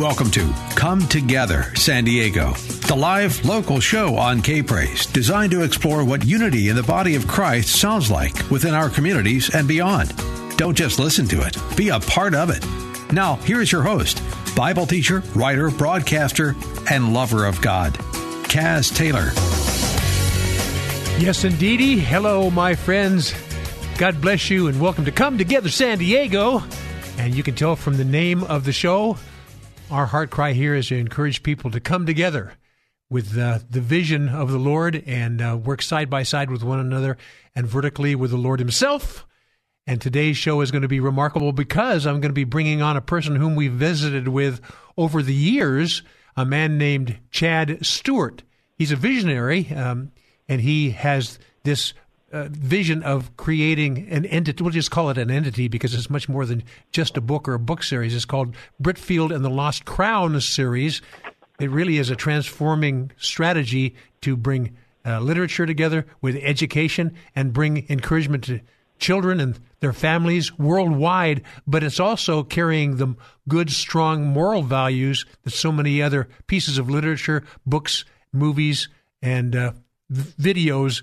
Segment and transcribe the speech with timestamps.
[0.00, 2.52] Welcome to Come Together San Diego,
[2.88, 7.16] the live local show on K Praise, designed to explore what unity in the body
[7.16, 10.14] of Christ sounds like within our communities and beyond.
[10.56, 12.64] Don't just listen to it, be a part of it.
[13.12, 14.22] Now, here is your host,
[14.56, 16.56] Bible teacher, writer, broadcaster,
[16.90, 17.92] and lover of God,
[18.44, 19.32] Kaz Taylor.
[21.22, 21.98] Yes, indeedy.
[21.98, 23.34] Hello, my friends.
[23.98, 26.62] God bless you, and welcome to Come Together San Diego.
[27.18, 29.16] And you can tell from the name of the show,
[29.90, 32.54] our heart cry here is to encourage people to come together
[33.10, 36.78] with uh, the vision of the Lord and uh, work side by side with one
[36.78, 37.18] another
[37.54, 39.26] and vertically with the Lord Himself.
[39.86, 42.96] And today's show is going to be remarkable because I'm going to be bringing on
[42.96, 44.60] a person whom we've visited with
[44.96, 46.02] over the years,
[46.36, 48.44] a man named Chad Stewart.
[48.76, 50.12] He's a visionary, um,
[50.48, 51.92] and he has this
[52.32, 54.62] uh, vision of creating an entity.
[54.62, 57.54] We'll just call it an entity because it's much more than just a book or
[57.54, 58.14] a book series.
[58.14, 61.02] It's called Britfield and the Lost Crown series.
[61.58, 67.86] It really is a transforming strategy to bring uh, literature together with education and bring
[67.88, 68.60] encouragement to
[68.98, 73.14] children and their families worldwide, but it's also carrying the
[73.48, 78.88] good, strong moral values that so many other pieces of literature, books, movies,
[79.22, 79.72] and uh,
[80.12, 81.02] videos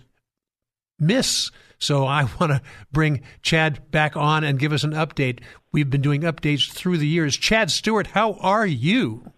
[1.00, 1.52] miss.
[1.80, 5.40] So I want to bring Chad back on and give us an update.
[5.72, 7.38] We've been doing updates through the years.
[7.38, 9.32] Chad Stewart, how are you?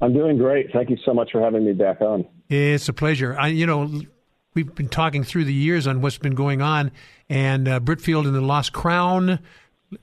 [0.00, 0.70] I'm doing great.
[0.72, 2.26] Thank you so much for having me back on.
[2.48, 3.36] It's a pleasure.
[3.38, 4.02] I, you know,
[4.54, 6.92] we've been talking through the years on what's been going on,
[7.28, 9.38] and uh, Britfield and the Lost Crown,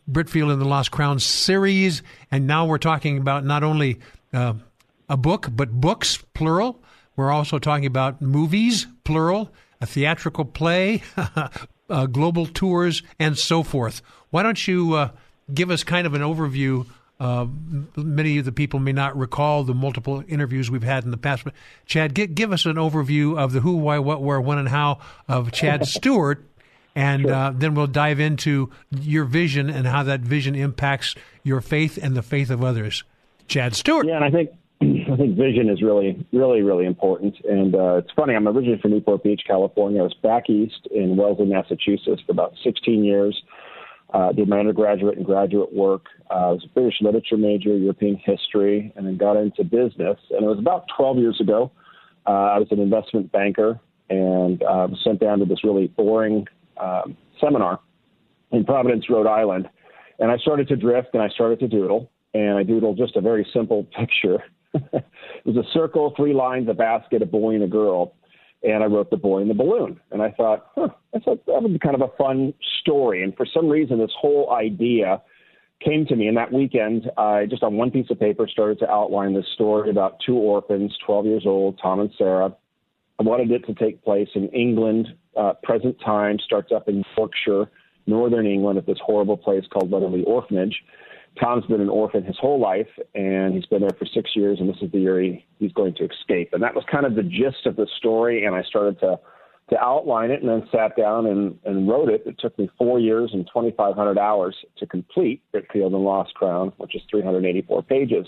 [0.10, 4.00] Britfield and the Lost Crown series, and now we're talking about not only
[4.34, 4.54] uh,
[5.10, 6.81] a book but books plural.
[7.16, 11.04] We're also talking about movies plural a theatrical play,
[11.90, 14.02] uh, global tours, and so forth.
[14.32, 15.10] Why don't you uh,
[15.54, 16.88] give us kind of an overview?
[17.20, 17.48] Uh,
[17.96, 21.44] many of the people may not recall the multiple interviews we've had in the past.
[21.44, 21.54] But
[21.86, 25.00] Chad, give, give us an overview of the who, why, what, where, when, and how
[25.28, 26.44] of Chad Stewart,
[26.96, 27.34] and sure.
[27.34, 32.16] uh, then we'll dive into your vision and how that vision impacts your faith and
[32.16, 33.04] the faith of others.
[33.48, 34.08] Chad Stewart.
[34.08, 34.50] Yeah, and I think
[34.84, 37.36] I think vision is really, really, really important.
[37.46, 40.02] And uh, it's funny, I'm originally from Newport Beach, California.
[40.02, 43.42] I was back east in Wellesley, Massachusetts for about 16 years.
[44.14, 46.06] Uh, did my undergraduate and graduate work.
[46.30, 50.20] Uh, I was a British literature major, European history, and then got into business.
[50.32, 51.72] And it was about 12 years ago.
[52.28, 53.80] Uh, I was an investment banker
[54.10, 56.46] and uh, was sent down to this really boring
[56.78, 57.80] um, seminar
[58.52, 59.68] in Providence, Rhode Island.
[60.20, 62.12] And I started to drift and I started to doodle.
[62.36, 64.44] And I doodled just a very simple picture
[64.74, 68.16] it was a circle, three lines, a basket, a boy and a girl.
[68.64, 70.00] And I wrote the boy in the balloon.
[70.12, 73.22] And I thought, huh, that's a, that would be kind of a fun story.
[73.22, 75.22] And for some reason, this whole idea
[75.84, 76.28] came to me.
[76.28, 79.90] And that weekend, I just on one piece of paper started to outline this story
[79.90, 82.56] about two orphans, 12 years old, Tom and Sarah.
[83.20, 85.08] I wanted it to take place in England,
[85.38, 87.70] uh, present time, starts up in Yorkshire,
[88.08, 90.84] northern England, at this horrible place called Weatherly Orphanage.
[91.40, 94.70] Tom's been an orphan his whole life, and he's been there for six years, and
[94.70, 96.50] this is the year he, he's going to escape.
[96.54, 99.20] And that was kind of the gist of the story, and I started to
[99.70, 102.24] to outline it, and then sat down and, and wrote it.
[102.26, 106.94] It took me four years and 2,500 hours to complete Britfield and Lost Crown, which
[106.96, 108.28] is 384 pages.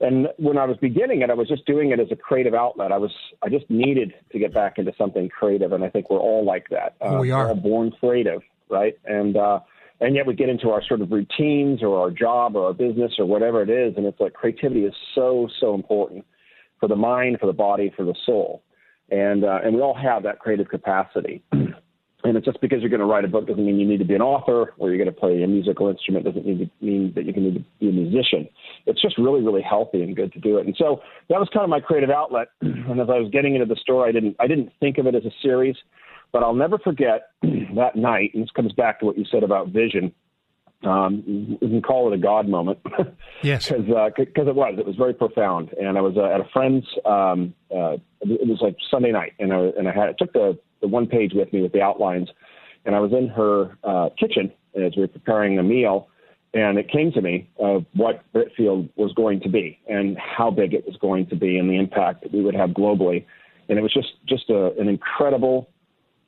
[0.00, 2.90] And when I was beginning it, I was just doing it as a creative outlet.
[2.90, 3.12] I was
[3.42, 6.68] I just needed to get back into something creative, and I think we're all like
[6.70, 6.96] that.
[7.00, 8.98] Uh, we are all born creative, right?
[9.04, 9.60] And uh,
[10.00, 13.12] and yet we get into our sort of routines or our job or our business
[13.18, 16.24] or whatever it is, and it's like creativity is so so important
[16.80, 18.62] for the mind, for the body, for the soul,
[19.10, 21.42] and uh, and we all have that creative capacity.
[22.24, 24.04] And it's just because you're going to write a book doesn't mean you need to
[24.06, 27.26] be an author or you're going to play a musical instrument doesn't mean, mean that
[27.26, 28.48] you can need to be a musician.
[28.86, 30.64] It's just really, really healthy and good to do it.
[30.64, 32.48] And so that was kind of my creative outlet.
[32.62, 35.14] And as I was getting into the story, I didn't I didn't think of it
[35.14, 35.76] as a series.
[36.34, 39.68] But I'll never forget that night, and this comes back to what you said about
[39.68, 40.12] vision.
[40.82, 42.80] Um, we can call it a God moment.
[43.42, 43.68] yes.
[43.68, 44.74] Because uh, it was.
[44.76, 45.72] It was very profound.
[45.80, 49.52] And I was uh, at a friend's, um, uh, it was like Sunday night, and
[49.52, 52.30] I, and I, had, I took the, the one page with me with the outlines,
[52.84, 56.08] and I was in her uh, kitchen as we were preparing a meal,
[56.52, 60.74] and it came to me of what Britfield was going to be and how big
[60.74, 63.24] it was going to be and the impact that we would have globally.
[63.68, 65.68] And it was just just a, an incredible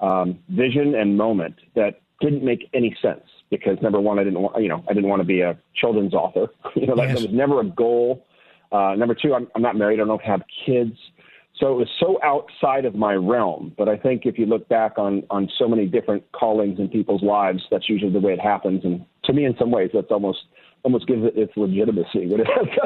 [0.01, 4.63] um, vision and moment that didn't make any sense because number one, I didn't want
[4.63, 6.49] you know I didn't want to be a children's author.
[6.75, 7.19] you know that, yes.
[7.19, 8.27] that was never a goal.
[8.73, 10.01] Uh, number two, I'm, I'm not married.
[10.01, 10.97] I don't have kids.
[11.59, 13.73] So it was so outside of my realm.
[13.79, 17.23] But I think if you look back on on so many different callings in people's
[17.23, 18.85] lives, that's usually the way it happens.
[18.85, 20.41] And to me, in some ways, that's almost
[20.87, 22.33] almost gives it its legitimacy.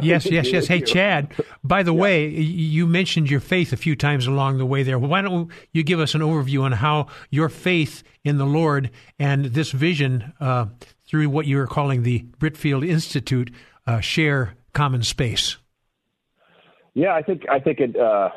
[0.02, 0.66] yes, yes, yes.
[0.66, 1.30] Hey, Chad.
[1.62, 2.00] By the yeah.
[2.00, 4.98] way, you mentioned your faith a few times along the way there.
[4.98, 9.44] Why don't you give us an overview on how your faith in the Lord and
[9.44, 10.68] this vision uh,
[11.06, 13.52] through what you are calling the Britfield Institute
[13.86, 15.58] uh, share common space?
[16.94, 17.96] Yeah, I think I think it.
[17.96, 18.30] Uh,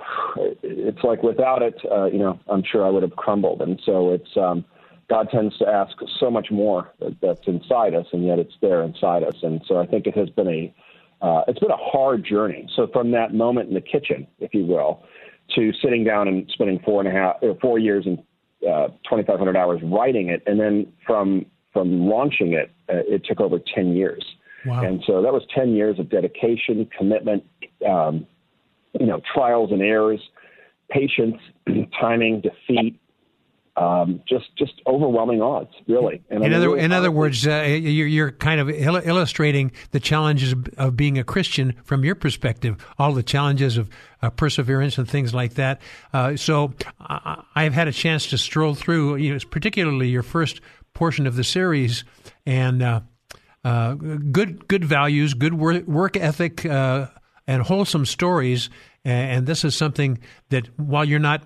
[0.62, 3.62] it's like without it, uh, you know, I'm sure I would have crumbled.
[3.62, 4.66] And so it's um,
[5.10, 8.84] God tends to ask so much more that, that's inside us, and yet it's there
[8.84, 9.36] inside us.
[9.44, 10.74] And so I think it has been a
[11.22, 12.68] uh, it's been a hard journey.
[12.76, 15.04] So from that moment in the kitchen, if you will,
[15.56, 18.20] to sitting down and spending four and a half or four years and
[18.68, 23.58] uh, 2,500 hours writing it, and then from from launching it, uh, it took over
[23.74, 24.24] 10 years.
[24.66, 24.84] Wow.
[24.84, 27.44] And so that was 10 years of dedication, commitment,
[27.88, 28.28] um,
[29.00, 30.22] you know, trials and errors,
[30.90, 31.38] patience,
[32.00, 33.00] timing, defeat,
[33.76, 36.22] um, just just overwhelming odds, really.
[36.30, 40.00] And in other really in other words, uh, you're, you're, kind of il- illustrating the
[40.00, 43.90] challenges of being a Christian from your perspective, all the challenges of
[44.22, 45.82] uh, perseverance and things like that.
[46.14, 50.62] Uh, so I, have had a chance to stroll through, you know, particularly your first
[50.94, 52.04] portion of the series,
[52.46, 53.02] and uh,
[53.64, 57.08] uh, good good values, good work, work ethic, uh,
[57.48, 58.70] and wholesome stories.
[59.06, 60.20] And this is something
[60.50, 61.44] that while you're not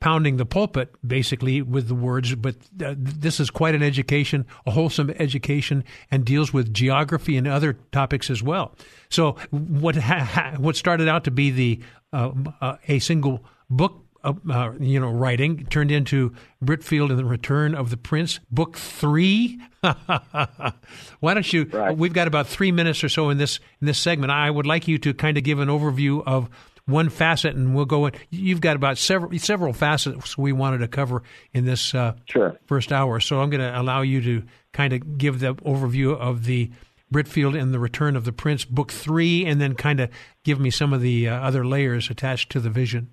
[0.00, 4.70] pounding the pulpit basically with the words, but uh, this is quite an education, a
[4.70, 8.74] wholesome education, and deals with geography and other topics as well.
[9.10, 11.80] So what ha- what started out to be the
[12.12, 14.04] uh, uh, a single book.
[14.22, 18.76] Uh, uh, you know, writing turned into Britfield and the Return of the Prince, Book
[18.76, 19.58] Three.
[19.80, 20.74] Why
[21.22, 21.64] don't you?
[21.72, 21.96] Right.
[21.96, 24.30] We've got about three minutes or so in this in this segment.
[24.30, 26.50] I would like you to kind of give an overview of
[26.90, 28.06] one facet, and we'll go.
[28.06, 31.22] In, you've got about several several facets we wanted to cover
[31.52, 32.56] in this uh, sure.
[32.66, 33.20] first hour.
[33.20, 34.42] So I'm going to allow you to
[34.72, 36.70] kind of give the overview of the
[37.12, 40.10] Britfield and the Return of the Prince, Book Three, and then kind of
[40.44, 43.10] give me some of the uh, other layers attached to the vision.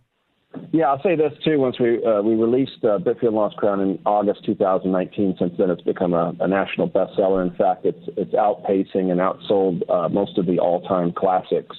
[0.71, 1.59] Yeah, I'll say this too.
[1.59, 5.81] Once we uh, we released uh, Britfield Lost Crown in August 2019, since then it's
[5.81, 7.45] become a, a national bestseller.
[7.45, 11.75] In fact, it's it's outpacing and outsold uh, most of the all-time classics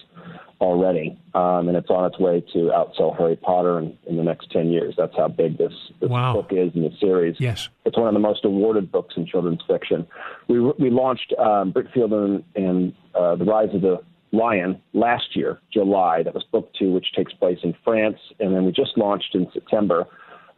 [0.60, 4.50] already, um, and it's on its way to outsell Harry Potter in, in the next
[4.50, 4.94] 10 years.
[4.96, 6.34] That's how big this, this wow.
[6.34, 7.37] book is in the series.
[7.38, 7.69] Yes.
[7.84, 10.06] It's one of the most awarded books in children's fiction.
[10.49, 14.00] We, we launched um, Britfield and, and uh, The Rise of the
[14.32, 16.22] Lion last year, July.
[16.22, 18.19] That was book two, which takes place in France.
[18.40, 20.06] And then we just launched in September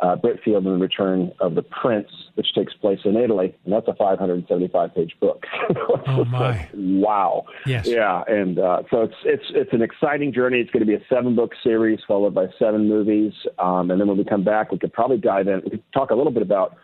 [0.01, 3.87] uh, Britfield and the Return of the Prince, which takes place in Italy, and that's
[3.87, 5.45] a 575 page book.
[6.07, 6.69] oh my!
[6.75, 7.45] wow.
[7.67, 7.87] Yes.
[7.87, 10.59] Yeah, and uh, so it's it's it's an exciting journey.
[10.59, 14.09] It's going to be a seven book series followed by seven movies, um, and then
[14.09, 15.61] when we come back, we could probably dive in.
[15.65, 16.77] We could talk a little bit about.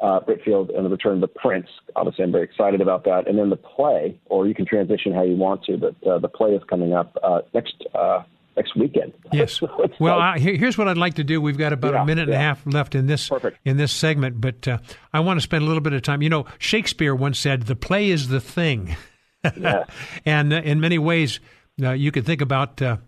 [0.00, 1.68] Uh, Britfield and the Return of the Prince.
[1.94, 3.28] Obviously, I'm very excited about that.
[3.28, 6.26] And then the play, or you can transition how you want to, but uh, the
[6.26, 8.24] play is coming up uh, next uh,
[8.56, 9.12] next weekend.
[9.32, 9.62] Yes.
[9.98, 11.40] well, I, here's what I'd like to do.
[11.40, 12.34] We've got about yeah, a minute yeah.
[12.34, 13.56] and a half left in this Perfect.
[13.64, 14.76] in this segment, but uh,
[15.10, 16.20] I want to spend a little bit of time.
[16.20, 18.94] You know, Shakespeare once said, "The play is the thing,"
[19.56, 19.84] yeah.
[20.26, 21.40] and uh, in many ways,
[21.82, 22.98] uh, you could think about uh,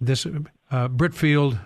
[0.00, 1.60] this uh, Britfield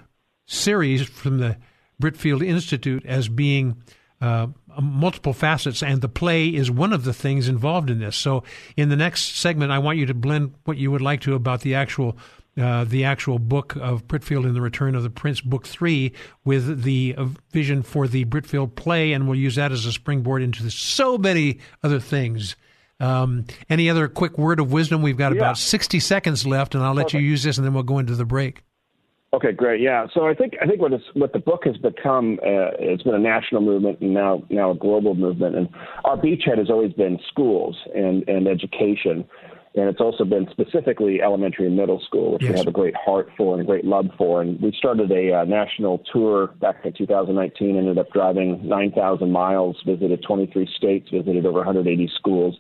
[0.47, 1.57] series from the
[2.02, 3.83] Britfield Institute as being.
[4.21, 4.49] Uh,
[4.80, 8.16] multiple facets, and the play is one of the things involved in this.
[8.16, 8.42] So,
[8.76, 11.61] in the next segment, I want you to blend what you would like to about
[11.61, 12.16] the actual
[12.58, 16.12] uh, the actual book of Britfield and the Return of the Prince, Book Three,
[16.44, 20.42] with the uh, vision for the Britfield play, and we'll use that as a springboard
[20.42, 22.56] into so many other things.
[23.00, 25.02] Um, any other quick word of wisdom?
[25.02, 25.38] We've got yeah.
[25.38, 28.16] about 60 seconds left, and I'll let you use this, and then we'll go into
[28.16, 28.62] the break.
[29.34, 29.82] Okay, great.
[29.82, 33.14] Yeah, so I think I think what, what the book has become, uh, it's been
[33.14, 35.54] a national movement and now now a global movement.
[35.54, 35.68] And
[36.04, 39.26] our beachhead has always been schools and and education
[39.75, 42.52] and it's also been specifically elementary and middle school, which yes.
[42.52, 44.40] we have a great heart for and a great love for.
[44.40, 47.76] And we started a uh, national tour back in 2019.
[47.76, 52.56] Ended up driving 9,000 miles, visited 23 states, visited over 180 schools,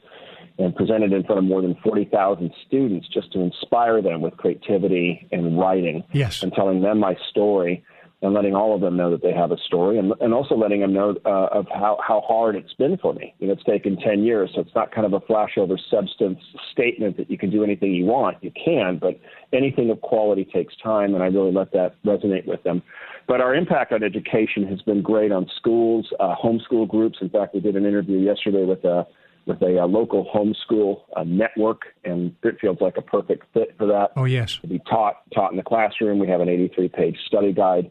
[0.58, 5.26] and presented in front of more than 40,000 students just to inspire them with creativity
[5.32, 6.42] and writing, yes.
[6.42, 7.84] and telling them my story
[8.20, 10.80] and letting all of them know that they have a story, and, and also letting
[10.80, 13.32] them know uh, of how, how hard it's been for me.
[13.38, 16.40] You know, it's taken 10 years, so it's not kind of a flashover substance
[16.72, 18.38] statement that you can do anything you want.
[18.42, 19.20] You can, but
[19.52, 22.82] anything of quality takes time, and I really let that resonate with them.
[23.28, 27.18] But our impact on education has been great on schools, uh, homeschool groups.
[27.20, 29.06] In fact, we did an interview yesterday with a
[29.46, 34.10] with a, a local homeschool uh, network, and Britfield's like a perfect fit for that.
[34.16, 36.18] Oh yes, to be taught taught in the classroom.
[36.18, 37.90] We have an 83 page study guide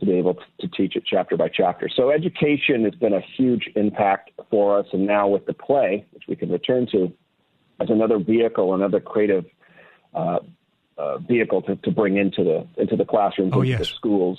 [0.00, 1.88] to be able to teach it chapter by chapter.
[1.94, 6.24] So education has been a huge impact for us, and now with the play, which
[6.28, 7.12] we can return to,
[7.80, 9.44] as another vehicle, another creative
[10.14, 10.38] uh,
[10.98, 13.78] uh, vehicle to, to bring into the into the classrooms, oh, into yes.
[13.80, 14.38] the schools.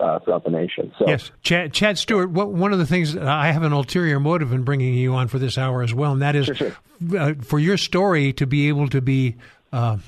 [0.00, 0.92] Uh, throughout the nation.
[1.00, 2.30] So, yes, Chad, Chad Stewart.
[2.30, 5.40] What, one of the things I have an ulterior motive in bringing you on for
[5.40, 6.76] this hour as well, and that is sure, sure.
[7.18, 9.34] Uh, for your story to be able to be
[9.72, 9.98] uh,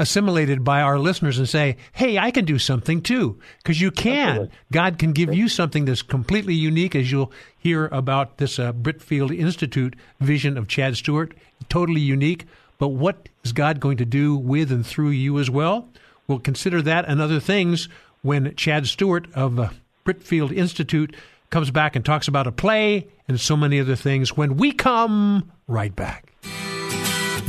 [0.00, 3.38] assimilated by our listeners and say, hey, I can do something too.
[3.58, 4.28] Because you can.
[4.28, 4.56] Absolutely.
[4.72, 9.36] God can give you something that's completely unique, as you'll hear about this uh, Britfield
[9.36, 11.34] Institute vision of Chad Stewart.
[11.68, 12.46] Totally unique.
[12.78, 15.88] But what is God going to do with and through you as well?
[16.26, 17.88] We'll consider that and other things
[18.22, 19.68] when Chad Stewart of uh,
[20.04, 21.14] Britfield Institute
[21.50, 25.52] comes back and talks about a play and so many other things when we come
[25.68, 26.32] right back.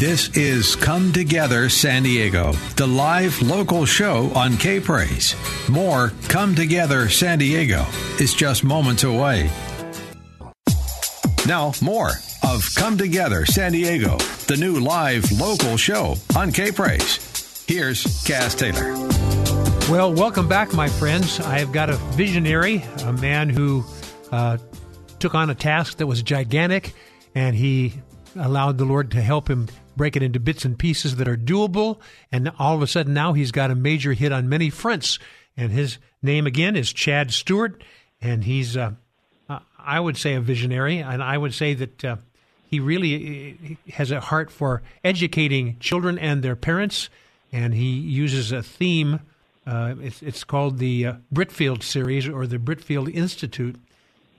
[0.03, 5.33] This is Come Together San Diego, the live local show on K Praise.
[5.69, 7.85] More Come Together San Diego
[8.19, 9.49] is just moments away.
[11.47, 12.09] Now, more
[12.43, 14.17] of Come Together San Diego,
[14.47, 17.63] the new live local show on K Praise.
[17.65, 18.91] Here's Cass Taylor.
[19.89, 21.39] Well, welcome back, my friends.
[21.39, 23.85] I've got a visionary, a man who
[24.33, 24.57] uh,
[25.19, 26.93] took on a task that was gigantic,
[27.35, 27.93] and he
[28.35, 31.99] allowed the Lord to help him break it into bits and pieces that are doable.
[32.31, 35.19] And all of a sudden, now he's got a major hit on many fronts.
[35.55, 37.83] And his name again is Chad Stewart,
[38.21, 38.93] and he's, uh,
[39.77, 42.05] I would say, a visionary, and I would say that.
[42.05, 42.15] Uh,
[42.65, 47.07] he really has a heart for educating children and their parents,
[47.51, 49.19] and he uses a theme
[49.65, 53.77] uh, it's, it's, called the uh, Britfield series or the Britfield Institute.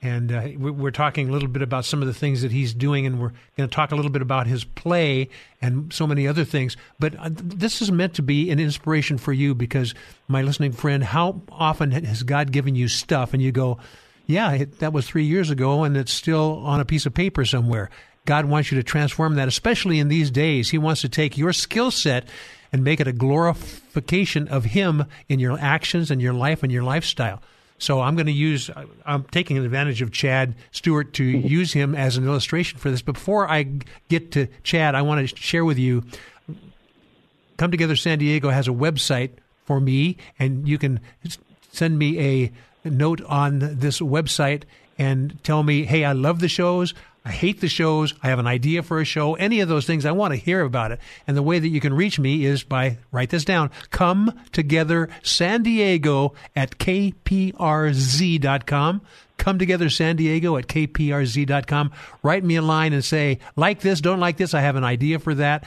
[0.05, 3.07] And uh, we're talking a little bit about some of the things that he's doing,
[3.07, 5.31] and we're going to talk a little bit about his play
[5.63, 6.77] and so many other things.
[7.01, 9.95] But this is meant to be an inspiration for you because,
[10.29, 13.79] my listening friend, how often has God given you stuff and you go,
[14.27, 17.47] Yeah, it, that was three years ago, and it's still on a piece of paper
[17.47, 17.89] somewhere?
[18.27, 20.69] God wants you to transform that, especially in these days.
[20.69, 22.29] He wants to take your skill set
[22.75, 26.83] and make it a glorification of Him in your actions and your life and your
[26.83, 27.41] lifestyle.
[27.79, 28.71] So I'm going to use,
[29.05, 33.03] I'm taking advantage of Chad Stewart to use him as an illustration for this.
[33.03, 33.65] Before I
[34.09, 36.05] get to Chad, I want to share with you
[37.57, 39.31] Come Together San Diego has a website
[39.65, 41.01] for me, and you can
[41.73, 42.53] send me a
[42.89, 44.63] note on this website
[44.99, 46.95] and tell me, hey, I love the shows.
[47.27, 48.13] I hate the shows.
[48.23, 49.35] I have an idea for a show.
[49.35, 51.01] Any of those things, I want to hear about it.
[51.27, 55.09] And the way that you can reach me is by, write this down, come together
[55.23, 57.23] San Diego at kprz.com.
[59.37, 61.93] Come together San Diego at kprz.com.
[62.23, 64.53] Write me a line and say, like this, don't like this.
[64.53, 65.65] I have an idea for that.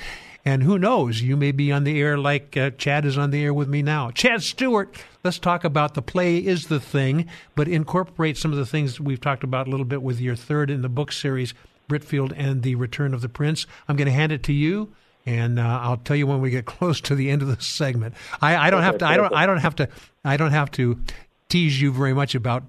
[0.48, 3.44] And who knows, you may be on the air like uh, Chad is on the
[3.44, 4.12] air with me now.
[4.12, 8.66] Chad Stewart, let's talk about the play is the thing, but incorporate some of the
[8.66, 11.54] things we've talked about a little bit with your third in the book series,
[11.89, 13.68] Britfield and the Return of the Prince.
[13.89, 14.94] I'm going to hand it to you.
[15.25, 18.16] And uh, I'll tell you when we get close to the end of the segment.
[18.42, 19.06] I, I don't have to.
[19.06, 19.34] I don't.
[19.34, 19.89] I don't have to.
[20.24, 20.98] I don't have to
[21.50, 22.63] tease you very much about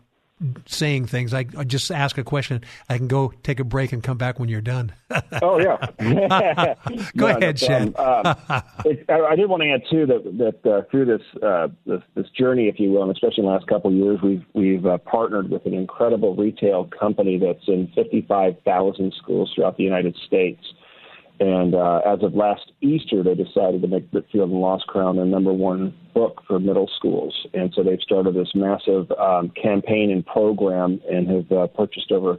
[0.67, 1.35] saying things.
[1.35, 2.63] I, I, just ask a question.
[2.89, 4.93] I can go take a break and come back when you're done.
[5.43, 5.77] oh yeah.
[7.17, 7.97] go no, ahead, Chad.
[7.97, 11.69] Um, um, it, I, did want to add too that that uh, through this, uh,
[11.87, 14.45] this, this journey, if you will, and especially in the last couple of years, we've
[14.55, 20.17] we've uh, partnered with an incredible retail company that's in 55,000 schools throughout the United
[20.27, 20.63] States.
[21.41, 25.25] And uh, as of last Easter, they decided to make Britfield and Lost Crown their
[25.25, 27.47] number one book for middle schools.
[27.55, 32.39] And so they've started this massive um, campaign and program and have uh, purchased over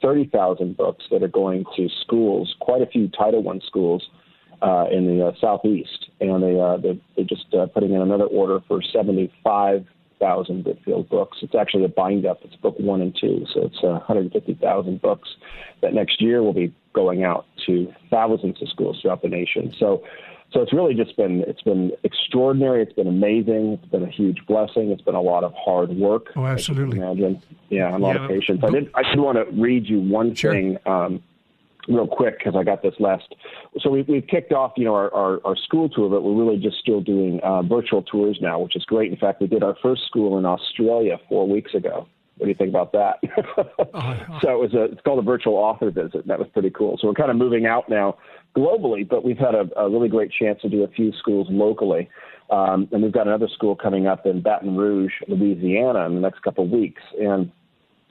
[0.00, 4.08] 30,000 books that are going to schools, quite a few Title I schools
[4.62, 6.06] uh, in the uh, southeast.
[6.20, 9.84] And they, uh, they're, they're just uh, putting in another order for 75
[10.18, 11.38] thousand Britfield books.
[11.42, 12.40] It's actually a bind up.
[12.42, 15.28] It's book one and two, so it's uh, 150,000 books
[15.82, 19.74] that next year will be going out to thousands of schools throughout the nation.
[19.78, 20.02] So,
[20.52, 22.82] so it's really just been it's been extraordinary.
[22.82, 23.78] It's been amazing.
[23.80, 24.90] It's been a huge blessing.
[24.90, 26.32] It's been a lot of hard work.
[26.36, 26.98] Oh, absolutely.
[26.98, 28.60] Imagine, yeah, a lot yeah, of patience.
[28.64, 30.52] I did I did want to read you one sure.
[30.52, 30.78] thing.
[30.86, 31.22] Um,
[31.86, 33.34] real quick because I got this last.
[33.80, 36.58] So we, we've kicked off, you know, our, our, our school tour, but we're really
[36.58, 39.10] just still doing uh, virtual tours now, which is great.
[39.10, 42.06] In fact, we did our first school in Australia four weeks ago.
[42.36, 43.16] What do you think about that?
[43.94, 46.26] oh, so it was a, it's called a virtual author visit.
[46.28, 46.96] That was pretty cool.
[47.00, 48.16] So we're kind of moving out now
[48.56, 52.08] globally, but we've had a, a really great chance to do a few schools locally.
[52.50, 56.42] Um, and we've got another school coming up in Baton Rouge, Louisiana, in the next
[56.42, 57.02] couple of weeks.
[57.20, 57.50] And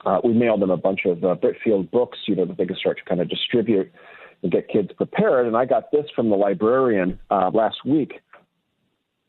[0.08, 2.78] uh, we mailed them a bunch of uh, Britfield books, you know, that they could
[2.78, 3.90] start to kind of distribute
[4.42, 5.46] and get kids prepared.
[5.46, 8.20] And I got this from the librarian uh, last week.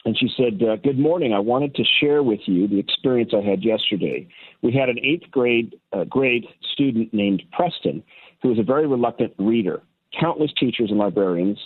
[0.05, 1.33] And she said, uh, Good morning.
[1.33, 4.27] I wanted to share with you the experience I had yesterday.
[4.61, 8.03] We had an eighth grade, uh, grade student named Preston
[8.41, 9.81] who was a very reluctant reader.
[10.17, 11.57] Countless teachers and librarians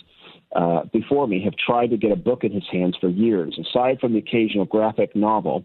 [0.56, 3.58] uh, before me have tried to get a book in his hands for years.
[3.70, 5.64] Aside from the occasional graphic novel,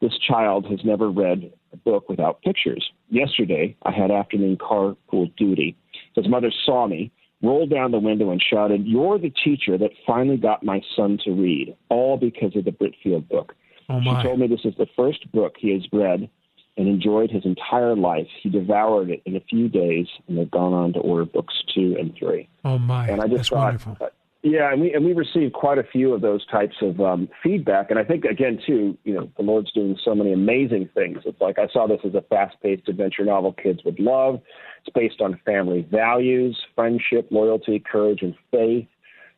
[0.00, 1.52] this child has never read
[1.84, 2.90] book without pictures.
[3.08, 5.76] Yesterday, I had afternoon carpool duty.
[6.14, 10.36] His mother saw me, rolled down the window, and shouted, You're the teacher that finally
[10.36, 13.54] got my son to read, all because of the Britfield book.
[13.88, 16.28] Oh she told me this is the first book he has read
[16.76, 18.26] and enjoyed his entire life.
[18.42, 21.96] He devoured it in a few days, and they've gone on to order books two
[21.98, 22.48] and three.
[22.64, 23.08] Oh my!
[23.08, 23.96] And I just That's thought, wonderful.
[24.00, 24.08] Uh,
[24.48, 27.90] Yeah, and we and we received quite a few of those types of um, feedback,
[27.90, 31.18] and I think again too, you know, the Lord's doing so many amazing things.
[31.26, 34.40] It's like I saw this as a fast-paced adventure novel kids would love.
[34.84, 38.86] It's based on family values, friendship, loyalty, courage, and faith.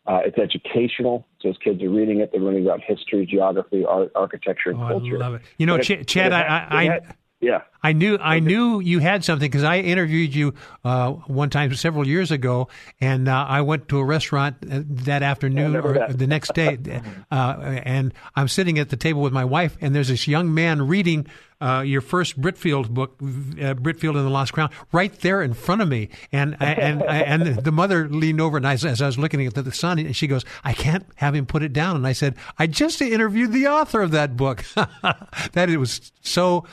[0.06, 4.10] Uh, it's educational, so as kids are reading it, they're learning about history, geography, art,
[4.14, 5.16] architecture, and oh, culture.
[5.16, 5.42] I love it.
[5.56, 7.00] You know, Ch- Chad, I, I, I
[7.40, 7.62] yeah.
[7.82, 10.54] I knew I knew you had something because I interviewed you
[10.84, 12.68] uh, one time several years ago,
[13.00, 16.18] and uh, I went to a restaurant uh, that afternoon or that.
[16.18, 16.78] the next day,
[17.30, 20.88] uh, and I'm sitting at the table with my wife, and there's this young man
[20.88, 21.26] reading
[21.60, 25.82] uh, your first Britfield book, uh, Britfield and the Lost Crown, right there in front
[25.82, 29.44] of me, and and and the mother leaned over, and I, as I was looking
[29.46, 32.12] at the son, and she goes, "I can't have him put it down," and I
[32.12, 36.64] said, "I just interviewed the author of that book." that it was so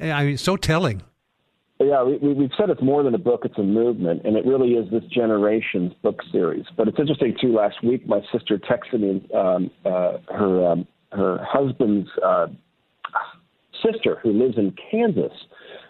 [0.00, 1.02] I mean, so telling.
[1.80, 4.46] Yeah, we, we, have said it's more than a book; it's a movement, and it
[4.46, 6.64] really is this generation's book series.
[6.76, 7.52] But it's interesting too.
[7.54, 12.46] Last week, my sister texted me um, uh, her um, her husband's uh,
[13.84, 15.32] sister, who lives in Kansas.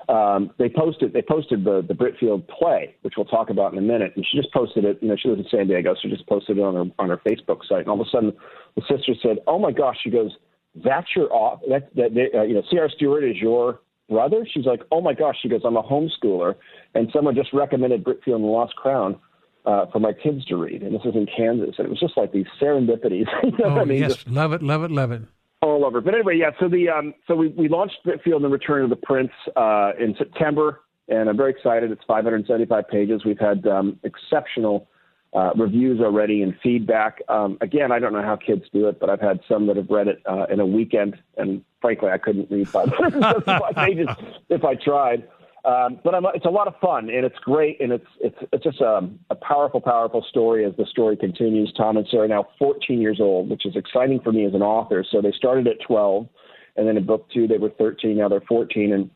[0.09, 3.83] Um, they posted they posted the the Britfield play, which we'll talk about in a
[3.83, 4.12] minute.
[4.16, 4.98] And she just posted it.
[5.03, 7.11] You know, she lives in San Diego, so she just posted it on her on
[7.11, 7.81] her Facebook site.
[7.81, 8.33] And all of a sudden,
[8.77, 10.31] the sister said, "Oh my gosh!" She goes,
[10.74, 11.61] "That's your off.
[11.68, 12.88] That that uh, you know, C.R.
[12.88, 13.81] Stewart is your
[14.12, 14.46] brother?
[14.53, 15.37] She's like, oh my gosh.
[15.42, 16.55] She goes, I'm a homeschooler,
[16.94, 19.18] and someone just recommended Britfield and the Lost Crown
[19.64, 22.16] uh, for my kids to read, and this is in Kansas, and it was just
[22.16, 23.27] like these serendipities.
[23.42, 24.01] you know oh I mean?
[24.01, 25.22] yes, just love it, love it, love it.
[25.61, 26.01] All over.
[26.01, 26.51] But anyway, yeah.
[26.59, 29.92] So the um, so we we launched Britfield and the Return of the Prince uh,
[29.98, 31.92] in September, and I'm very excited.
[31.92, 33.25] It's 575 pages.
[33.25, 34.88] We've had um, exceptional
[35.35, 37.23] uh, reviews already and feedback.
[37.29, 39.88] Um, again, I don't know how kids do it, but I've had some that have
[39.88, 44.09] read it uh, in a weekend, and frankly, I couldn't read 575 pages
[44.51, 45.27] if I tried.
[45.64, 48.64] Um, but I'm, it's a lot of fun, and it's great, and it's it's it's
[48.64, 51.73] just a, a powerful, powerful story as the story continues.
[51.77, 54.62] Tom and Sarah are now 14 years old, which is exciting for me as an
[54.62, 55.05] author.
[55.09, 56.29] So they started at 12,
[56.77, 58.16] and then in book two they were 13.
[58.16, 59.11] Now they're 14, and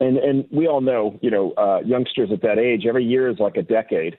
[0.00, 3.38] and and we all know, you know, uh, youngsters at that age, every year is
[3.38, 4.16] like a decade.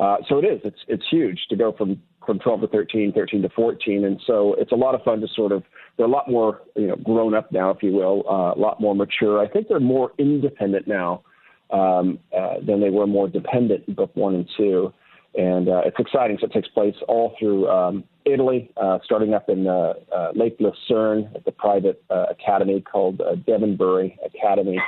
[0.00, 0.60] Uh, so it is.
[0.64, 4.54] It's it's huge to go from from 12 to 13, 13 to 14, and so
[4.58, 5.62] it's a lot of fun to sort of.
[5.96, 8.80] They're a lot more you know grown up now, if you will, uh, a lot
[8.80, 9.38] more mature.
[9.38, 11.22] I think they're more independent now
[11.70, 14.90] um, uh, than they were more dependent in book one and two,
[15.34, 16.38] and uh, it's exciting.
[16.40, 20.56] So it takes place all through um, Italy, uh, starting up in uh, uh, Lake
[20.60, 24.78] Lucerne at the private uh, academy called uh, Devonbury Academy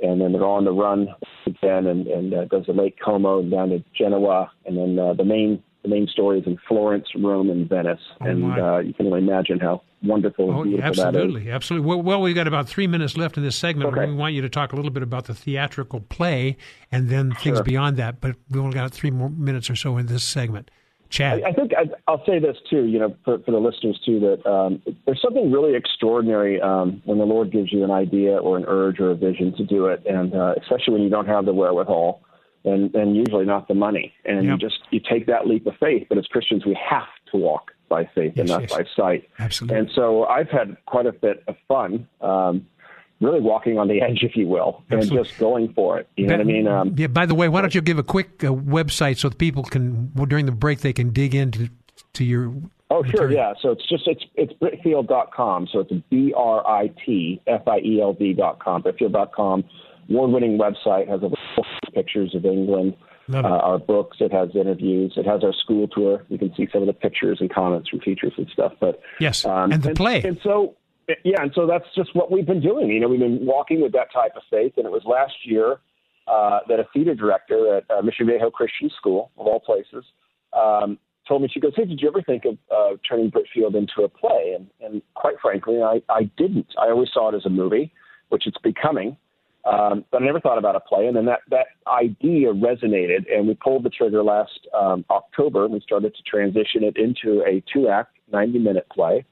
[0.00, 1.08] and then they're on the run
[1.46, 5.14] again and, and uh, goes to Lake Como and down to Genoa, and then uh,
[5.14, 8.92] the main the main story is in Florence, Rome, and Venice, Oh, and uh, you
[8.92, 11.86] can only imagine how wonderful and Oh, beautiful absolutely, absolutely.
[11.86, 13.96] Well, well, we've got about three minutes left in this segment.
[13.96, 14.06] Okay.
[14.06, 16.56] We want you to talk a little bit about the theatrical play
[16.90, 17.62] and then things Sure.
[17.64, 18.20] beyond that.
[18.20, 20.70] But we've only got three more minutes or so in this segment.
[21.10, 24.00] Chad, I, I think I, I'll say this too, you know, for, for the listeners
[24.04, 28.38] too, that um, there's something really extraordinary um, when the Lord gives you an idea
[28.38, 31.26] or an urge or a vision to do it, and uh, especially when you don't
[31.26, 32.22] have the wherewithal,
[32.64, 36.06] and, and usually not the money, and you just you take that leap of faith.
[36.08, 38.72] But as Christians, we have to walk by faith and not yes.
[38.72, 39.28] by sight.
[39.38, 39.78] Absolutely.
[39.78, 42.08] And so I've had quite a bit of fun.
[42.22, 42.66] Um,
[43.20, 45.18] Really walking on the edge, if you will, Absolutely.
[45.18, 46.08] and just going for it.
[46.16, 46.68] You know what I mean?
[46.68, 47.08] Um, yeah.
[47.08, 50.12] By the way, why don't you give a quick uh, website so that people can
[50.14, 51.68] well, during the break they can dig into
[52.18, 52.52] to your.
[52.90, 53.32] Oh, sure, material.
[53.32, 53.52] yeah.
[53.60, 55.68] So it's just it's it's Britfield.com.
[55.72, 58.82] So it's B R I T F I E L D dot com.
[58.82, 59.64] Britfield.com,
[60.10, 61.30] award-winning website has a
[61.92, 62.96] pictures of England,
[63.32, 64.18] uh, our books.
[64.20, 65.14] It has interviews.
[65.16, 66.24] It has our school tour.
[66.28, 68.72] You can see some of the pictures and comments from teachers and stuff.
[68.80, 70.22] But yes, um, and the and, play.
[70.22, 70.76] And so,
[71.24, 72.88] yeah, and so that's just what we've been doing.
[72.88, 74.74] You know, we've been walking with that type of faith.
[74.76, 75.78] And it was last year
[76.26, 80.04] uh, that a theater director at uh, Mission Viejo Christian School, of all places,
[80.52, 84.02] um, told me, she goes, hey, did you ever think of uh, turning Britfield into
[84.02, 84.56] a play?
[84.56, 86.68] And, and quite frankly, I, I didn't.
[86.80, 87.92] I always saw it as a movie,
[88.30, 89.16] which it's becoming.
[89.64, 91.06] Um, but I never thought about a play.
[91.06, 95.74] And then that, that idea resonated, and we pulled the trigger last um, October, and
[95.74, 99.26] we started to transition it into a two act, 90 minute play.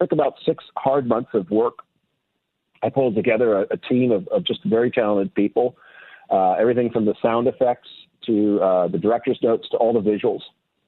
[0.00, 1.78] Took about six hard months of work.
[2.82, 5.76] I pulled together a, a team of, of just very talented people,
[6.30, 7.88] uh, everything from the sound effects
[8.26, 10.40] to uh, the director's notes to all the visuals.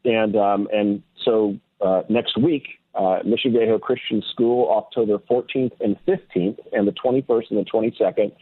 [0.05, 6.59] And um, and so uh, next week, uh, Viejo Christian School, October 14th and 15th,
[6.73, 8.33] and the 21st and the 22nd,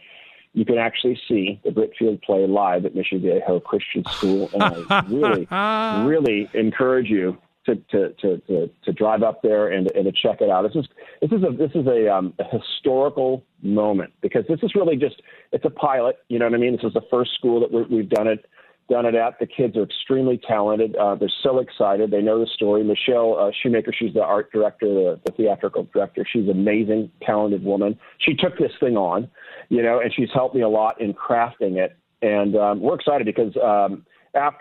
[0.53, 4.49] you can actually see the Britfield play live at Viejo Christian School.
[4.53, 5.47] And I really,
[6.09, 10.49] really encourage you to, to, to, to, drive up there and, and to check it
[10.49, 10.63] out.
[10.63, 10.89] This is,
[11.21, 15.21] this is a, this is a, um, a historical moment because this is really just,
[15.51, 16.17] it's a pilot.
[16.29, 16.71] You know what I mean?
[16.71, 18.45] This is the first school that we've done it
[18.89, 19.39] done it at.
[19.39, 20.95] The kids are extremely talented.
[20.95, 22.11] Uh, they're so excited.
[22.11, 22.83] They know the story.
[22.83, 26.25] Michelle uh, Shoemaker, she's the art director, the, the theatrical director.
[26.31, 27.97] She's an amazing, talented woman.
[28.17, 29.29] She took this thing on,
[29.69, 31.95] you know, and she's helped me a lot in crafting it.
[32.21, 34.05] And um, we're excited because um,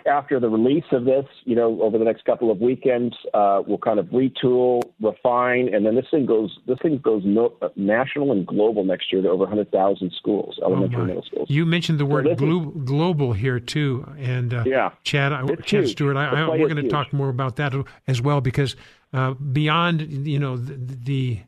[0.07, 3.79] after the release of this, you know, over the next couple of weekends, uh, we'll
[3.79, 8.47] kind of retool, refine, and then this thing goes this thing goes no, national and
[8.47, 11.51] global next year to over 100,000 schools, elementary oh and middle schools.
[11.51, 15.47] You mentioned the word so glo- is, global here too, and uh, yeah, Chad, I,
[15.47, 15.93] Chad huge.
[15.93, 17.75] Stewart, I, I, we're going to talk more about that
[18.07, 18.77] as well because
[19.12, 21.41] uh, beyond you know the, the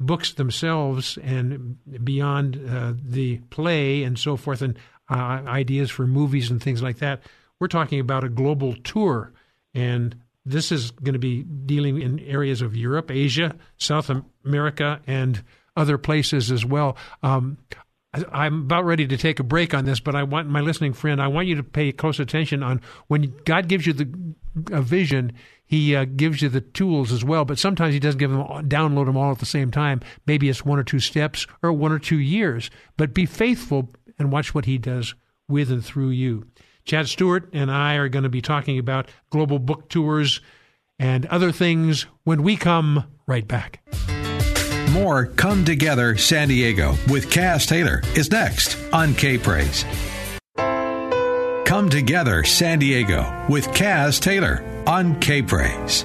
[0.00, 4.78] books themselves and beyond uh, the play and so forth and
[5.10, 7.20] uh, ideas for movies and things like that
[7.60, 9.32] we're talking about a global tour,
[9.74, 14.10] and this is going to be dealing in areas of Europe, Asia, South
[14.44, 15.42] America, and
[15.76, 16.96] other places as well.
[17.22, 17.58] Um,
[18.32, 21.20] I'm about ready to take a break on this, but I want my listening friend.
[21.20, 24.34] I want you to pay close attention on when God gives you the
[24.72, 25.32] a vision.
[25.66, 29.06] He uh, gives you the tools as well, but sometimes He doesn't give them download
[29.06, 30.00] them all at the same time.
[30.26, 32.70] Maybe it's one or two steps or one or two years.
[32.96, 35.14] But be faithful and watch what He does
[35.46, 36.46] with and through you.
[36.88, 40.40] Chad Stewart and I are going to be talking about global book tours
[40.98, 43.86] and other things when we come right back.
[44.92, 49.84] More Come Together San Diego with Kaz Taylor is next on K Praise.
[50.56, 56.02] Come Together San Diego with Kaz Taylor on K Praise.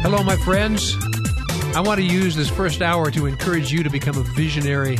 [0.00, 0.96] Hello, my friends.
[1.76, 4.96] I want to use this first hour to encourage you to become a visionary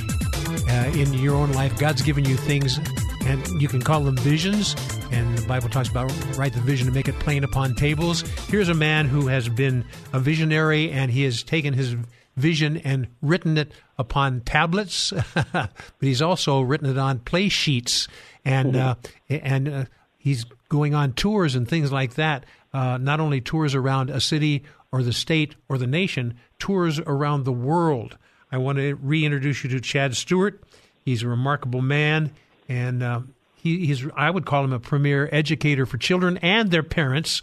[0.68, 1.78] uh, in your own life.
[1.78, 2.78] God's given you things
[3.26, 4.74] and you can call them visions.
[5.10, 8.22] And the Bible talks about write the vision and make it plain upon tables.
[8.48, 11.96] Here's a man who has been a visionary, and he has taken his
[12.36, 15.12] vision and written it upon tablets,
[15.52, 18.08] but he's also written it on play sheets,
[18.44, 18.94] and uh,
[19.28, 19.84] and uh,
[20.18, 22.44] he's going on tours and things like that.
[22.72, 27.44] Uh, not only tours around a city or the state or the nation, tours around
[27.44, 28.18] the world.
[28.50, 30.62] I want to reintroduce you to Chad Stewart.
[31.04, 32.32] He's a remarkable man
[32.68, 33.20] and uh,
[33.56, 37.42] he, he's I would call him a premier educator for children and their parents.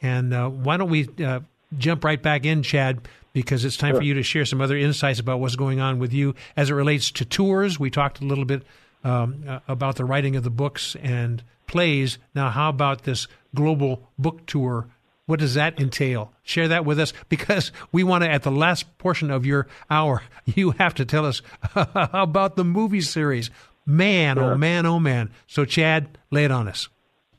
[0.00, 1.40] And uh, why don't we uh,
[1.78, 3.08] jump right back in, Chad?
[3.32, 4.00] Because it's time sure.
[4.00, 6.74] for you to share some other insights about what's going on with you as it
[6.74, 7.80] relates to tours.
[7.80, 8.62] We talked a little bit
[9.04, 12.18] um, uh, about the writing of the books and plays.
[12.34, 14.86] Now, how about this global book tour?
[15.26, 16.32] What does that entail?
[16.42, 20.22] Share that with us because we want to, at the last portion of your hour,
[20.44, 21.40] you have to tell us
[21.74, 23.50] about the movie series.
[23.84, 24.52] Man, oh, sure.
[24.52, 25.30] oh man, oh man.
[25.46, 26.88] So, Chad, lay it on us.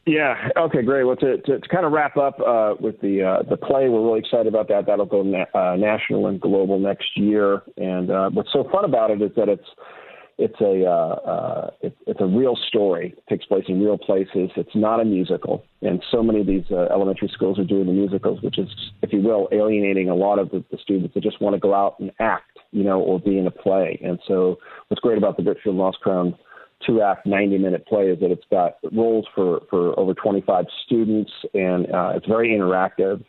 [0.06, 0.49] Yeah.
[0.58, 0.82] Okay.
[0.82, 1.06] Great.
[1.06, 4.03] Well, to, to, to kind of wrap up uh, with the uh, the play, we're
[4.03, 4.86] really excited about that.
[4.86, 7.62] That'll go na- uh, national and global next year.
[7.77, 9.67] And uh, what's so fun about it is that it's
[10.38, 13.13] it's a uh, uh, it's, it's a real story.
[13.17, 14.49] It takes place in real places.
[14.58, 17.93] It's not a musical, and so many of these uh, elementary schools are doing the
[17.93, 18.67] musicals, which is,
[19.03, 21.73] if you will, alienating a lot of the, the students that just want to go
[21.73, 23.99] out and act you know, or be in a play.
[24.03, 24.57] And so
[24.88, 26.36] what's great about the Britfield Lost Crown
[26.86, 31.31] two act 90 minute play is that it's got roles for, for over 25 students
[31.53, 33.23] and uh, it's very interactive.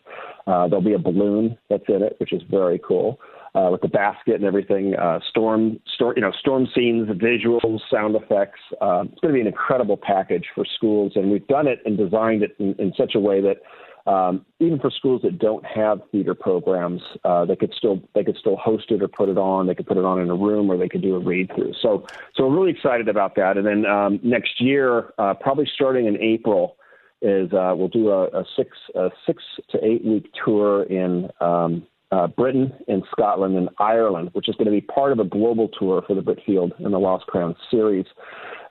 [0.47, 3.21] Uh, there'll be a balloon that's in it, which is very cool.
[3.55, 8.17] Uh, with the basket and everything, uh, storm, storm, you know, storm scenes, visuals, sound
[8.17, 8.59] effects.
[8.81, 11.97] Uh, it's going to be an incredible package for schools, and we've done it and
[11.97, 13.59] designed it in, in such a way that
[14.07, 18.37] um, even for schools that don't have theater programs, uh, they could still they could
[18.37, 19.67] still host it or put it on.
[19.67, 21.73] They could put it on in a room, or they could do a read through.
[21.81, 23.57] So so we're really excited about that.
[23.57, 26.77] And then um, next year, uh, probably starting in April,
[27.23, 31.31] is uh, we'll do a, a six a six to eight week tour in.
[31.41, 35.25] Um, uh, Britain and Scotland and Ireland, which is going to be part of a
[35.25, 38.07] global tour for the Britfield and the Lost Crown series.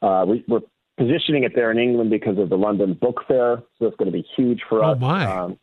[0.01, 0.61] Uh, we, are
[0.97, 4.17] positioning it there in England because of the London Book Fair, so it's going to
[4.17, 4.99] be huge for oh us.
[4.99, 5.25] My.
[5.25, 5.57] Um,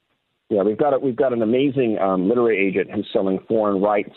[0.48, 4.14] yeah, we've got a, we've got an amazing um, literary agent who's selling foreign rights.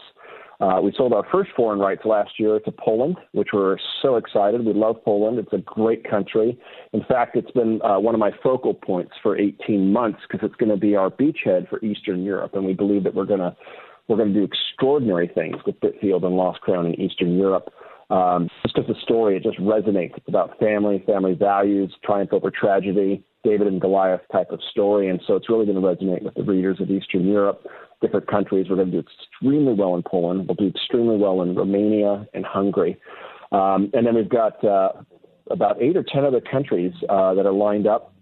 [0.60, 4.66] Uh, we sold our first foreign rights last year to Poland, which we're so excited.
[4.66, 5.38] We love Poland.
[5.38, 6.58] It's a great country.
[6.94, 10.56] In fact, it's been uh, one of my focal points for 18 months because it's
[10.56, 13.56] going to be our beachhead for Eastern Europe, and we believe that we're going to
[14.08, 17.74] we're going to do extraordinary things with Britfield and Lost Crown in Eastern Europe.
[18.10, 20.16] Um, just because the story, it just resonates.
[20.18, 25.10] It's about family, family values, triumph over tragedy, David and Goliath type of story.
[25.10, 27.66] And so it's really going to resonate with the readers of Eastern Europe,
[28.02, 28.68] different countries.
[28.70, 30.48] We're going to do extremely well in Poland.
[30.48, 33.00] We'll do extremely well in Romania and Hungary.
[33.52, 34.92] Um, and then we've got uh,
[35.50, 38.14] about eight or 10 other countries uh, that are lined up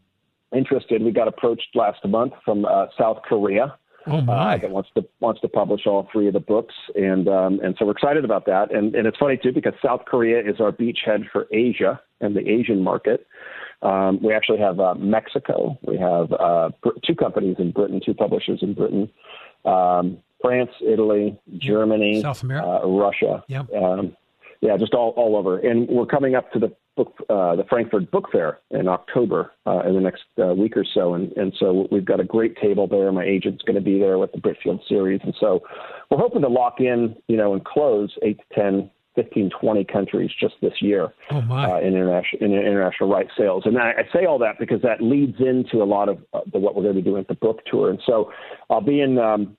[0.55, 1.01] interested.
[1.01, 3.77] We got approached last month from uh, South Korea.
[4.07, 4.55] Oh my!
[4.55, 7.75] Uh, that wants to wants to publish all three of the books, and um, and
[7.77, 8.73] so we're excited about that.
[8.73, 12.47] And and it's funny too because South Korea is our beachhead for Asia and the
[12.49, 13.27] Asian market.
[13.81, 15.77] Um, we actually have uh, Mexico.
[15.83, 16.69] We have uh,
[17.05, 19.09] two companies in Britain, two publishers in Britain.
[19.65, 23.43] Um, France, Italy, Germany, South America, uh, Russia.
[23.47, 23.73] Yep.
[23.73, 24.17] Um,
[24.61, 25.59] yeah, just all, all over.
[25.59, 29.81] And we're coming up to the book, uh, the Frankfurt Book Fair in October uh,
[29.87, 32.87] in the next uh, week or so, and and so we've got a great table
[32.87, 33.11] there.
[33.11, 35.61] My agent's going to be there with the Britfield series, and so
[36.09, 40.31] we're hoping to lock in, you know, and close eight to 10, 15, 20 countries
[40.39, 41.37] just this year oh.
[41.37, 43.63] Uh, in international in international rights sales.
[43.65, 46.59] And I, I say all that because that leads into a lot of uh, the,
[46.59, 47.89] what we're going to be doing at the book tour.
[47.89, 48.31] And so
[48.69, 49.17] I'll be in.
[49.17, 49.57] Um,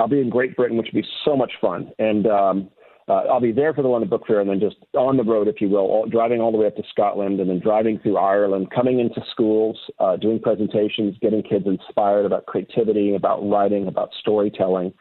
[0.00, 1.90] I'll be in Great Britain, which will be so much fun.
[1.98, 2.70] And um,
[3.08, 5.48] uh, I'll be there for the London Book Fair and then just on the road,
[5.48, 8.18] if you will, all, driving all the way up to Scotland and then driving through
[8.18, 14.10] Ireland, coming into schools, uh, doing presentations, getting kids inspired about creativity, about writing, about
[14.20, 14.92] storytelling,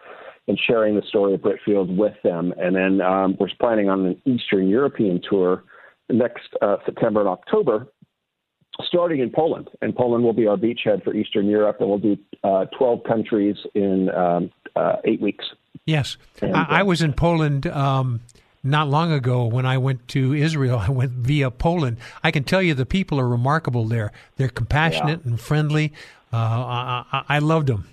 [0.47, 2.53] and sharing the story of Britfield with them.
[2.57, 5.63] And then um, we're planning on an Eastern European tour
[6.09, 7.87] next uh, September and October.
[8.85, 12.15] Starting in Poland, and Poland will be our beachhead for Eastern Europe, and we'll do
[12.43, 15.43] uh, 12 countries in um, uh, eight weeks.
[15.85, 18.21] Yes, And, I, I was in Poland um,
[18.63, 20.79] not long ago when I went to Israel.
[20.87, 21.97] I went via Poland.
[22.23, 24.11] I can tell you the people are remarkable there.
[24.37, 25.93] They're compassionate and friendly.
[26.33, 27.87] Uh, I, I, I loved them.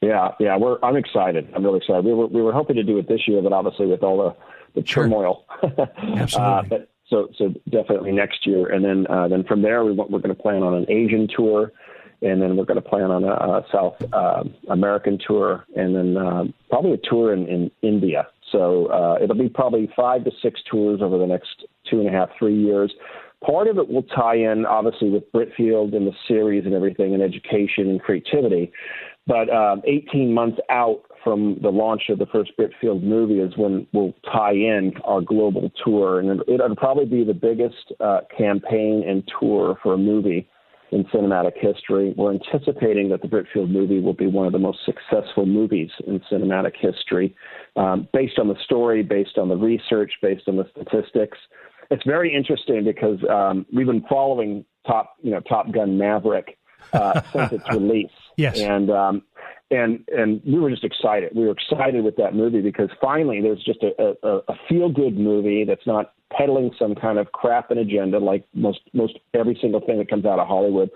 [0.00, 1.48] Yeah, yeah, we're I'm excited.
[1.54, 2.04] I'm really excited.
[2.04, 4.18] We were we were hoping to do it this year, but obviously with all
[4.74, 5.04] the the Sure.
[5.04, 5.44] turmoil.
[5.62, 6.38] Absolutely.
[6.38, 10.10] Uh, but so so definitely next year, and then uh, then from there we want,
[10.10, 11.70] we're going to plan on an Asian tour,
[12.22, 16.16] and then we're going to plan on a, a South uh, American tour, and then
[16.16, 18.26] um, probably a tour in, in India.
[18.50, 22.12] So uh, it'll be probably five to six tours over the next two and a
[22.12, 22.92] half three years.
[23.44, 27.22] Part of it will tie in, obviously, with Britfield and the series and everything, and
[27.22, 28.70] education and creativity.
[29.26, 33.86] But um, 18 months out from the launch of the first Britfield movie is when
[33.92, 39.02] we'll tie in our global tour, and it- it'll probably be the biggest uh, campaign
[39.06, 40.48] and tour for a movie
[40.92, 42.14] in cinematic history.
[42.16, 46.20] We're anticipating that the Britfield movie will be one of the most successful movies in
[46.30, 47.34] cinematic history,
[47.76, 51.38] um, based on the story, based on the research, based on the statistics.
[51.90, 56.58] It's very interesting because um, we've been following Top, you know, Top Gun Maverick
[56.92, 58.10] uh, since its release.
[58.36, 58.60] Yes.
[58.60, 59.22] And um,
[59.70, 61.32] and and we were just excited.
[61.34, 65.18] We were excited with that movie because finally there's just a, a, a feel good
[65.18, 69.80] movie that's not peddling some kind of crap and agenda like most most every single
[69.80, 70.90] thing that comes out of Hollywood.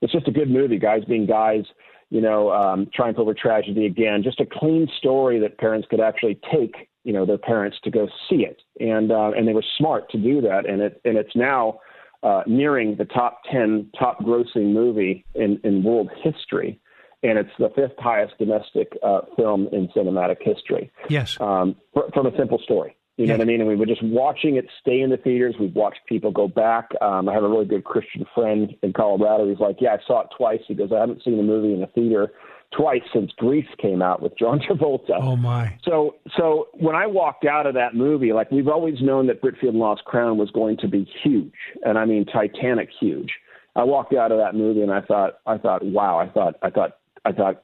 [0.00, 1.64] It's just a good movie, guys being guys.
[2.10, 4.22] You know, um, triumph over tragedy again.
[4.22, 6.88] Just a clean story that parents could actually take.
[7.04, 10.18] You know, their parents to go see it, and uh, and they were smart to
[10.18, 10.66] do that.
[10.66, 11.80] And it and it's now
[12.22, 16.80] uh, nearing the top 10 top grossing movie in, in world history.
[17.22, 21.36] And it's the fifth highest domestic uh, film in cinematic history Yes.
[21.40, 22.96] um, fr- from a simple story.
[23.18, 23.38] You know Yeah.
[23.38, 23.60] what I mean?
[23.60, 25.56] And we were just watching it stay in the theaters.
[25.60, 26.90] We've watched people go back.
[27.02, 29.46] Um, I have a really good Christian friend in Colorado.
[29.48, 30.60] He's like, Yeah, I saw it twice.
[30.66, 32.32] He goes, I haven't seen a movie in a theater
[32.76, 35.18] twice since Grease came out with John Travolta.
[35.20, 35.76] oh my.
[35.84, 39.70] So, so when I walked out of that movie, like we've always known that Britfield
[39.70, 41.52] and Lost Crown was going to be huge,
[41.84, 43.32] and I mean Titanic huge.
[43.74, 46.70] I walked out of that movie and I thought, I thought, wow, I thought, I
[46.70, 47.62] thought, I thought,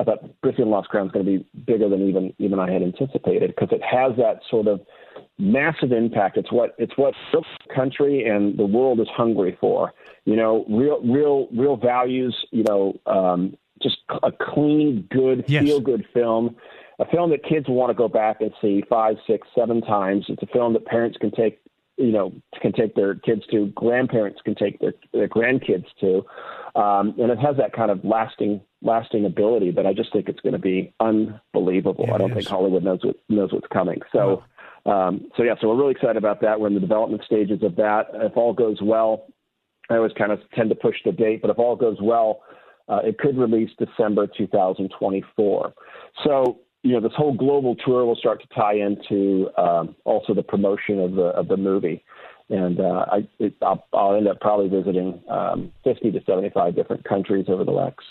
[0.00, 2.82] I thought and Lost Crown is going to be bigger than even even I had
[2.82, 4.80] anticipated because it has that sort of
[5.38, 6.38] massive impact.
[6.38, 9.92] It's what it's what the country and the world is hungry for,
[10.24, 12.34] You know, real, real, real values.
[12.50, 15.64] You know, um, just a clean, good, yes.
[15.64, 16.56] feel good film.
[16.98, 20.26] A film that kids want to go back and see five, six, seven times.
[20.28, 21.60] It's a film that parents can take
[22.00, 26.24] you know can take their kids to, grandparents can take their, their grandkids to,
[26.80, 30.40] um, and it has that kind of lasting lasting ability that I just think it's
[30.40, 32.06] going to be unbelievable.
[32.08, 34.00] Yeah, I don't think Hollywood knows what knows what's coming.
[34.12, 34.42] So,
[34.86, 36.58] um, so yeah, so we're really excited about that.
[36.58, 38.06] We're in the development stages of that.
[38.14, 39.26] If all goes well,
[39.90, 42.42] I always kind of tend to push the date, but if all goes well,
[42.88, 45.74] uh, it could release December 2024.
[46.24, 50.42] So you know, this whole global tour will start to tie into um, also the
[50.42, 52.02] promotion of the of the movie,
[52.48, 57.04] and uh, I it, I'll, I'll end up probably visiting um, 50 to 75 different
[57.04, 58.06] countries over the next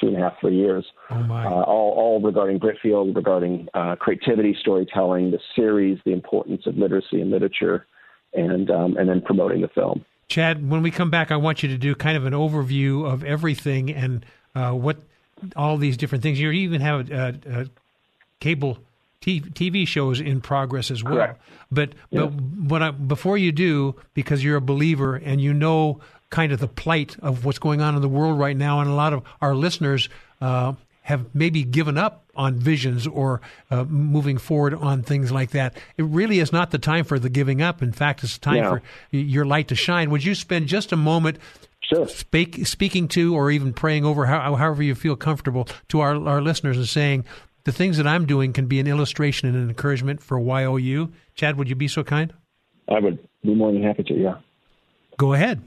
[0.00, 1.46] two and a half three years, oh my.
[1.46, 7.20] Uh, all all regarding Britfield, regarding uh, creativity, storytelling, the series, the importance of literacy
[7.20, 7.86] and literature,
[8.34, 10.04] and um, and then promoting the film.
[10.28, 13.24] Chad, when we come back, I want you to do kind of an overview of
[13.24, 14.98] everything and uh, what
[15.56, 16.38] all these different things.
[16.38, 17.66] You even have a, a, a
[18.40, 18.78] cable
[19.20, 21.14] TV shows in progress as well.
[21.14, 21.42] Correct.
[21.70, 22.26] But yeah.
[22.26, 26.60] but what I, before you do, because you're a believer and you know kind of
[26.60, 29.22] the plight of what's going on in the world right now, and a lot of
[29.40, 30.08] our listeners
[30.40, 35.76] uh, have maybe given up on visions or uh, moving forward on things like that.
[35.96, 37.82] It really is not the time for the giving up.
[37.82, 38.70] In fact, it's time yeah.
[38.70, 40.10] for your light to shine.
[40.10, 41.38] Would you spend just a moment
[41.88, 42.06] Sure.
[42.06, 46.42] Speak, speaking to or even praying over, how, however you feel comfortable, to our, our
[46.42, 47.24] listeners and saying,
[47.64, 51.12] the things that I'm doing can be an illustration and an encouragement for YOU.
[51.34, 52.32] Chad, would you be so kind?
[52.88, 54.36] I would be more than happy to, yeah.
[55.16, 55.62] Go ahead.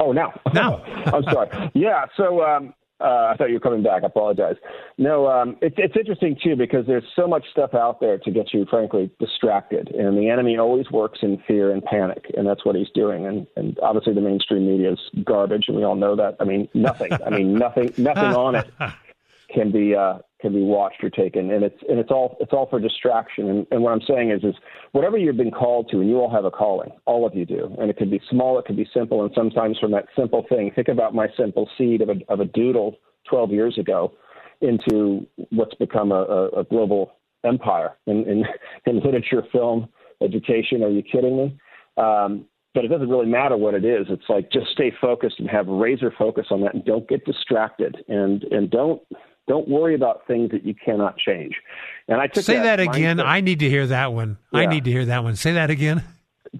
[0.00, 0.38] Oh, now.
[0.52, 0.82] Now.
[1.06, 1.70] I'm sorry.
[1.74, 4.02] Yeah, so um, uh, I thought you were coming back.
[4.02, 4.56] I apologize.
[4.98, 8.54] No, um, it, it's interesting too because there's so much stuff out there to get
[8.54, 12.76] you, frankly, distracted, and the enemy always works in fear and panic, and that's what
[12.76, 13.26] he's doing.
[13.26, 16.36] And, and obviously, the mainstream media is garbage, and we all know that.
[16.38, 17.12] I mean, nothing.
[17.26, 17.92] I mean, nothing.
[17.98, 18.70] Nothing on it
[19.52, 22.68] can be uh, can be watched or taken, and it's and it's all it's all
[22.68, 23.48] for distraction.
[23.48, 24.54] And, and what I'm saying is is
[24.92, 27.74] whatever you've been called to, and you all have a calling, all of you do,
[27.80, 30.70] and it could be small, it could be simple, and sometimes from that simple thing,
[30.74, 32.98] think about my simple seed of a of a doodle
[33.30, 34.12] 12 years ago
[34.60, 38.44] into what's become a, a, a global empire in, in
[38.86, 39.88] in literature, film,
[40.22, 40.82] education.
[40.82, 41.58] Are you kidding me?
[41.96, 44.08] Um, but it doesn't really matter what it is.
[44.10, 47.96] It's like just stay focused and have razor focus on that, and don't get distracted,
[48.08, 49.00] and and don't
[49.46, 51.54] don't worry about things that you cannot change.
[52.08, 53.18] And I took say that, that again.
[53.18, 53.26] Mindset.
[53.26, 54.38] I need to hear that one.
[54.52, 54.60] Yeah.
[54.60, 55.36] I need to hear that one.
[55.36, 56.02] Say that again.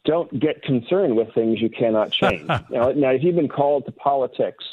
[0.05, 2.47] Don't get concerned with things you cannot change.
[2.71, 4.65] now, now, if you've been called to politics,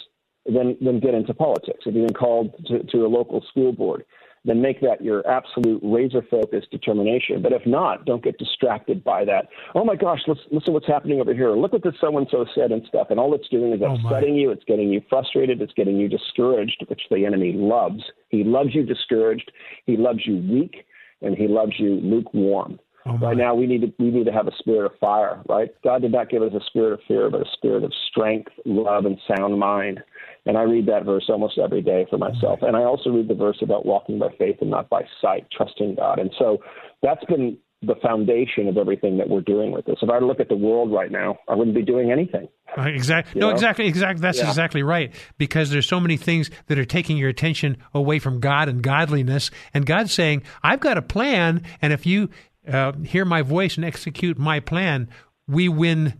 [0.45, 1.80] then then get into politics.
[1.86, 4.04] If you've been called to, to a local school board,
[4.44, 7.42] then make that your absolute razor focused determination.
[7.42, 9.48] But if not, don't get distracted by that.
[9.76, 11.52] Oh my gosh, let's listen what's happening over here.
[11.52, 13.08] Look what this so and so said and stuff.
[13.10, 14.52] And all it's doing is oh upsetting oh you.
[14.52, 15.62] It's getting you frustrated.
[15.62, 18.02] It's getting you discouraged, which the enemy loves.
[18.30, 19.52] He loves you discouraged.
[19.86, 20.86] He loves you weak,
[21.22, 22.80] and he loves you lukewarm.
[23.06, 25.42] Oh right now, we need to we need to have a spirit of fire.
[25.50, 25.70] Right?
[25.84, 29.06] God did not give us a spirit of fear, but a spirit of strength, love,
[29.06, 30.02] and sound mind.
[30.46, 32.60] And I read that verse almost every day for myself.
[32.60, 32.66] Mm-hmm.
[32.66, 35.96] And I also read the verse about walking by faith and not by sight, trusting
[35.96, 36.20] God.
[36.20, 36.60] And so
[37.04, 39.98] that's been the foundation of everything that we're doing with this.
[40.02, 42.48] If I look at the world right now, I wouldn't be doing anything.
[42.78, 43.40] exactly.
[43.40, 43.54] No, know?
[43.54, 43.88] exactly.
[43.88, 44.22] Exactly.
[44.22, 44.50] That's yeah.
[44.50, 45.12] exactly right.
[45.40, 49.50] Because there's so many things that are taking your attention away from God and godliness.
[49.74, 51.64] And God's saying, I've got a plan.
[51.82, 52.30] And if you
[52.67, 55.10] uh, hear my voice and execute my plan,
[55.47, 56.19] we win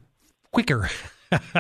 [0.52, 0.90] quicker.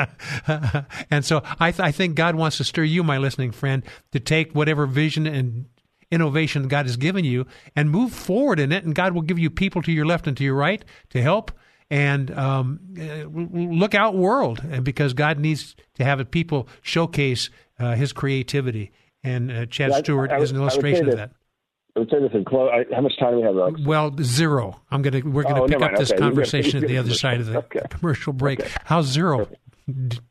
[1.09, 4.19] and so I, th- I think God wants to stir you, my listening friend, to
[4.19, 5.65] take whatever vision and
[6.11, 8.83] innovation God has given you and move forward in it.
[8.83, 11.51] And God will give you people to your left and to your right to help.
[11.89, 12.79] And um,
[13.53, 18.91] look out, world, and because God needs to have people showcase uh, His creativity.
[19.23, 21.31] And uh, Chad Stewart I, I, is an illustration of that.
[21.95, 22.71] I would say this in close.
[22.93, 23.85] How much time do we have left?
[23.85, 24.79] Well, zero.
[24.91, 25.21] I'm gonna.
[25.25, 26.19] We're gonna oh, pick up this okay.
[26.19, 27.81] conversation at the other side of the okay.
[27.89, 28.61] commercial break.
[28.61, 28.71] Okay.
[28.85, 29.49] How's zero?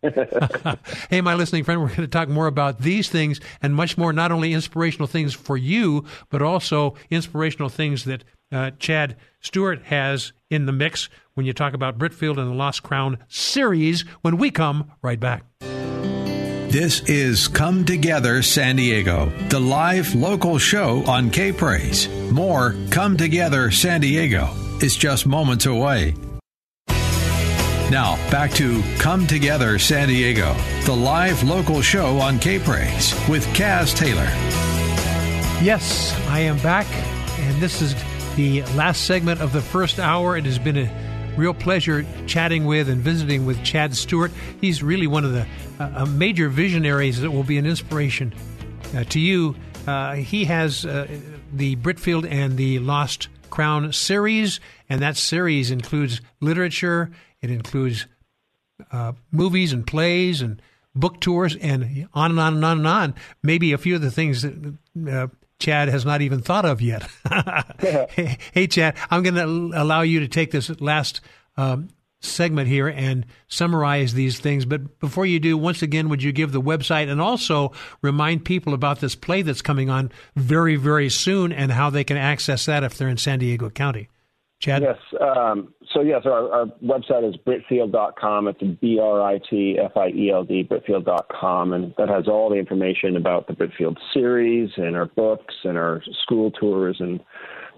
[1.10, 4.12] hey, my listening friend, we're going to talk more about these things and much more.
[4.12, 10.32] Not only inspirational things for you, but also inspirational things that uh, Chad Stewart has
[10.48, 14.02] in the mix when you talk about Britfield and the Lost Crown series.
[14.22, 15.44] When we come right back.
[16.70, 22.08] This is Come Together San Diego, the live local show on K Praise.
[22.30, 24.48] More Come Together San Diego
[24.80, 26.14] is just moments away.
[27.90, 33.44] Now, back to Come Together San Diego, the live local show on K Praise with
[33.48, 34.30] Kaz Taylor.
[35.60, 36.86] Yes, I am back,
[37.40, 37.96] and this is
[38.36, 40.36] the last segment of the first hour.
[40.36, 44.32] It has been a real pleasure chatting with and visiting with Chad Stewart.
[44.60, 45.46] He's really one of the
[45.78, 48.34] uh, major visionaries that will be an inspiration
[48.94, 49.56] uh, to you.
[49.86, 51.06] Uh, he has uh,
[51.52, 57.10] the Britfield and the Lost Crown series, and that series includes literature,
[57.40, 58.06] it includes
[58.92, 60.60] uh, movies and plays and
[60.94, 63.14] book tours, and on and on and on and on.
[63.42, 64.74] Maybe a few of the things that
[65.08, 65.28] uh,
[65.60, 67.08] Chad has not even thought of yet.
[67.78, 71.20] hey, hey, Chad, I'm going to allow you to take this last
[71.56, 71.88] um,
[72.20, 74.64] segment here and summarize these things.
[74.64, 78.74] But before you do, once again, would you give the website and also remind people
[78.74, 82.82] about this play that's coming on very, very soon and how they can access that
[82.82, 84.08] if they're in San Diego County?
[84.60, 84.82] Chad?
[84.82, 84.98] Yes.
[85.20, 88.46] Um, so, yes, our, our, website is britfield.com.
[88.46, 91.72] It's B R I T F I E L D, britfield.com.
[91.72, 96.02] And that has all the information about the Britfield series and our books and our
[96.22, 97.20] school tours and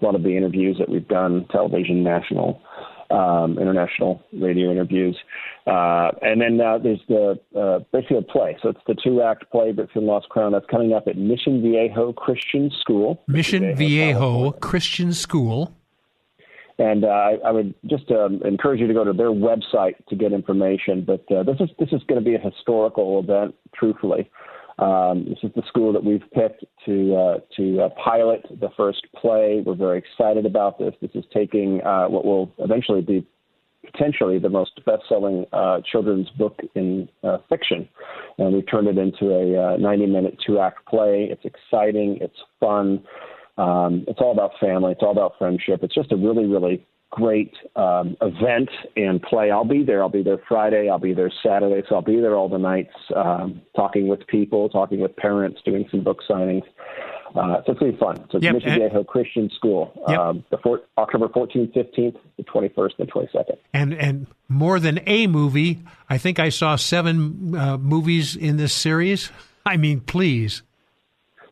[0.01, 2.61] a lot of the interviews that we've done, television, national
[3.09, 5.17] um, international radio interviews.
[5.65, 8.57] Uh, and then uh, there's the uh, Britfield play.
[8.61, 10.51] So it's the two act play, Britfield Lost Crown.
[10.51, 13.23] That's coming up at Mission Viejo Christian School.
[13.27, 15.73] Mission Viejo, Christian School.
[16.79, 17.07] And uh,
[17.45, 21.05] I, would just um, encourage you to go to their website to get information.
[21.05, 24.29] But uh, this is this is going to be a historical event, truthfully.
[24.79, 29.05] Um, this is the school that we've picked to uh, to uh, pilot the first
[29.15, 29.61] play.
[29.63, 30.95] We're very excited about this.
[30.99, 33.25] This is taking uh, what will eventually be
[33.85, 37.87] potentially the most best-selling uh, children's book in uh, fiction,
[38.37, 41.27] and we've turned it into a 90-minute uh, two-act play.
[41.29, 42.17] It's exciting.
[42.21, 43.03] It's fun.
[43.57, 44.93] Um, it's all about family.
[44.93, 45.81] It's all about friendship.
[45.83, 49.51] It's just a really, really great um, event and play.
[49.51, 50.01] I'll be there.
[50.01, 50.89] I'll be there Friday.
[50.89, 51.85] I'll be there Saturday.
[51.87, 55.87] So I'll be there all the nights, um, talking with people, talking with parents, doing
[55.91, 56.63] some book signings.
[57.35, 58.15] Uh, so it's going to be fun.
[58.31, 58.55] So it's yep.
[58.55, 60.19] Mission Viejo Christian School, yep.
[60.19, 63.57] um, the four, October 14th, 15th, the 21st, and 22nd.
[63.73, 68.73] And and more than a movie, I think I saw seven uh, movies in this
[68.73, 69.31] series.
[69.65, 70.61] I mean, please.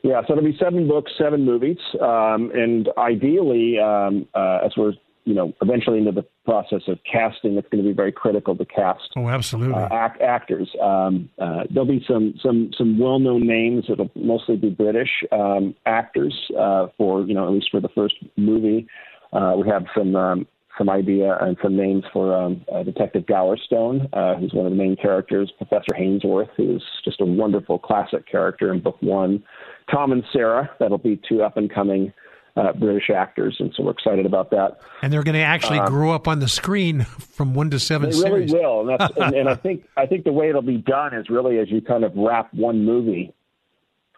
[0.03, 4.93] Yeah, so it'll be seven books, seven movies, um, and ideally, um, uh, as we're
[5.25, 8.65] you know, eventually into the process of casting, it's going to be very critical to
[8.65, 9.11] cast.
[9.15, 9.75] Oh, absolutely.
[9.75, 10.69] Uh, act, actors.
[10.81, 13.85] Um, uh, there'll be some some some well-known names.
[13.87, 18.15] It'll mostly be British um, actors uh, for you know at least for the first
[18.35, 18.87] movie.
[19.31, 20.47] Uh, we have some um,
[20.77, 24.77] some idea and some names for um, uh, Detective Gowerstone, uh, who's one of the
[24.77, 25.51] main characters.
[25.57, 29.43] Professor Hainsworth, who's just a wonderful classic character in book one.
[29.91, 32.13] Tom and Sarah, that'll be two up and coming
[32.55, 34.79] uh, British actors, and so we're excited about that.
[35.01, 38.09] And they're going to actually um, grow up on the screen from one to seven.
[38.09, 38.51] They series.
[38.51, 41.29] really will, and, and, and, I think I think the way it'll be done is
[41.29, 43.33] really as you kind of wrap one movie.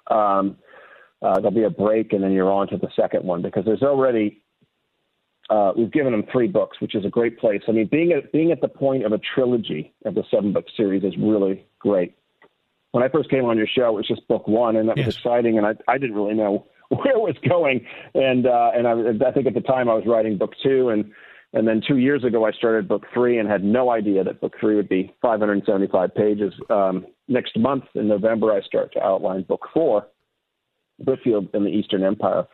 [0.09, 0.57] Um,
[1.21, 3.83] uh, there'll be a break, and then you're on to the second one because there's
[3.83, 4.42] already
[5.49, 7.61] uh, we've given them three books, which is a great place.
[7.67, 10.65] I mean, being at being at the point of a trilogy of the seven book
[10.75, 12.15] series is really great.
[12.91, 15.07] When I first came on your show, it was just book one, and that yes.
[15.07, 17.85] was exciting, and I I didn't really know where it was going.
[18.13, 21.11] And uh, and I, I think at the time I was writing book two, and
[21.51, 24.53] and then two years ago I started book three, and had no idea that book
[24.59, 26.53] three would be 575 pages.
[26.69, 30.07] Um, next month in November, I start to outline book four,
[31.03, 32.45] Britfield in the Eastern Empire.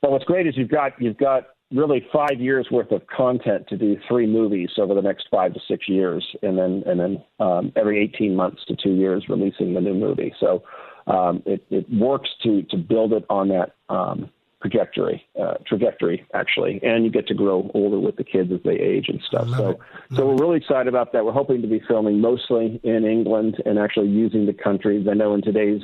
[0.00, 3.76] But what's great is you've got you've got really five years worth of content to
[3.76, 7.72] do three movies over the next five to six years, and then and then um,
[7.76, 10.34] every 18 months to two years releasing the new movie.
[10.40, 10.62] So
[11.06, 16.80] um, it, it, works to to build it on that um, trajectory uh, trajectory actually,
[16.82, 19.48] and you get to grow older with the kids as they age and stuff.
[19.50, 19.78] So
[20.14, 21.24] so we're really excited about that.
[21.24, 25.06] We're hoping to be filming mostly in England and actually using the countries.
[25.08, 25.82] I know in today's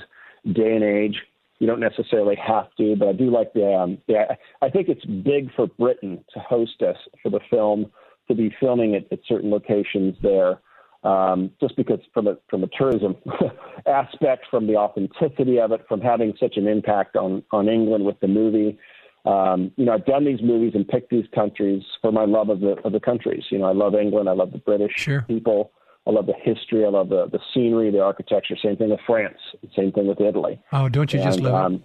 [0.52, 1.22] day and age.
[1.58, 3.72] You don't necessarily have to, but I do like the.
[3.72, 7.86] Um, yeah, I think it's big for Britain to host us for the film,
[8.28, 10.60] to be filming it at certain locations there
[11.06, 13.16] um, just because from a from a tourism
[13.86, 18.18] aspect, from the authenticity of it, from having such an impact on on England with
[18.20, 18.78] the movie.
[19.24, 22.60] Um, you know, I've done these movies and picked these countries for my love of
[22.60, 23.44] the of the countries.
[23.50, 24.28] You know, I love England.
[24.28, 25.22] I love the British sure.
[25.22, 25.70] people.
[26.06, 26.84] I love the history.
[26.84, 28.56] I love the the scenery, the architecture.
[28.62, 29.38] Same thing with France.
[29.74, 30.60] Same thing with Italy.
[30.72, 31.82] Oh, don't you and, just love um, it?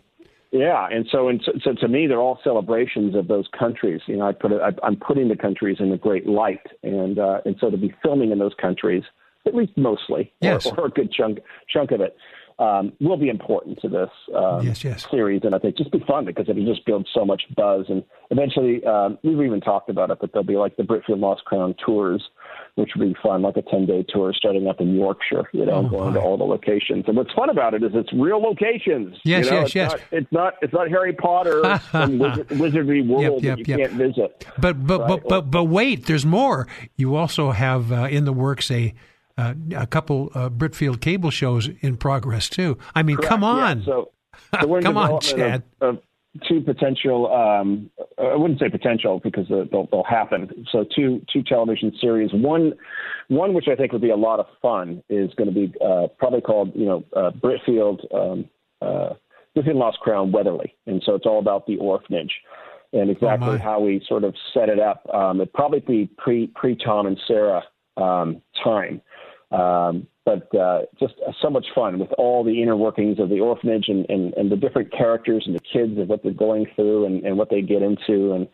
[0.51, 4.01] Yeah, and so and so, so, to me, they're all celebrations of those countries.
[4.05, 7.17] You know, I put it, I, am putting the countries in a great light, and
[7.17, 9.03] uh, and so to be filming in those countries,
[9.47, 10.65] at least mostly, yes.
[10.65, 12.17] or, or a good chunk chunk of it,
[12.61, 15.07] um, will be important to this um, yes, yes.
[15.09, 17.85] series, and I think just be fun because it'll just build so much buzz.
[17.89, 21.43] And eventually, um, we've even talked about it, but there'll be like the Britfield Lost
[21.45, 22.21] Crown tours,
[22.75, 25.71] which would be fun, like a ten day tour starting up in Yorkshire, you know,
[25.71, 27.05] Oh, going to all the locations.
[27.07, 29.17] And what's fun about it is it's real locations.
[29.23, 29.57] Yes, you know?
[29.57, 29.91] yes, it's yes.
[29.91, 33.89] Not, it's not it's not Harry Potter, some wizard, wizardry world yep, that you yep.
[33.89, 34.45] can't visit.
[34.59, 35.07] But but Right.
[35.07, 36.67] but but but wait, there's more.
[36.95, 38.93] You also have uh, in the works a
[39.41, 42.77] uh, a couple uh, Britfield cable shows in progress too.
[42.95, 43.65] I mean, come Correct, yeah.
[43.65, 43.83] on.
[43.83, 44.11] So,
[44.61, 45.63] so we're Come on, Chad.
[45.81, 46.03] Of, of
[46.47, 47.31] two potential.
[47.31, 50.65] Um, I wouldn't say potential because they'll, they'll happen.
[50.71, 52.31] So two two television series.
[52.33, 52.73] One
[53.27, 56.07] one which I think would be a lot of fun is going to be uh,
[56.17, 57.99] probably called you know uh, Britfield.
[58.13, 58.45] Um,
[58.81, 59.13] uh,
[59.55, 62.31] Britfield Lost Crown Weatherly, and so it's all about the orphanage
[62.93, 65.07] and exactly Oh, how we sort of set it up.
[65.13, 67.63] Um, it'd probably be pre pre Tom and Sarah
[67.97, 69.01] um, time.
[69.51, 73.85] Um, but uh, just so much fun with all the inner workings of the orphanage
[73.87, 77.25] and, and, and the different characters and the kids and what they're going through and,
[77.25, 78.47] and what they get into and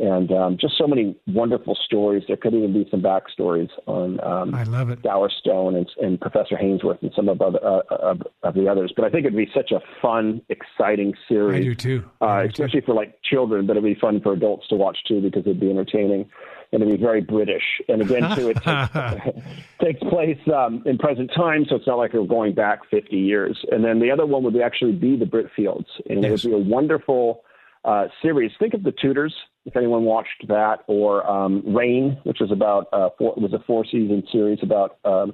[0.00, 2.24] and um, just so many wonderful stories.
[2.26, 5.02] There could even be some backstories on um, I love it.
[5.02, 8.94] Gowerstone and, and Professor Hainsworth and some of, other, uh, of, of the others.
[8.96, 11.60] But I think it'd be such a fun, exciting series.
[11.60, 12.04] I do too.
[12.22, 12.62] Uh, I do too.
[12.64, 15.60] especially for like children, but it'd be fun for adults to watch too because it'd
[15.60, 16.30] be entertaining
[16.72, 17.62] and it'd be very British.
[17.88, 19.44] And again, too, it takes,
[19.80, 23.58] takes place um, in present time, so it's not like we're going back 50 years.
[23.70, 26.44] And then the other one would actually be the Britfields, and Yes.
[26.44, 27.42] it would be a wonderful
[27.84, 28.52] uh, series.
[28.58, 33.08] Think of the Tudors, if anyone watched that, or um, Reign, which was about uh,
[33.18, 35.32] four, was a four season series about um,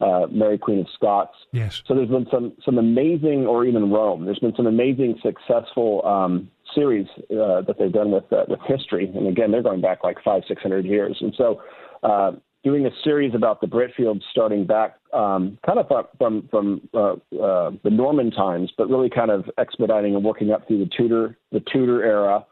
[0.00, 1.34] uh, Mary Queen of Scots.
[1.52, 1.82] Yes.
[1.86, 4.24] So there's been some some amazing, or even Rome.
[4.24, 9.10] There's been some amazing, successful um, series uh, that they've done with uh, with history,
[9.14, 11.16] and again, they're going back like five, six hundred years.
[11.20, 11.62] And so,
[12.02, 12.32] uh,
[12.64, 17.12] doing a series about the Britfields, starting back um, kind of from from, from uh,
[17.42, 21.36] uh, the Norman times, but really kind of expediting and working up through the Tudor
[21.52, 22.44] the Tudor era.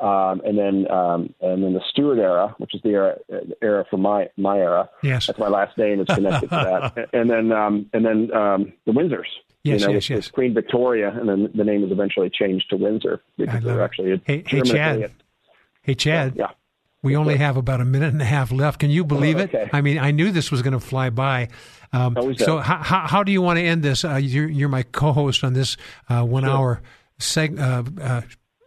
[0.00, 3.16] Um, and then, um, and then the Stuart era, which is the era,
[3.60, 4.88] era for my my era.
[5.02, 5.26] Yes.
[5.26, 7.08] That's my last name is connected to that.
[7.12, 9.28] And then um, and then um, the Windsors.
[9.62, 10.28] Yes, you know, yes, yes.
[10.28, 13.84] Queen Victoria, and then the name was eventually changed to Windsor because they're it.
[13.84, 14.90] actually a hey, hey Chad.
[14.92, 15.12] affiliate.
[15.82, 16.34] Hey, Chad.
[16.36, 16.50] Yeah.
[17.02, 18.78] We only have about a minute and a half left.
[18.78, 19.70] Can you believe Oh, it?
[19.72, 21.48] I mean, I knew this was going to fly by.
[21.94, 24.04] Um, so, how, how, how do you want to end this?
[24.04, 25.78] Uh, you're, you're my co-host on this
[26.10, 26.82] uh, one-hour
[27.18, 28.20] seg- uh, uh,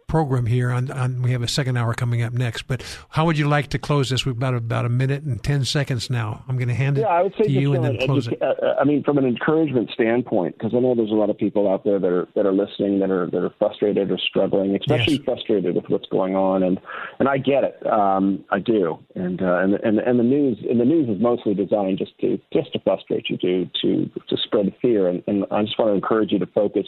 [0.07, 0.71] program here.
[0.71, 2.63] On, on we have a second hour coming up next.
[2.67, 4.25] But how would you like to close this?
[4.25, 6.43] We've got about a minute and ten seconds now.
[6.47, 8.27] I'm going to hand it Yeah, I would say to you and then an close
[8.27, 8.63] educa- it.
[8.63, 11.71] uh, I mean, from an encouragement standpoint, because I know there's a lot of people
[11.71, 15.15] out there that are that are listening that are that are frustrated or struggling, especially
[15.15, 15.25] Yes.
[15.25, 16.79] frustrated with what's going on, and
[17.19, 20.79] and I get it, um, I do, and uh, and and and the news and
[20.79, 24.73] the news is mostly designed just to just to frustrate you, to to to spread
[24.81, 26.85] fear, and, and I just want to encourage you to focus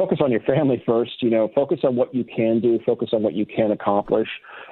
[0.00, 1.12] focus on your family first.
[1.20, 4.28] You know, focus on what you can do, focus on what you can accomplish,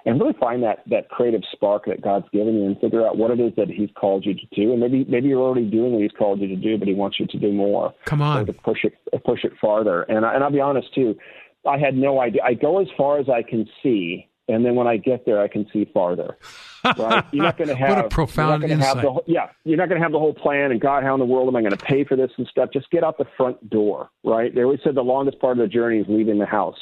[0.07, 3.31] and really find that that creative spark that God's given you, and figure out what
[3.31, 4.73] it is that He's called you to do.
[4.73, 7.21] And maybe maybe you're already doing what He's called you to do, but He wants
[7.21, 7.93] you to do more.
[8.07, 8.47] Come on.
[8.47, 10.03] to push it push it farther.
[10.03, 11.15] And I, and I'll be honest too,
[11.69, 12.43] I had no idea.
[12.43, 14.28] I go as far as I can see.
[14.49, 16.37] And then when I get there, I can see farther.
[16.85, 17.25] Right?
[17.33, 19.13] You're not going to have What a profound you're not gonna have insight.
[19.13, 21.27] whole- yeah, you're not going to have the whole plan and God, how in the
[21.27, 22.71] world am I going to pay for this and stuff?
[22.73, 24.55] Just get out the front door, right?
[24.55, 26.79] They always said the longest part of the journey is leaving the house.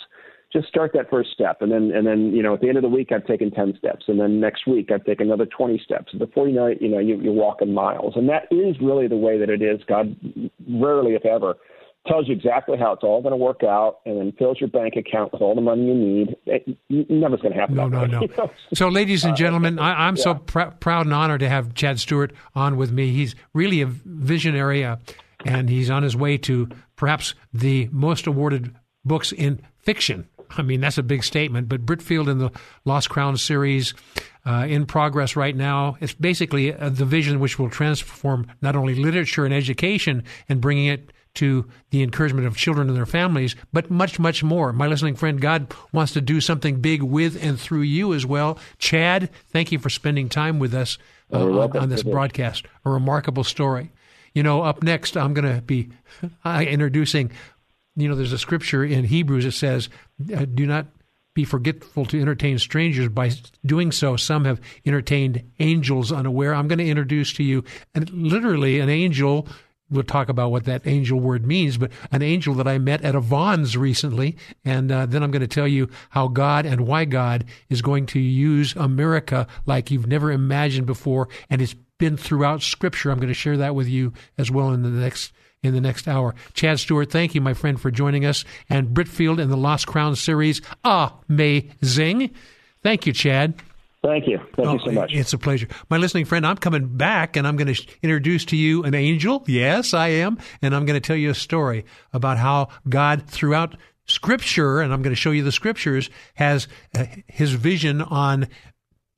[0.52, 2.82] Just start that first step, and then and then you know at the end of
[2.82, 6.12] the week I've taken ten steps, and then next week I'd take another twenty steps.
[6.12, 9.08] And before you know it, you know you, you're walking miles, and that is really
[9.08, 9.80] the way that it is.
[9.88, 10.14] God
[10.70, 11.56] rarely, if ever,
[12.06, 14.94] tells you exactly how it's all going to work out, and then fills your bank
[14.96, 16.36] account with all the money you need.
[16.46, 17.74] It, never's going to happen.
[17.74, 18.28] No, no, way.
[18.36, 18.50] no.
[18.74, 22.32] So, ladies and gentlemen, I, I'm so pr- proud and honored to have Chad Stewart
[22.54, 23.10] on with me.
[23.12, 24.96] He's really a visionary, uh,
[25.44, 30.28] and he's on his way to perhaps the most awarded books in fiction.
[30.50, 31.68] I mean, that's a big statement.
[31.68, 32.50] But Britfield in the
[32.84, 33.94] Lost Crown series
[34.46, 35.96] uh, in progress right now.
[36.00, 40.86] It's basically a, the vision which will transform not only literature and education and bringing
[40.86, 44.72] it to the encouragement of children and their families, but much, much more.
[44.72, 48.58] My listening friend, God wants to do something big with and through you as well.
[48.78, 50.98] Chad, thank you for spending time with us
[51.32, 52.66] uh, on, on this broadcast.
[52.84, 53.92] A remarkable story.
[54.34, 55.90] You know, up next, I'm going to be
[56.44, 57.30] introducing,
[57.96, 59.88] you know, there's a scripture in Hebrews that says,
[60.34, 60.86] uh, do not
[61.36, 63.08] be forgetful to entertain strangers.
[63.08, 63.30] By
[63.64, 66.54] doing so, some have entertained angels unaware.
[66.54, 67.62] I'm going to introduce to you,
[67.94, 69.46] and literally, an angel.
[69.88, 73.14] We'll talk about what that angel word means, but an angel that I met at
[73.14, 77.04] a Vons recently, and uh, then I'm going to tell you how God and why
[77.04, 82.62] God is going to use America like you've never imagined before, and it's been throughout
[82.62, 83.10] Scripture.
[83.10, 85.32] I'm going to share that with you as well in the next
[85.62, 86.34] in the next hour.
[86.54, 88.44] Chad Stewart, thank you, my friend, for joining us.
[88.68, 92.30] And Britfield in the Lost Crown series, amazing.
[92.82, 93.54] Thank you, Chad.
[94.06, 94.38] Thank you.
[94.54, 95.12] Thank oh, you so much.
[95.12, 95.66] It's a pleasure.
[95.90, 99.42] My listening friend, I'm coming back and I'm going to introduce to you an angel.
[99.48, 100.38] Yes, I am.
[100.62, 105.02] And I'm going to tell you a story about how God, throughout Scripture, and I'm
[105.02, 108.46] going to show you the Scriptures, has uh, his vision on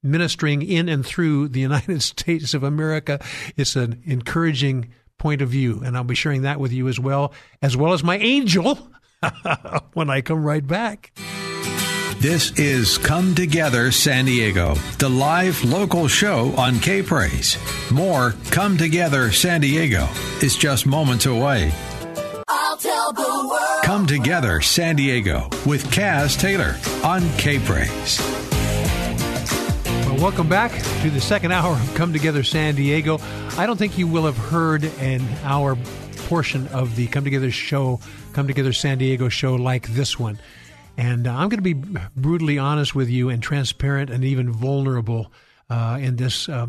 [0.03, 3.20] ministering in and through the United States of America.
[3.59, 7.34] It's an encouraging point of view, and I'll be sharing that with you as well,
[7.61, 8.91] as well as my angel
[9.93, 11.12] when I come right back.
[12.21, 17.57] This is Come Together San Diego, the live local show on K Praise.
[17.93, 20.09] More Come Together San Diego
[20.43, 21.73] is just moments away.
[23.85, 28.19] Come Together San Diego with Kaz Taylor on K Praise.
[30.05, 33.21] Well, welcome back to the second hour of Come Together San Diego.
[33.57, 35.79] I don't think you will have heard an hour
[36.27, 38.01] portion of the Come Together show,
[38.33, 40.41] Come Together San Diego show like this one.
[40.99, 41.74] And uh, I'm going to be
[42.16, 45.32] brutally honest with you and transparent and even vulnerable
[45.70, 46.66] uh, in this uh,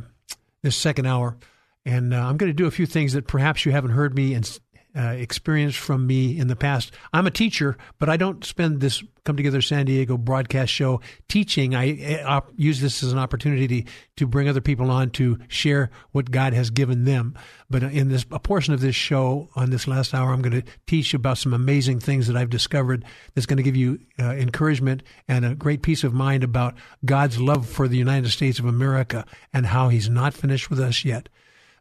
[0.61, 1.35] this second hour.
[1.83, 4.35] And uh, I'm going to do a few things that perhaps you haven't heard me
[4.35, 4.59] and
[4.95, 6.91] uh, experience from me in the past.
[7.13, 11.75] I'm a teacher, but I don't spend this Come Together San Diego broadcast show teaching.
[11.75, 15.91] I, I use this as an opportunity to, to bring other people on to share
[16.11, 17.37] what God has given them.
[17.69, 20.71] But in this a portion of this show on this last hour, I'm going to
[20.87, 25.03] teach about some amazing things that I've discovered that's going to give you uh, encouragement
[25.27, 26.73] and a great peace of mind about
[27.05, 31.05] God's love for the United States of America and how He's not finished with us
[31.05, 31.29] yet.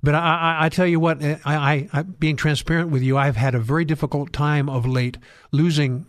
[0.02, 3.36] But I, I, I, tell you what, I, I, I, being transparent with you, I've
[3.36, 5.18] had a very difficult time of late,
[5.52, 6.06] losing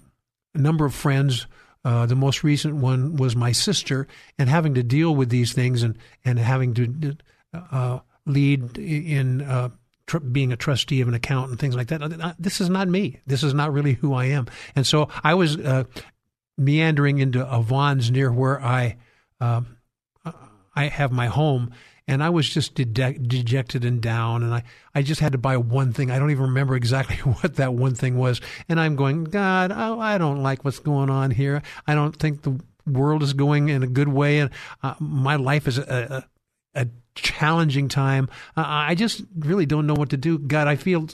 [0.54, 1.48] a number of friends.
[1.84, 5.82] Uh, the most recent one was my sister, and having to deal with these things
[5.82, 7.18] and and having to
[7.54, 9.70] uh, lead in uh,
[10.06, 12.02] tr- being a trustee of an account and things like that.
[12.04, 13.22] Uh, this is not me.
[13.26, 14.48] This is not really who I am.
[14.76, 15.86] And so I was uh,
[16.58, 18.98] meandering into a Vons near where I
[19.40, 19.78] um,
[20.76, 21.72] I have my home,
[22.10, 24.42] and I was just de- dejected and down.
[24.42, 24.64] And I,
[24.96, 26.10] I just had to buy one thing.
[26.10, 28.42] I don't even remember exactly what that one thing was.
[28.68, 31.62] And I'm going, God, I, I don't like what's going on here.
[31.86, 34.50] I don't think the world is going in a good way, and
[34.82, 36.26] uh, my life is a,
[36.74, 38.28] a, a challenging time.
[38.58, 40.40] Uh, I just really don't know what to do.
[40.40, 41.08] God, I feel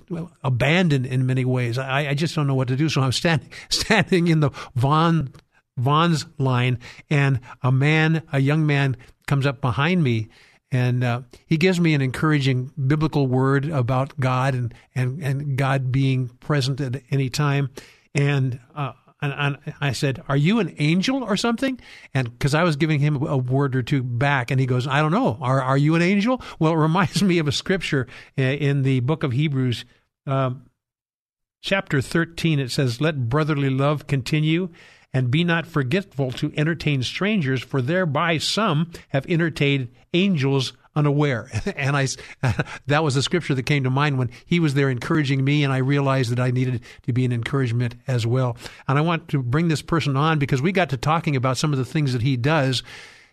[0.45, 1.77] abandoned in many ways.
[1.77, 2.87] I, I just don't know what to do.
[2.87, 5.33] So I'm standing standing in the Von
[5.77, 6.79] Vons line,
[7.09, 8.95] and a man, a young man,
[9.27, 10.29] comes up behind me
[10.75, 15.89] and uh, he gives me an encouraging biblical word about God and, and, and God
[15.89, 17.69] being present at any time.
[18.13, 21.79] And, uh, and, and I said, Are you an angel or something?
[22.13, 24.99] And because I was giving him a word or two back, and he goes, I
[24.99, 25.37] don't know.
[25.39, 26.41] Are, are you an angel?
[26.59, 28.07] Well, it reminds me of a scripture
[28.37, 29.85] uh, in the book of Hebrews,
[30.27, 30.65] um,
[31.61, 32.59] chapter 13.
[32.59, 34.69] It says, Let brotherly love continue
[35.15, 41.49] and be not forgetful to entertain strangers, for thereby some have entertained angels unaware.
[41.77, 42.07] And I,
[42.87, 45.71] that was the scripture that came to mind when he was there encouraging me, and
[45.71, 48.57] I realized that I needed to be an encouragement as well.
[48.89, 51.71] And I want to bring this person on because we got to talking about some
[51.71, 52.83] of the things that he does.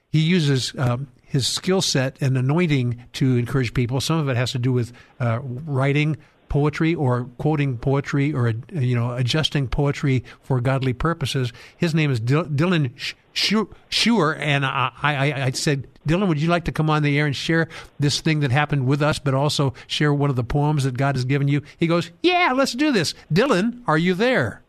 [0.08, 4.00] He uses um, his skill set and anointing to encourage people.
[4.00, 6.16] Some of it has to do with uh, writing,
[6.52, 11.50] poetry or quoting poetry or you know adjusting poetry for godly purposes.
[11.78, 12.92] His name is Dylan
[13.32, 17.24] Sure, and I, I, I said, Dylan, would you like to come on the air
[17.24, 20.84] and share this thing that happened with us, but also share one of the poems
[20.84, 21.62] that God has given you?
[21.78, 23.14] He goes, Yeah, let's do this.
[23.32, 24.61] Dylan, are you there?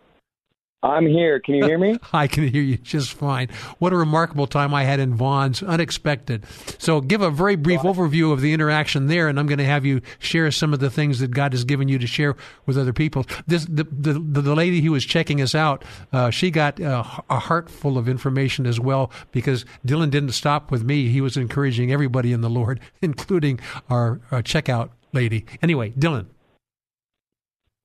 [0.83, 1.39] I'm here.
[1.39, 1.97] Can you hear me?
[2.13, 3.47] I can hear you just fine.
[3.79, 5.63] What a remarkable time I had in Vons.
[5.63, 6.45] Unexpected.
[6.77, 9.85] So, give a very brief overview of the interaction there, and I'm going to have
[9.85, 12.93] you share some of the things that God has given you to share with other
[12.93, 13.25] people.
[13.47, 17.39] This the the, the lady who was checking us out, uh, she got uh, a
[17.39, 21.07] heart full of information as well because Dylan didn't stop with me.
[21.07, 23.59] He was encouraging everybody in the Lord, including
[23.89, 25.45] our, our checkout lady.
[25.61, 26.25] Anyway, Dylan.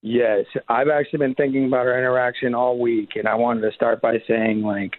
[0.01, 4.01] Yes, I've actually been thinking about our interaction all week, and I wanted to start
[4.01, 4.97] by saying, like,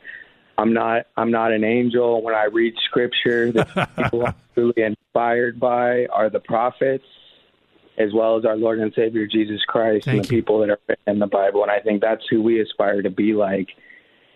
[0.58, 2.22] I'm not I'm not an angel.
[2.22, 7.06] When I read scripture, the people I'm truly inspired by are the prophets,
[7.98, 10.42] as well as our Lord and Savior Jesus Christ, Thank and the you.
[10.42, 11.62] people that are in the Bible.
[11.62, 13.70] And I think that's who we aspire to be like.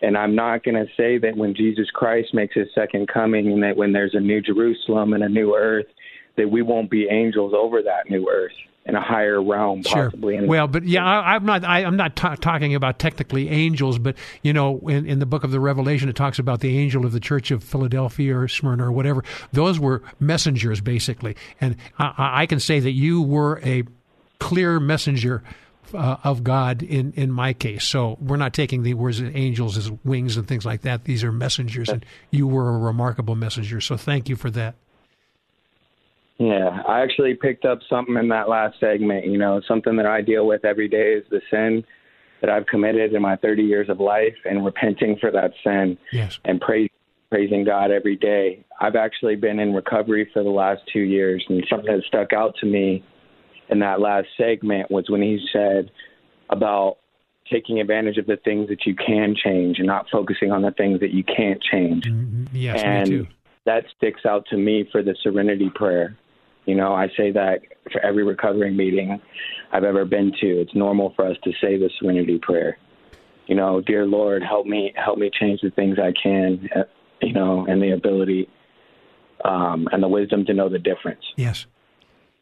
[0.01, 3.63] And I'm not going to say that when Jesus Christ makes his second coming, and
[3.63, 5.87] that when there's a new Jerusalem and a new earth,
[6.37, 8.53] that we won't be angels over that new earth
[8.85, 10.09] in a higher realm, sure.
[10.09, 10.45] possibly.
[10.45, 11.63] well, but yeah, I, am not.
[11.63, 15.43] I, am not t- talking about technically angels, but you know, in, in, the book
[15.43, 18.87] of the Revelation, it talks about the angel of the church of Philadelphia or Smyrna
[18.87, 19.23] or whatever.
[19.53, 23.83] Those were messengers, basically, and I, I can say that you were a
[24.39, 25.43] clear messenger
[25.93, 27.85] uh, of God in, in my case.
[27.85, 31.05] So we're not taking the words of angels as wings and things like that.
[31.05, 33.79] These are messengers, and you were a remarkable messenger.
[33.79, 34.75] So thank you for that.
[36.39, 39.25] Yeah, I actually picked up something in that last segment.
[39.25, 41.83] You know, something that I deal with every day is the sin
[42.41, 46.39] that I've committed in my 30 years of life and repenting for that sin yes.
[46.43, 46.89] and praise,
[47.29, 48.65] praising God every day.
[48.81, 52.55] I've actually been in recovery for the last two years, and something that stuck out
[52.59, 53.03] to me
[53.69, 55.89] in that last segment was when he said
[56.49, 56.97] about
[57.49, 60.99] taking advantage of the things that you can change and not focusing on the things
[60.99, 62.05] that you can't change.
[62.05, 62.45] Mm-hmm.
[62.55, 63.27] Yes, and me too.
[63.65, 66.17] that sticks out to me for the serenity prayer.
[66.65, 67.61] You know, I say that
[67.91, 69.19] for every recovering meeting
[69.71, 70.61] I've ever been to.
[70.61, 72.77] It's normal for us to say the serenity prayer.
[73.47, 76.83] You know, dear Lord, help me help me change the things I can, uh,
[77.21, 78.47] you know, and the ability
[79.43, 81.23] um, and the wisdom to know the difference.
[81.35, 81.65] Yes.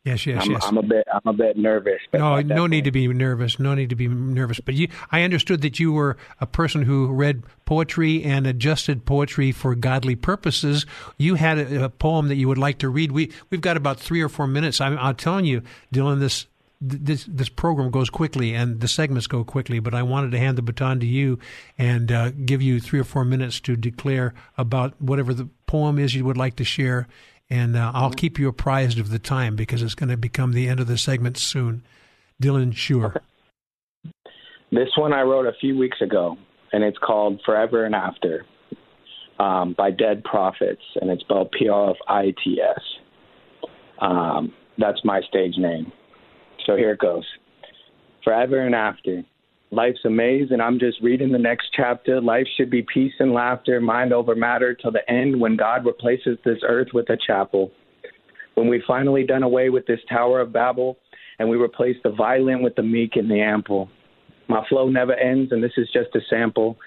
[0.04, 0.66] Yes, yes, I'm, yes.
[0.66, 2.02] I'm a bit, I'm a bit nervous.
[2.12, 3.60] no, no need to be nervous.
[3.60, 4.60] No need to be nervous.
[4.60, 9.52] But you, I understood that you were a person who read poetry and adjusted poetry
[9.52, 10.88] for godly purposes.
[11.20, 13.12] You had a, a poem that you would like to read.
[13.12, 14.82] We, we've got about three or four minutes.
[14.82, 15.62] I'm, I'm telling you,
[15.94, 16.48] Dylan, this
[16.82, 20.58] this this program goes quickly and the segments go quickly, but I wanted to hand
[20.58, 21.38] the baton to you
[21.78, 26.16] and uh, give you three or four minutes to declare about whatever the poem is
[26.16, 27.08] you would like to share,
[27.52, 30.70] and uh, I'll keep you apprised of the time because it's going to become the
[30.70, 31.84] end of the segment soon.
[32.42, 33.22] Dylan Sure.
[34.72, 36.38] This one I wrote a few weeks ago,
[36.72, 38.46] and it's called Forever and After
[39.38, 42.82] um, by Dead Prophets, and it's spelled P R F I T S.
[44.00, 45.92] Um, that's my stage name.
[46.66, 47.26] So here it goes.
[48.24, 49.24] Forever and after.
[49.74, 52.20] Life's a maze, and I'm just reading the next chapter.
[52.20, 56.38] Life should be peace and laughter, mind over matter, till the end when God replaces
[56.44, 57.72] this earth with a chapel.
[58.56, 60.98] When we finally done away with this Tower of Babel,
[61.40, 63.90] and we replace the violent with the meek and the ample.
[64.50, 66.78] My flow never ends, and this is just a sample.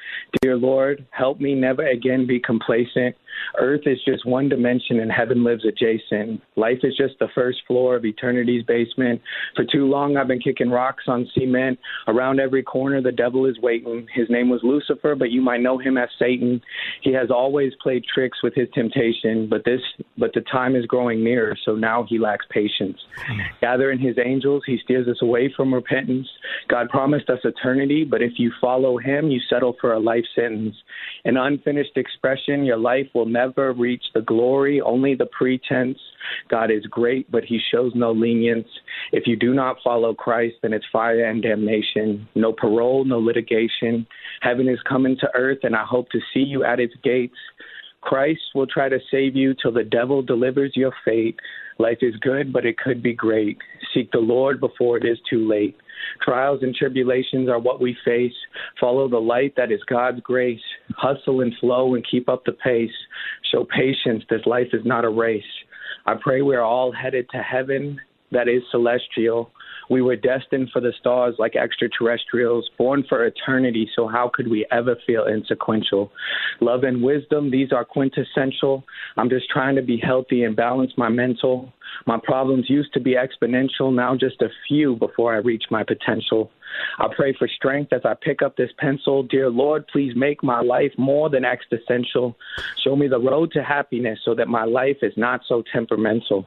[0.43, 3.17] Dear Lord, help me never again be complacent.
[3.59, 6.41] Earth is just one dimension and heaven lives adjacent.
[6.57, 9.21] Life is just the first floor of eternity's basement.
[9.57, 11.79] For too long, I've been kicking rocks on cement.
[12.09, 14.07] Around every corner, the devil is waiting.
[14.15, 16.61] His name was Lucifer, but you might know him as Satan.
[17.03, 19.81] He has always played tricks with his temptation, but this,
[20.19, 22.99] but the time is growing near, so now he lacks patience.
[23.61, 26.29] Gathering his angels, he steers us away from repentance.
[26.69, 30.75] God promised us eternity, but if you follow him, you settle for a life sentence.
[31.25, 35.99] An unfinished expression, your life will never reach the glory, only the pretense.
[36.49, 38.69] God is great, but he shows no lenience.
[39.13, 42.29] If you do not follow Christ, then it's fire and damnation.
[42.35, 44.07] No parole, no litigation.
[44.41, 47.37] Heaven is coming to earth, and I hope to see you at its gates.
[48.01, 51.39] Christ will try to save you till the devil delivers your fate.
[51.79, 53.59] Life is good, but it could be great.
[53.93, 55.77] Seek the Lord before it is too late.
[56.23, 58.33] Trials and tribulations are what we face.
[58.81, 60.61] Follow the light that is God's grace.
[60.97, 62.91] Hustle and flow and keep up the pace.
[63.53, 64.25] Show patience.
[64.29, 65.43] This life is not a race.
[66.07, 68.01] I pray we are all headed to heaven
[68.33, 69.51] that is celestial.
[69.91, 74.67] We were destined for the stars like extraterrestrials, born for eternity, so how could we
[74.71, 76.11] ever feel insequential?
[76.61, 78.85] Love and wisdom, these are quintessential.
[79.17, 81.73] I'm just trying to be healthy and balance my mental.
[82.07, 86.51] My problems used to be exponential, now just a few before I reach my potential.
[86.99, 89.23] I pray for strength as I pick up this pencil.
[89.23, 92.37] Dear Lord, please make my life more than existential.
[92.83, 96.47] Show me the road to happiness so that my life is not so temperamental.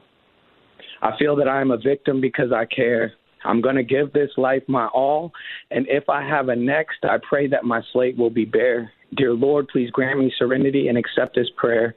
[1.00, 3.12] I feel that I am a victim because I care.
[3.44, 5.32] I'm going to give this life my all,
[5.70, 8.90] and if I have a next, I pray that my slate will be bare.
[9.16, 11.94] Dear Lord, please grant me serenity and accept this prayer.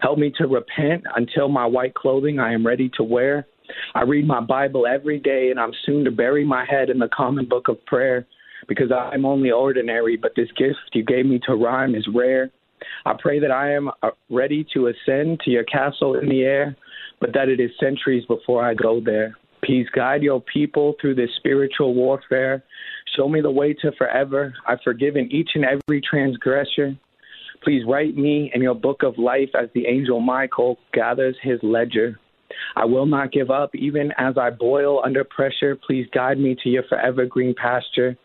[0.00, 3.46] Help me to repent until my white clothing I am ready to wear.
[3.94, 7.08] I read my Bible every day, and I'm soon to bury my head in the
[7.08, 8.26] common book of prayer
[8.68, 12.50] because I'm only ordinary, but this gift you gave me to rhyme is rare.
[13.06, 16.76] I pray that I am uh, ready to ascend to your castle in the air,
[17.20, 19.36] but that it is centuries before I go there.
[19.64, 22.62] Please guide your people through this spiritual warfare.
[23.16, 24.52] Show me the way to forever.
[24.66, 26.96] I've forgiven each and every transgressor.
[27.62, 32.18] Please write me in your book of life as the angel Michael gathers his ledger.
[32.76, 35.76] I will not give up even as I boil under pressure.
[35.76, 38.16] Please guide me to your forever green pasture.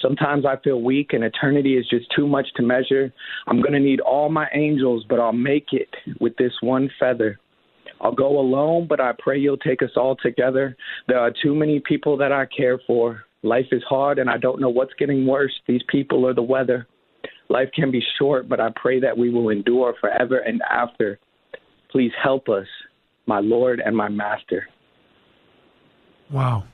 [0.00, 3.12] Sometimes I feel weak and eternity is just too much to measure.
[3.46, 5.88] I'm going to need all my angels, but I'll make it
[6.20, 7.40] with this one feather.
[8.04, 10.76] I'll go alone, but I pray you'll take us all together.
[11.08, 13.24] There are too many people that I care for.
[13.42, 16.86] Life is hard, and I don't know what's getting worse these people or the weather.
[17.48, 21.18] Life can be short, but I pray that we will endure forever and after.
[21.90, 22.66] Please help us,
[23.26, 24.68] my Lord and my Master.
[26.30, 26.64] Wow.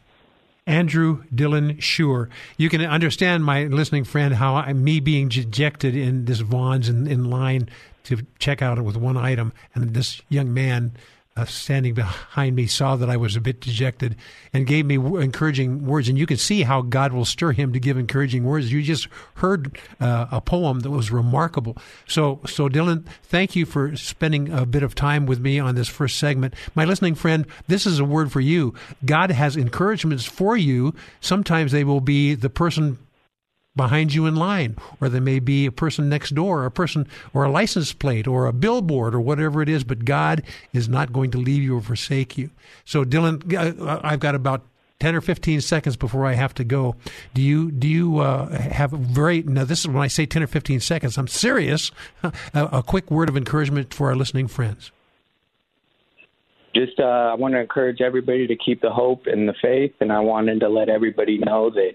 [0.67, 2.29] Andrew Dylan Shure.
[2.57, 7.07] You can understand, my listening friend, how I, me being dejected in this Vons in,
[7.07, 7.69] in line
[8.05, 10.93] to check out with one item, and this young man
[11.37, 14.17] uh, standing behind me saw that I was a bit dejected
[14.53, 16.09] and gave me w- encouraging words.
[16.09, 18.73] And you can see how God will stir him to give encouraging words.
[18.73, 21.77] You just heard uh, a poem that was remarkable.
[22.09, 25.89] So, so Dylan, thank you for spending a bit of time with me on this
[25.89, 26.55] first segment.
[26.75, 28.75] My listening friend, this is a word for you.
[29.05, 30.95] God has encouragements for you.
[31.21, 32.99] Sometimes they will be the person
[33.81, 37.09] behind you in line, or there may be a person next door, or a person,
[37.33, 39.85] or a license plate, or a billboard, or whatever it is.
[39.85, 40.43] But God
[40.75, 42.51] is not going to leave you or forsake you.
[42.85, 43.39] So, Dylan,
[44.05, 44.61] I've got about
[44.99, 46.95] 10 or 15 seconds before I have to go.
[47.33, 50.43] Do you do you uh, have a very now this is when I say 10
[50.43, 51.91] or 15 seconds I'm serious
[52.23, 54.93] a, a quick word of encouragement for our listening friends.
[56.75, 60.13] Just uh, I want to encourage everybody to keep the hope and the faith and
[60.13, 61.95] I wanted to let everybody know that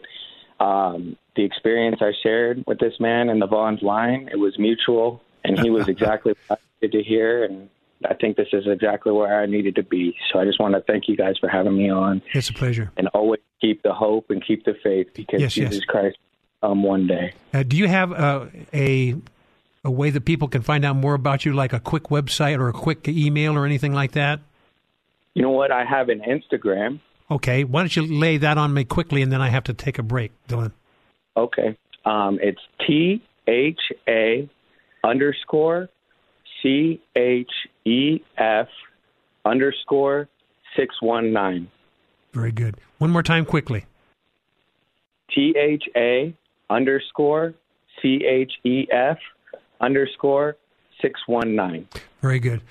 [0.59, 5.21] um, the experience I shared with this man in the Vons line, it was mutual,
[5.43, 7.43] and he was exactly what I needed to hear.
[7.43, 7.69] And
[8.09, 10.15] I think this is exactly where I needed to be.
[10.31, 12.21] So I just want to thank you guys for having me on.
[12.33, 12.91] It's a pleasure.
[12.97, 15.85] And always keep the hope and keep the faith because yes, Jesus yes.
[15.85, 16.17] Christ
[16.63, 17.33] um one day.
[17.53, 19.15] Uh, do you have uh, a
[19.83, 22.69] a way that people can find out more about you, like a quick website or
[22.69, 24.39] a quick email or anything like that?
[25.35, 25.71] You know what?
[25.71, 26.99] I have an Instagram.
[27.29, 29.97] Okay, why don't you lay that on me quickly, and then I have to take
[29.97, 30.71] a break, Dylan.
[31.35, 34.47] Okay, um, it's T H A
[35.03, 35.89] underscore
[36.61, 37.51] C H
[37.85, 38.67] E F
[39.43, 40.27] underscore
[40.75, 41.67] six one nine.
[42.33, 42.75] Very good.
[42.99, 43.85] One more time, quickly.
[45.33, 46.35] T H A
[46.69, 47.53] underscore
[48.01, 49.17] C H E F
[49.81, 50.57] underscore
[51.01, 51.87] six one nine.
[52.21, 52.61] Very good.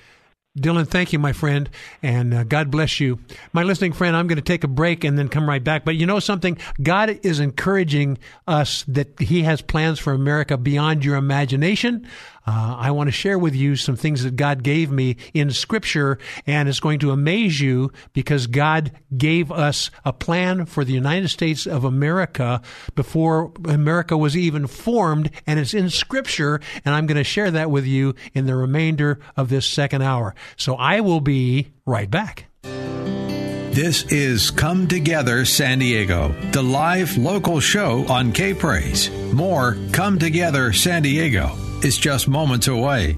[0.57, 1.69] Dylan, thank you, my friend,
[2.01, 3.19] and uh, God bless you.
[3.51, 5.83] My listening friend, I'm going to take a break and then come right back.
[5.83, 6.57] But you know something?
[6.81, 12.07] God is encouraging us that He has plans for America beyond your imagination.
[12.45, 16.19] Uh, I want to share with you some things that God gave me in Scripture,
[16.45, 21.29] and it's going to amaze you because God gave us a plan for the United
[21.29, 22.61] States of America
[22.93, 27.71] before America was even formed, and it's in Scripture, and I'm going to share that
[27.71, 30.35] with you in the remainder of this second hour.
[30.55, 32.45] So I will be right back.
[32.61, 39.09] This is Come Together San Diego, the live local show on K Praise.
[39.33, 43.15] More Come Together San Diego is just moments away.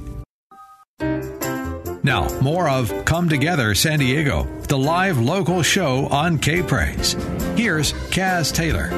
[2.08, 7.14] Now, more of Come Together San Diego, the live local show on K Praise.
[7.58, 8.90] Here's Kaz Taylor.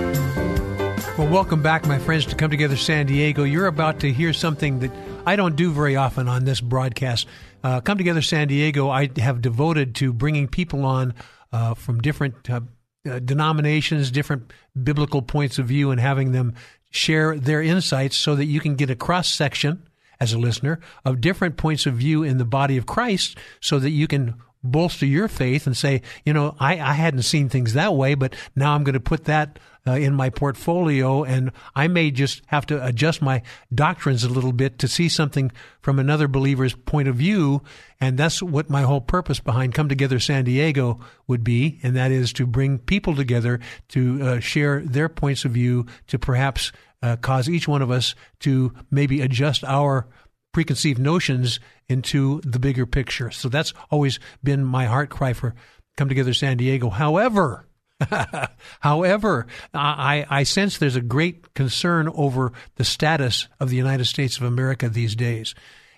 [1.18, 3.44] Well, welcome back, my friends, to Come Together San Diego.
[3.44, 4.92] You're about to hear something that
[5.26, 7.28] I don't do very often on this broadcast.
[7.64, 11.14] Uh, Come Together San Diego, I have devoted to bringing people on
[11.52, 12.62] uh, from different uh,
[13.10, 16.54] uh denominations, different biblical points of view, and having them
[16.90, 19.84] share their insights so that you can get a cross section
[20.20, 23.92] as a listener of different points of view in the body of Christ so that
[23.92, 27.94] you can bolster your faith and say, you know, I, I hadn't seen things that
[27.94, 32.12] way, but now I'm going to put that uh, in my portfolio and I may
[32.12, 33.42] just have to adjust my
[33.74, 35.52] doctrines a little bit to see something
[35.82, 37.62] from another believer's point of view.
[38.02, 41.80] And that's what my whole purpose behind Come Together San Diego would be.
[41.82, 46.20] And that is to bring people together to uh, share their points of view to
[46.20, 50.08] perhaps uh, cause each one of us to maybe adjust our
[50.52, 53.32] preconceived notions into the bigger picture.
[53.32, 55.56] So that's always been my heart cry for
[55.98, 56.90] Come Together San Diego.
[56.90, 57.66] However,
[58.80, 64.38] However, I, I, sense there's a great concern over the status of the United States
[64.38, 65.54] of America these days.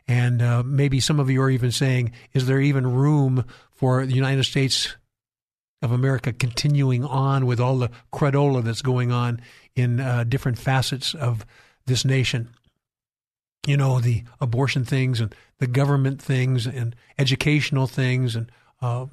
[0.07, 4.15] And uh, maybe some of you are even saying, is there even room for the
[4.15, 4.95] United States
[5.81, 9.41] of America continuing on with all the credola that's going on
[9.75, 11.45] in uh, different facets of
[11.85, 12.49] this nation?
[13.67, 18.51] You know, the abortion things and the government things and educational things and
[18.81, 19.05] uh,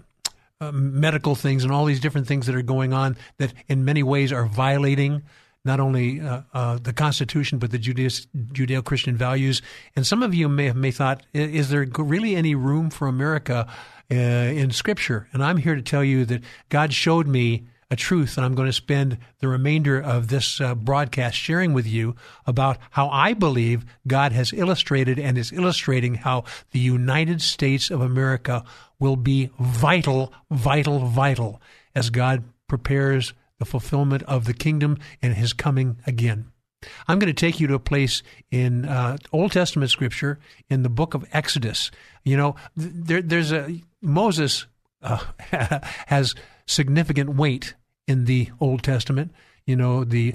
[0.61, 4.03] uh, medical things and all these different things that are going on that in many
[4.03, 5.23] ways are violating
[5.65, 9.61] not only uh, uh, the Constitution but the Judeo Christian values.
[9.95, 13.69] And some of you may have may thought, is there really any room for America
[14.11, 15.29] uh, in Scripture?
[15.33, 18.69] And I'm here to tell you that God showed me a truth, and I'm going
[18.69, 22.17] to spend the remainder of this uh, broadcast sharing with you
[22.47, 28.01] about how I believe God has illustrated and is illustrating how the United States of
[28.01, 28.63] America
[28.99, 31.63] will be vital, vital, vital
[31.95, 36.53] as God prepares the fulfillment of the kingdom and his coming again.
[37.09, 40.89] I'm going to take you to a place in uh, Old Testament scripture in the
[40.89, 41.91] book of Exodus.
[42.23, 44.67] You know, there, there's a Moses
[45.03, 45.19] uh,
[46.07, 46.35] has
[46.69, 47.75] significant weight
[48.07, 49.33] in the Old Testament.
[49.67, 50.35] You know, the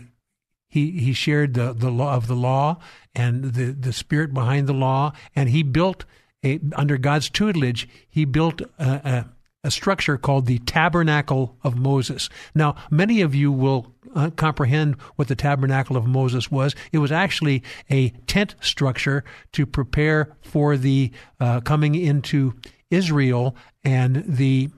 [0.67, 2.79] he he shared the the law of the law
[3.15, 6.05] and the the spirit behind the law, and he built
[6.43, 7.87] a under God's tutelage.
[8.09, 9.25] He built a, a,
[9.63, 12.29] a structure called the Tabernacle of Moses.
[12.53, 16.75] Now, many of you will uh, comprehend what the Tabernacle of Moses was.
[16.91, 19.23] It was actually a tent structure
[19.53, 22.53] to prepare for the uh, coming into
[22.89, 24.69] Israel and the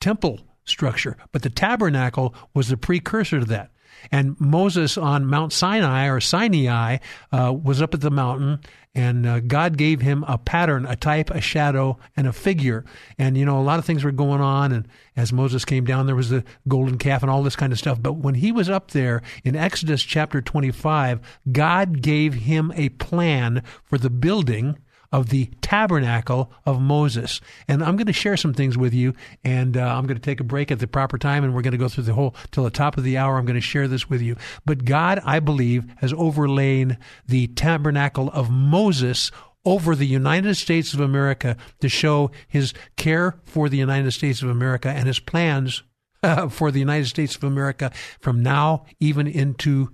[0.00, 1.16] temple structure.
[1.32, 3.70] But the tabernacle was the precursor to that.
[4.12, 6.98] And Moses on Mount Sinai or Sinai
[7.32, 8.60] uh, was up at the mountain,
[8.94, 12.84] and uh, God gave him a pattern, a type, a shadow, and a figure.
[13.18, 14.72] And you know, a lot of things were going on.
[14.72, 17.78] And as Moses came down, there was the golden calf and all this kind of
[17.78, 18.00] stuff.
[18.00, 21.20] But when he was up there in Exodus chapter 25,
[21.52, 24.78] God gave him a plan for the building
[25.12, 27.40] of the tabernacle of Moses.
[27.68, 30.40] And I'm going to share some things with you, and uh, I'm going to take
[30.40, 32.64] a break at the proper time, and we're going to go through the whole till
[32.64, 33.36] the top of the hour.
[33.36, 34.36] I'm going to share this with you.
[34.64, 39.30] But God, I believe, has overlain the tabernacle of Moses
[39.66, 44.48] over the United States of America to show his care for the United States of
[44.48, 45.82] America and his plans
[46.22, 47.90] uh, for the United States of America
[48.20, 49.90] from now even into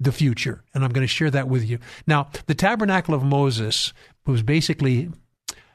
[0.00, 0.64] the future.
[0.74, 1.78] And I'm going to share that with you.
[2.06, 3.92] Now, the tabernacle of Moses
[4.30, 5.10] was basically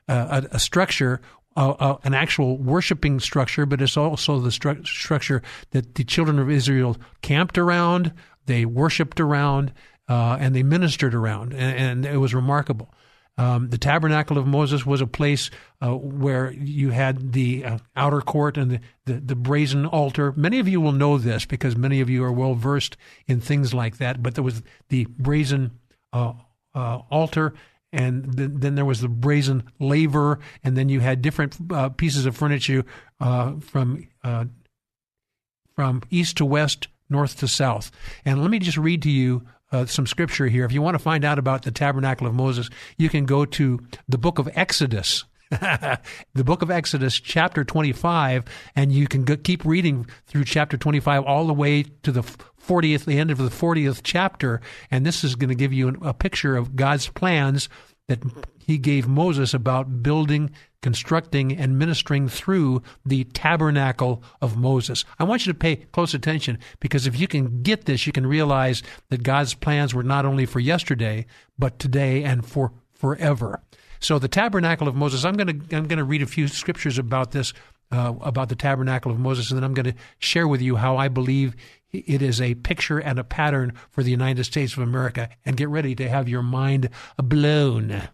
[0.07, 1.21] uh, a, a, structure,
[1.55, 5.41] uh, uh, an actual worshiping structure, but it's also the stru- structure
[5.71, 8.13] that the children of Israel camped around,
[8.45, 9.73] they worshipped around,
[10.07, 12.93] uh, and they ministered around, and, and it was remarkable.
[13.37, 15.49] Um, the tabernacle of Moses was a place
[15.81, 20.31] uh, where you had the uh, outer court and the, the, the, brazen altar.
[20.37, 22.95] Many of you will know this because many of you are well versed
[23.27, 24.23] in things like that.
[24.23, 25.71] But there was the brazen
[26.13, 27.53] altar
[27.95, 32.35] and then there was the brazen laver, and then you had different uh, pieces of
[32.35, 32.83] furniture
[33.21, 34.45] uh, from uh,
[35.75, 37.91] from east to west, north to south.
[38.25, 40.65] And let me just read to you uh, some scripture here.
[40.65, 43.79] If you want to find out about the tabernacle of Moses, you can go to
[44.09, 45.23] the book of Exodus.
[45.51, 51.23] the book of Exodus, chapter 25, and you can go, keep reading through chapter 25
[51.23, 54.59] all the way to the 40th, the end of the 40th chapter.
[54.89, 57.69] And this is going to give you a picture of God's plans
[58.07, 58.19] that
[58.57, 65.05] he gave Moses about building, constructing, and ministering through the tabernacle of Moses.
[65.19, 68.25] I want you to pay close attention because if you can get this, you can
[68.25, 71.27] realize that God's plans were not only for yesterday,
[71.57, 73.61] but today and for forever.
[73.99, 76.97] So the tabernacle of Moses, I'm going to I'm going to read a few scriptures
[76.97, 77.53] about this
[77.91, 80.97] uh, about the tabernacle of Moses, and then I'm going to share with you how
[80.97, 81.55] I believe
[81.91, 85.29] it is a picture and a pattern for the United States of America.
[85.45, 88.09] And get ready to have your mind blown.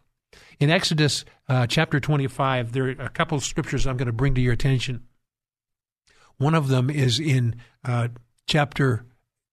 [0.60, 4.36] In Exodus uh, chapter 25, there are a couple of scriptures I'm going to bring
[4.36, 5.04] to your attention.
[6.38, 8.10] One of them is in uh,
[8.48, 9.06] chapter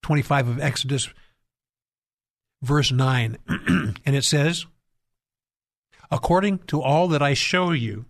[0.02, 1.08] 25 of Exodus,
[2.62, 3.38] verse 9.
[3.48, 4.66] and it says,
[6.10, 8.06] According to all that I show you,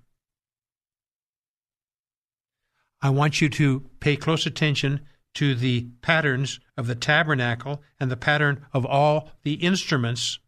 [3.01, 5.01] I want you to pay close attention
[5.35, 10.41] to the patterns of the tabernacle and the pattern of all the instruments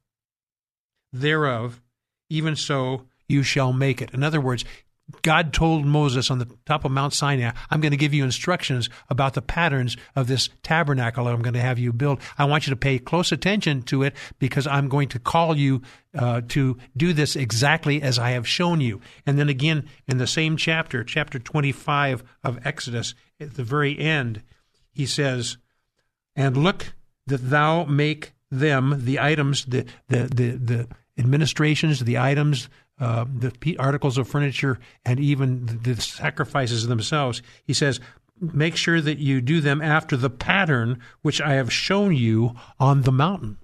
[1.13, 1.81] thereof,
[2.29, 4.11] even so you shall make it.
[4.13, 4.65] In other words,
[5.23, 8.89] God told Moses on the top of Mount Sinai, I'm going to give you instructions
[9.09, 12.21] about the patterns of this tabernacle that I'm going to have you build.
[12.39, 15.83] I want you to pay close attention to it because I'm going to call you
[16.17, 19.01] uh, to do this exactly as I have shown you.
[19.27, 24.43] And then again, in the same chapter, chapter 25 of Exodus, at the very end,
[24.93, 25.57] he says,
[26.37, 26.95] And look
[27.27, 30.89] that thou make them the items, the, the, the, the
[31.19, 32.69] administrations, the items,
[33.01, 37.43] uh, the articles of furniture, and even the, the sacrifices themselves.
[37.65, 37.99] He says,
[38.41, 43.03] make sure that you do them after the pattern which I have shown you on
[43.03, 43.59] the mountain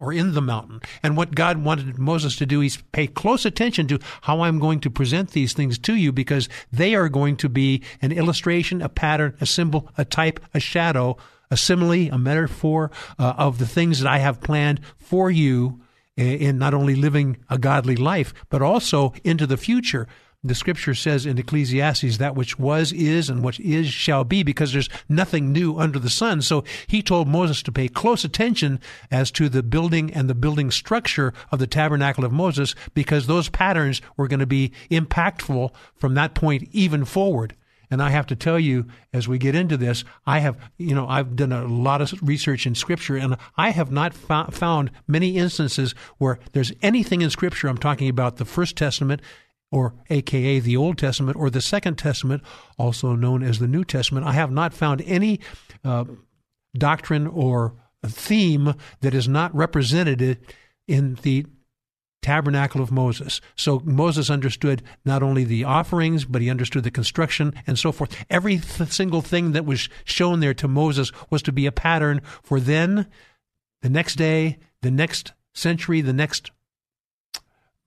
[0.00, 0.80] or in the mountain.
[1.02, 4.80] And what God wanted Moses to do is pay close attention to how I'm going
[4.80, 8.88] to present these things to you because they are going to be an illustration, a
[8.88, 11.16] pattern, a symbol, a type, a shadow,
[11.50, 15.80] a simile, a metaphor uh, of the things that I have planned for you
[16.18, 20.06] in not only living a godly life, but also into the future.
[20.44, 24.72] The scripture says in Ecclesiastes that which was is and what is shall be because
[24.72, 26.42] there's nothing new under the sun.
[26.42, 28.78] So he told Moses to pay close attention
[29.10, 33.48] as to the building and the building structure of the tabernacle of Moses because those
[33.48, 37.56] patterns were going to be impactful from that point even forward.
[37.90, 41.08] And I have to tell you, as we get into this, I have, you know,
[41.08, 45.94] I've done a lot of research in Scripture, and I have not found many instances
[46.18, 47.68] where there's anything in Scripture.
[47.68, 49.22] I'm talking about the First Testament
[49.70, 52.42] or AKA the Old Testament, or the Second Testament,
[52.78, 54.26] also known as the New Testament.
[54.26, 55.40] I have not found any
[55.84, 56.04] uh,
[56.76, 57.74] doctrine or
[58.06, 60.38] theme that is not represented
[60.86, 61.46] in the
[62.22, 63.40] tabernacle of Moses.
[63.54, 68.14] So Moses understood not only the offerings, but he understood the construction and so forth.
[68.28, 72.20] Every th- single thing that was shown there to Moses was to be a pattern
[72.42, 73.06] for then,
[73.82, 76.50] the next day, the next century, the next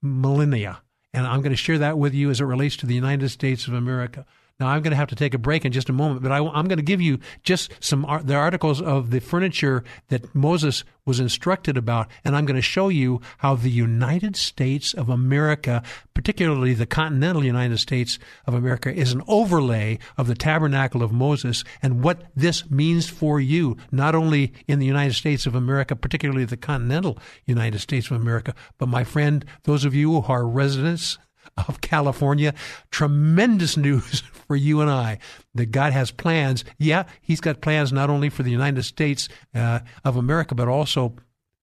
[0.00, 0.82] millennia.
[1.14, 3.68] And I'm going to share that with you as it relates to the United States
[3.68, 4.24] of America.
[4.60, 6.38] Now, I'm going to have to take a break in just a moment, but I,
[6.38, 11.18] am going to give you just some the articles of the furniture that Moses was
[11.18, 15.82] instructed about, and I'm going to show you how the United States of America,
[16.14, 21.64] particularly the continental United States of America, is an overlay of the tabernacle of Moses
[21.82, 26.44] and what this means for you, not only in the United States of America, particularly
[26.44, 31.18] the continental United States of America, but my friend, those of you who are residents
[31.56, 32.54] of California.
[32.90, 35.18] Tremendous news for you and I
[35.54, 36.64] that God has plans.
[36.78, 41.14] Yeah, He's got plans not only for the United States uh, of America, but also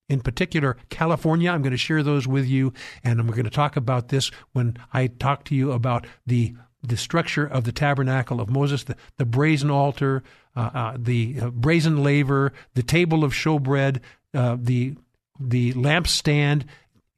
[0.08, 1.50] in particular California.
[1.50, 2.72] I'm going to share those with you,
[3.02, 6.96] and we're going to talk about this when I talk to you about the the
[6.96, 10.22] structure of the tabernacle of Moses, the, the brazen altar,
[10.56, 14.00] uh, uh, the uh, brazen laver, the table of showbread,
[14.34, 14.94] uh, the
[15.38, 16.64] the lampstand,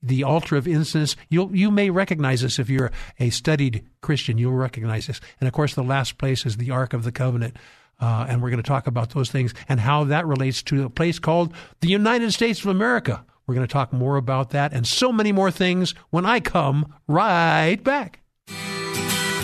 [0.03, 1.17] the altar of incense.
[1.29, 4.39] You you may recognize this if you're a studied Christian.
[4.39, 5.21] You'll recognize this.
[5.41, 7.57] And of course, the last place is the Ark of the Covenant.
[8.01, 10.91] Uh, and we're going to talk about those things and how that relates to a
[10.91, 13.25] place called the United States of America.
[13.47, 16.95] We're going to talk more about that and so many more things when I come
[17.07, 18.21] right back.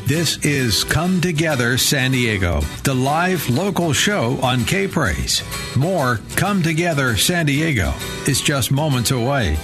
[0.06, 5.42] This is Come Together San Diego, the live local show on K Praise.
[5.76, 7.92] More Come Together San Diego
[8.26, 9.58] is just moments away.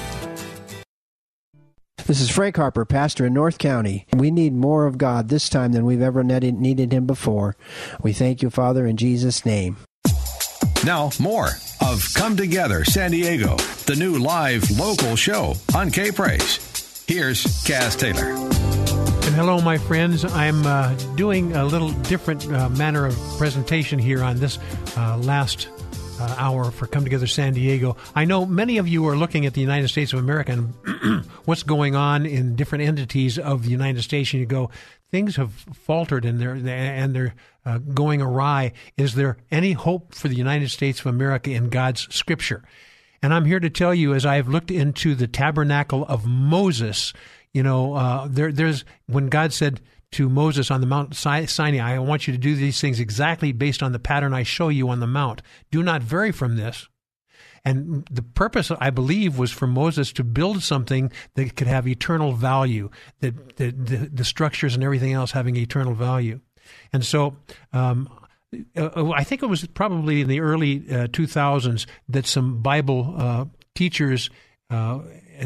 [1.99, 4.07] This is Frank Harper, pastor in North County.
[4.15, 7.57] We need more of God this time than we've ever needed Him before.
[8.03, 9.79] We thank you, Father, in Jesus' name.
[10.85, 11.49] Now, more
[11.81, 17.05] of Come Together San Diego, the new live local show on K Praise.
[17.07, 18.35] Here's Kaz Taylor.
[19.27, 20.27] And hello, my friends.
[20.27, 24.59] I'm uh, doing a little different uh, manner of presentation here on this
[24.99, 25.69] uh, last
[26.21, 27.97] uh, hour for Come Together San Diego.
[28.15, 31.63] I know many of you are looking at the United States of America and what's
[31.63, 34.71] going on in different entities of the United States, and you go,
[35.11, 37.35] things have faltered and they're and they're
[37.65, 38.73] uh, going awry.
[38.97, 42.65] Is there any hope for the United States of America in God's Scripture?
[43.23, 47.13] And I'm here to tell you, as I've looked into the tabernacle of Moses,
[47.53, 49.81] you know, uh, there, there's when God said
[50.15, 53.83] to Moses on the Mount Sinai, I want you to do these things exactly based
[53.83, 55.43] on the pattern I show you on the Mount.
[55.71, 56.89] Do not vary from this.
[57.65, 62.33] And the purpose, I believe, was for Moses to build something that could have eternal
[62.33, 62.91] value,
[63.21, 66.41] that, the, the structures and everything else having eternal value.
[66.93, 67.37] And so,
[67.73, 68.09] um,
[68.77, 73.45] uh, I think it was probably in the early uh, 2000s that some Bible uh,
[73.75, 74.31] teachers
[74.71, 75.01] uh,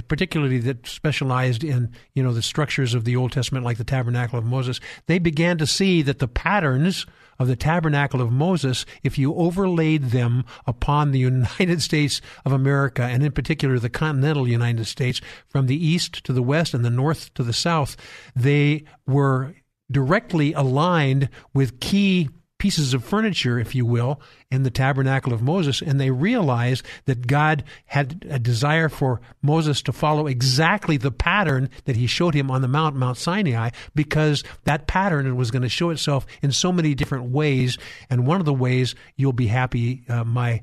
[0.08, 4.38] particularly that specialized in you know the structures of the Old Testament, like the Tabernacle
[4.38, 7.06] of Moses, they began to see that the patterns
[7.38, 13.02] of the Tabernacle of Moses, if you overlaid them upon the United States of America,
[13.02, 16.90] and in particular the continental United States, from the east to the west and the
[16.90, 17.96] north to the south,
[18.34, 19.54] they were
[19.90, 22.28] directly aligned with key
[22.58, 27.26] pieces of furniture, if you will, in the tabernacle of Moses, and they realized that
[27.26, 32.50] God had a desire for Moses to follow exactly the pattern that he showed him
[32.50, 36.72] on the Mount, Mount Sinai, because that pattern was going to show itself in so
[36.72, 37.78] many different ways.
[38.10, 40.62] And one of the ways you'll be happy, uh, my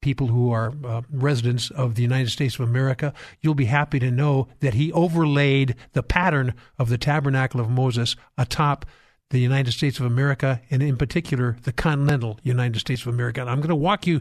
[0.00, 4.10] people who are uh, residents of the United States of America, you'll be happy to
[4.10, 8.84] know that he overlaid the pattern of the tabernacle of Moses atop
[9.32, 13.40] the United States of America, and in particular, the continental United States of America.
[13.40, 14.20] And I'm going to walk you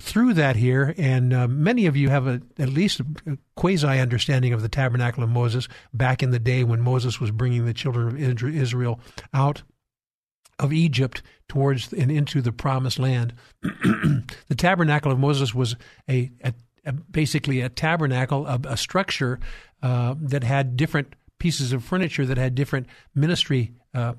[0.00, 4.52] through that here, and uh, many of you have a, at least a quasi understanding
[4.52, 8.08] of the tabernacle of Moses back in the day when Moses was bringing the children
[8.08, 8.98] of Israel
[9.32, 9.62] out
[10.58, 13.34] of Egypt towards and into the promised land.
[13.62, 15.76] the tabernacle of Moses was
[16.08, 16.52] a, a,
[16.84, 19.38] a basically a tabernacle, a, structure
[19.82, 24.14] uh, that had different pieces of furniture that had different ministry uh,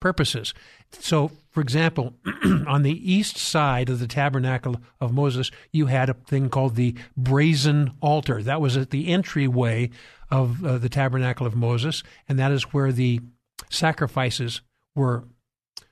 [0.00, 0.54] purposes.
[0.90, 2.14] So, for example,
[2.66, 6.94] on the east side of the tabernacle of Moses, you had a thing called the
[7.16, 8.42] brazen altar.
[8.42, 9.90] That was at the entryway
[10.30, 13.20] of uh, the tabernacle of Moses, and that is where the
[13.68, 14.60] sacrifices
[14.94, 15.24] were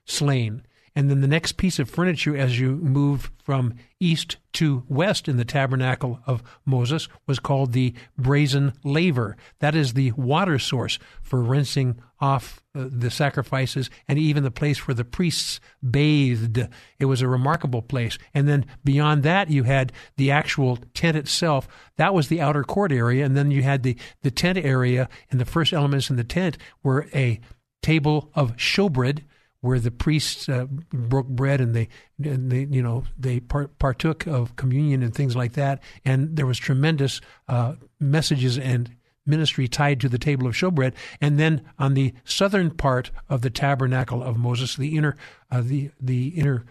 [0.04, 0.64] slain.
[0.94, 5.36] And then the next piece of furniture as you move from east to west in
[5.36, 9.36] the tabernacle of Moses was called the brazen laver.
[9.60, 14.86] That is the water source for rinsing off uh, the sacrifices and even the place
[14.86, 16.66] where the priests bathed.
[16.98, 18.18] It was a remarkable place.
[18.34, 21.68] And then beyond that, you had the actual tent itself.
[21.96, 23.24] That was the outer court area.
[23.24, 26.58] And then you had the, the tent area, and the first elements in the tent
[26.82, 27.40] were a
[27.82, 29.22] table of showbread
[29.60, 31.88] where the priests uh, broke bread and they,
[32.22, 35.82] and they you know, they partook of communion and things like that.
[36.04, 38.94] And there was tremendous uh, messages and
[39.26, 40.94] ministry tied to the table of showbread.
[41.20, 45.16] And then on the southern part of the tabernacle of Moses, the inner,
[45.50, 46.64] uh, the the inner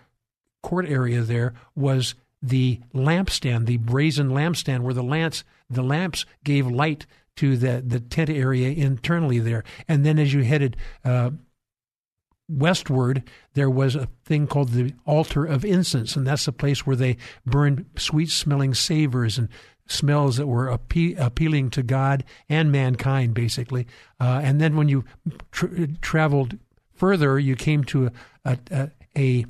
[0.64, 6.68] court area there was the lampstand, the brazen lampstand, where the lamps the lamps gave
[6.68, 7.06] light
[7.36, 9.64] to the the tent area internally there.
[9.88, 11.32] And then as you headed uh,
[12.50, 16.96] westward, there was a thing called the altar of incense, and that's the place where
[16.96, 19.50] they burned sweet smelling savors and
[19.88, 23.88] smells that were appe- appealing to God and mankind, basically.
[24.20, 25.06] Uh, and then when you
[26.02, 26.58] traveled
[26.94, 28.12] further, you came to
[28.46, 29.46] a, a, a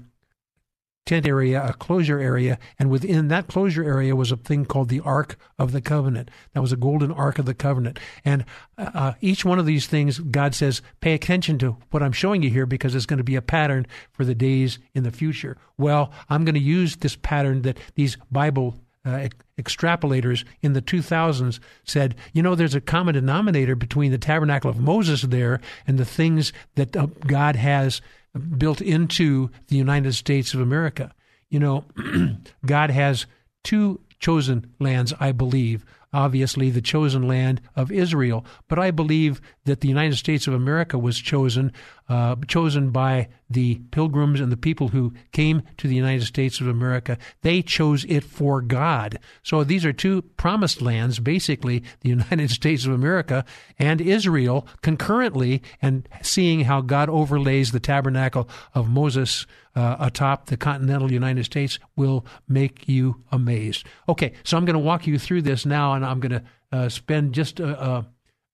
[1.08, 5.00] tent area, a closure area, and within that closure area was a thing called the
[5.00, 6.30] Ark of the Covenant.
[6.54, 8.00] That was a golden Ark of the Covenant.
[8.24, 8.46] And
[8.78, 12.50] uh, each one of these things, God says, pay attention to what I'm showing you
[12.50, 15.58] here because it's going to be a pattern for the days in the future.
[15.78, 18.76] Well, I'm going to use this pattern that these Bible
[19.06, 24.70] uh, extrapolators in the 2000s said, you know, there's a common denominator between the tabernacle
[24.70, 28.02] of Moses there and the things that uh, God has
[28.38, 31.14] built into the United States of America.
[31.50, 31.86] You know,
[32.66, 33.26] God has
[33.64, 35.86] two chosen lands, I believe.
[36.14, 40.98] Obviously, the chosen land of Israel, but I believe that the United States of America
[40.98, 41.72] was chosen,
[42.10, 46.68] uh, chosen by the pilgrims and the people who came to the United States of
[46.68, 47.18] America.
[47.42, 49.20] They chose it for God.
[49.44, 53.46] So these are two promised lands, basically the United States of America
[53.78, 59.46] and Israel concurrently, and seeing how God overlays the tabernacle of Moses
[59.76, 63.86] uh, atop the continental United States will make you amazed.
[64.10, 66.90] Okay, so I'm going to walk you through this now, and I'm going to uh,
[66.90, 68.06] spend just a, a,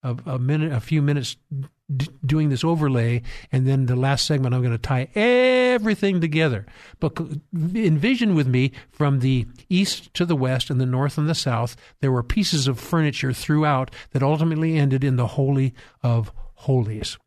[0.03, 1.37] a, minute, a few minutes
[1.95, 3.21] d- doing this overlay,
[3.51, 6.65] and then the last segment I'm going to tie everything together.
[6.99, 7.17] But
[7.53, 11.75] envision with me from the east to the west and the north and the south,
[12.01, 17.17] there were pieces of furniture throughout that ultimately ended in the Holy of Holies.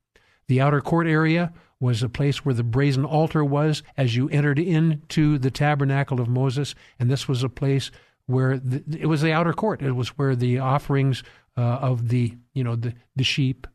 [0.49, 4.59] The outer court area was a place where the brazen altar was as you entered
[4.59, 7.91] into the tabernacle of Moses, and this was a place
[8.27, 9.83] where the, it was the outer court.
[9.83, 11.23] It was where the offerings
[11.57, 13.67] uh, of the you know the the sheep,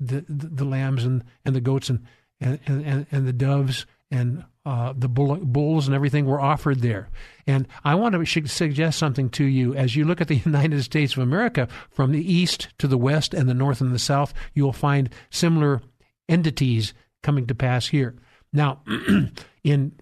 [0.00, 2.04] the the, the lambs and, and the goats and
[2.40, 7.08] and, and, and the doves and uh, the bull, bulls and everything were offered there.
[7.46, 11.14] And I want to suggest something to you as you look at the United States
[11.14, 14.34] of America from the east to the west and the north and the south.
[14.54, 15.80] You will find similar
[16.28, 16.92] entities
[17.22, 18.16] coming to pass here.
[18.52, 18.80] Now,
[19.64, 19.92] in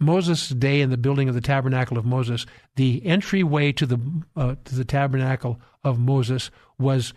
[0.00, 2.46] Moses' day in the building of the tabernacle of Moses,
[2.76, 4.00] the entryway to the
[4.36, 7.12] uh, to the tabernacle of Moses was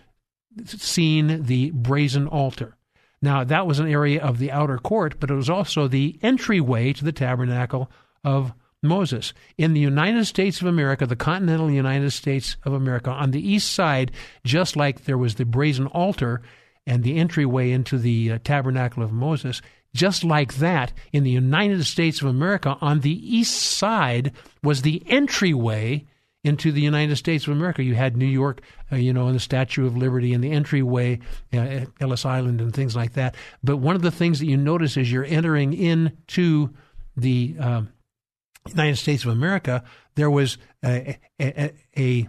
[0.66, 2.76] seen the brazen altar.
[3.22, 6.94] Now that was an area of the outer court, but it was also the entryway
[6.94, 7.90] to the tabernacle
[8.24, 8.54] of
[8.84, 9.34] Moses.
[9.58, 13.74] In the United States of America, the continental United States of America, on the east
[13.74, 14.12] side,
[14.44, 16.42] just like there was the brazen altar
[16.86, 19.62] and the entryway into the uh, tabernacle of Moses.
[19.94, 24.32] Just like that, in the United States of America, on the east side
[24.64, 26.06] was the entryway
[26.48, 27.84] into the United States of America.
[27.84, 28.62] You had New York,
[28.92, 31.20] uh, you know, and the Statue of Liberty and the entryway
[31.54, 33.36] uh, at Ellis Island and things like that.
[33.64, 36.74] But one of the things that you notice as you're entering into
[37.16, 37.82] the uh,
[38.68, 39.84] United States of America,
[40.16, 42.28] there was a, a, a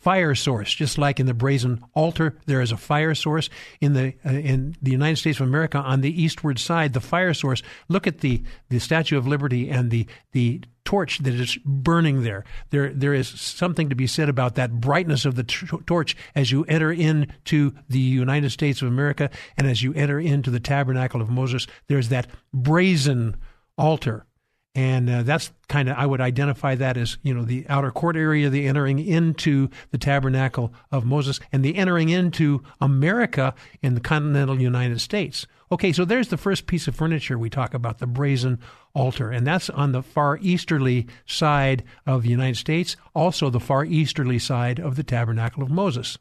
[0.00, 3.48] fire source, just like in the brazen altar, there is a fire source
[3.80, 6.92] in the uh, in the United States of America on the eastward side.
[6.94, 7.62] The fire source.
[7.88, 12.44] Look at the the Statue of Liberty and the the torch that is burning there.
[12.70, 16.50] There there is something to be said about that brightness of the t- torch as
[16.50, 21.20] you enter into the United States of America and as you enter into the tabernacle
[21.20, 21.66] of Moses.
[21.88, 23.36] There's that brazen
[23.76, 24.26] altar
[24.74, 28.16] and uh, that's kind of I would identify that as you know the outer court
[28.16, 34.00] area, the entering into the tabernacle of Moses, and the entering into America in the
[34.00, 35.46] continental United States.
[35.72, 38.58] Okay, so there's the first piece of furniture we talk about, the brazen
[38.94, 43.84] altar, and that's on the far easterly side of the United States, also the far
[43.84, 46.18] easterly side of the tabernacle of Moses.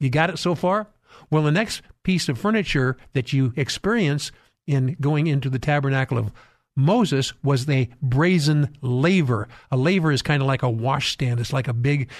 [0.00, 0.88] You got it so far?
[1.30, 4.32] Well, the next piece of furniture that you experience
[4.66, 6.32] in going into the tabernacle of
[6.76, 9.48] Moses was a brazen laver.
[9.70, 11.40] A laver is kind of like a washstand.
[11.40, 12.10] It's like a big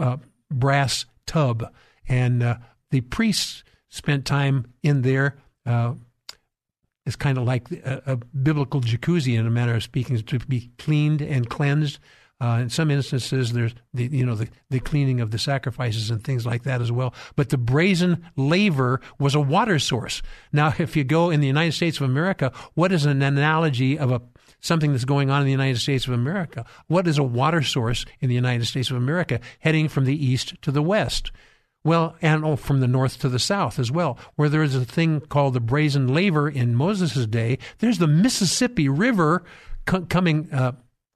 [0.00, 0.18] uh,
[0.50, 1.72] brass tub,
[2.08, 2.56] and uh,
[2.90, 5.36] the priests spent time in there.
[5.64, 5.94] Uh,
[7.04, 10.70] it's kind of like a, a, biblical jacuzzi, in a manner of speaking, to be
[10.78, 11.98] cleaned and cleansed.
[12.42, 16.24] Uh, in some instances, there's the you know the, the cleaning of the sacrifices and
[16.24, 17.14] things like that as well.
[17.36, 20.22] But the brazen laver was a water source.
[20.52, 24.10] Now, if you go in the United States of America, what is an analogy of
[24.10, 24.20] a
[24.60, 26.64] something that's going on in the United States of America?
[26.88, 30.60] What is a water source in the United States of America heading from the east
[30.62, 31.30] to the west?
[31.84, 34.84] Well, and oh, from the north to the south as well, where there is a
[34.84, 37.58] thing called the brazen laver in Moses' day.
[37.78, 39.44] There's the Mississippi River
[39.84, 40.72] co- coming uh,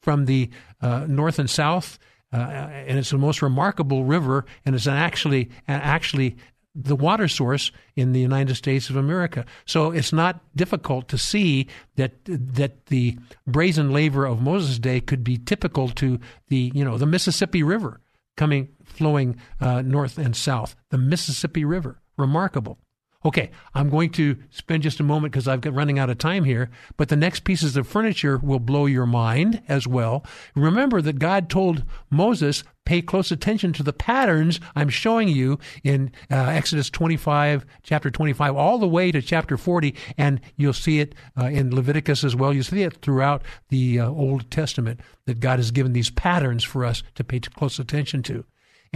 [0.07, 0.49] from the
[0.81, 1.99] uh, north and south,
[2.33, 6.37] uh, and it's the most remarkable river, and it's an actually actually
[6.77, 9.45] the water source in the United States of America.
[9.65, 11.67] So it's not difficult to see
[11.97, 13.19] that that the
[13.49, 18.01] brazen laver of Moses' day could be typical to the you know the Mississippi River
[18.37, 22.79] coming flowing uh, north and south, the Mississippi River, remarkable.
[23.27, 26.45] Okay, I'm going to spend just a moment because I've got running out of time
[26.45, 30.25] here, but the next pieces of furniture will blow your mind as well.
[30.55, 36.13] Remember that God told Moses, pay close attention to the patterns I'm showing you in
[36.31, 41.17] uh, Exodus 25, chapter 25, all the way to chapter 40, and you'll see it
[41.37, 42.53] uh, in Leviticus as well.
[42.53, 46.85] You see it throughout the uh, Old Testament that God has given these patterns for
[46.85, 48.45] us to pay close attention to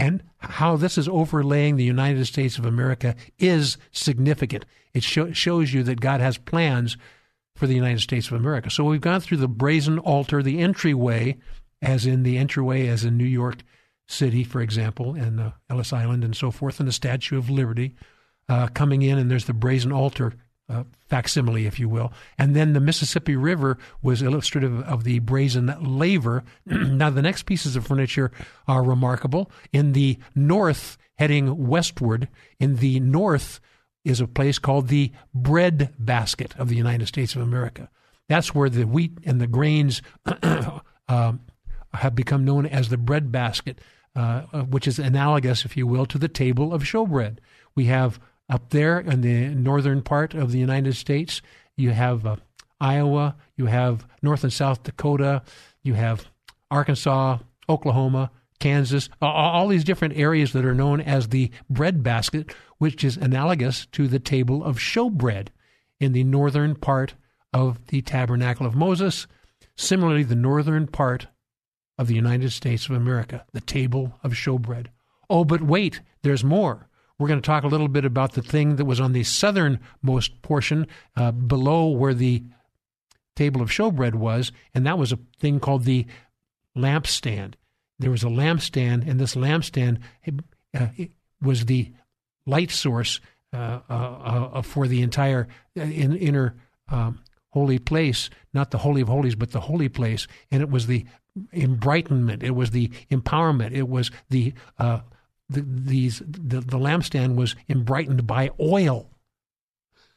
[0.00, 4.64] and how this is overlaying the United States of America is significant.
[4.94, 6.96] It shows you that God has plans
[7.54, 8.70] for the United States of America.
[8.70, 11.36] So we've gone through the brazen altar, the entryway,
[11.82, 13.58] as in the entryway, as in New York
[14.08, 17.94] City, for example, and uh, Ellis Island and so forth, and the Statue of Liberty
[18.48, 20.34] uh, coming in, and there's the brazen altar
[20.70, 22.12] uh, facsimile, if you will.
[22.38, 26.44] And then the Mississippi River was illustrative of the brazen laver.
[26.66, 28.30] now, the next pieces of furniture
[28.68, 29.50] are remarkable.
[29.72, 32.28] In the north, heading westward,
[32.58, 33.60] in the north
[34.04, 37.90] is a place called the bread basket of the United States of America.
[38.28, 41.32] That's where the wheat and the grains uh,
[41.92, 43.80] have become known as the bread basket,
[44.14, 47.38] uh, which is analogous, if you will, to the table of showbread.
[47.74, 48.20] We have
[48.50, 51.40] up there in the northern part of the United States,
[51.76, 52.36] you have uh,
[52.80, 55.42] Iowa, you have North and South Dakota,
[55.82, 56.26] you have
[56.70, 63.16] Arkansas, Oklahoma, Kansas, all these different areas that are known as the breadbasket, which is
[63.16, 65.48] analogous to the table of showbread
[65.98, 67.14] in the northern part
[67.54, 69.26] of the tabernacle of Moses.
[69.76, 71.28] Similarly, the northern part
[71.96, 74.88] of the United States of America, the table of showbread.
[75.30, 76.89] Oh, but wait, there's more
[77.20, 80.40] we're going to talk a little bit about the thing that was on the southernmost
[80.40, 80.86] portion
[81.16, 82.42] uh, below where the
[83.36, 86.06] table of showbread was, and that was a thing called the
[86.74, 87.54] lampstand.
[87.98, 89.98] There was a lampstand, and this lampstand
[90.72, 90.86] uh,
[91.42, 91.92] was the
[92.46, 93.20] light source
[93.52, 93.92] uh, uh,
[94.54, 95.46] uh for the entire
[95.78, 96.56] uh, in, inner
[96.88, 97.20] um,
[97.50, 101.04] holy place, not the holy of holies, but the holy place, and it was the
[101.52, 104.54] embrightenment, it was the empowerment, it was the
[105.50, 109.10] the, these the, the lampstand was embrightened by oil.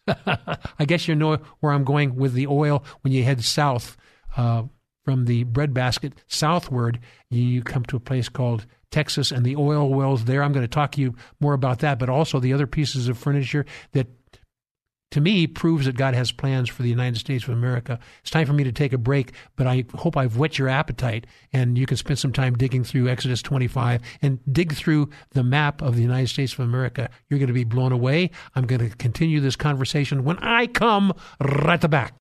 [0.08, 2.84] I guess you know where I'm going with the oil.
[3.02, 3.98] When you head south
[4.38, 4.64] uh,
[5.04, 7.00] from the breadbasket southward,
[7.30, 10.44] you come to a place called Texas and the oil wells there.
[10.44, 13.18] I'm going to talk to you more about that, but also the other pieces of
[13.18, 14.08] furniture that
[15.14, 17.99] to me proves that God has plans for the United States of America.
[18.22, 21.27] It's time for me to take a break, but I hope I've whet your appetite
[21.52, 25.84] and you can spend some time digging through Exodus 25 and dig through the map
[25.84, 27.11] of the United States of America.
[27.30, 28.31] You're going to be blown away.
[28.56, 32.15] I'm going to continue this conversation when I come right back.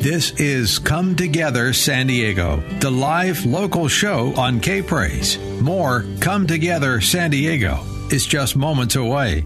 [0.00, 5.38] This is Come Together San Diego, the live local show on K Praise.
[5.60, 9.44] More Come Together San Diego is just moments away.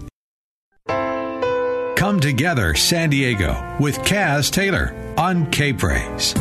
[2.03, 6.33] Come Together San Diego with Kaz Taylor on K Praise.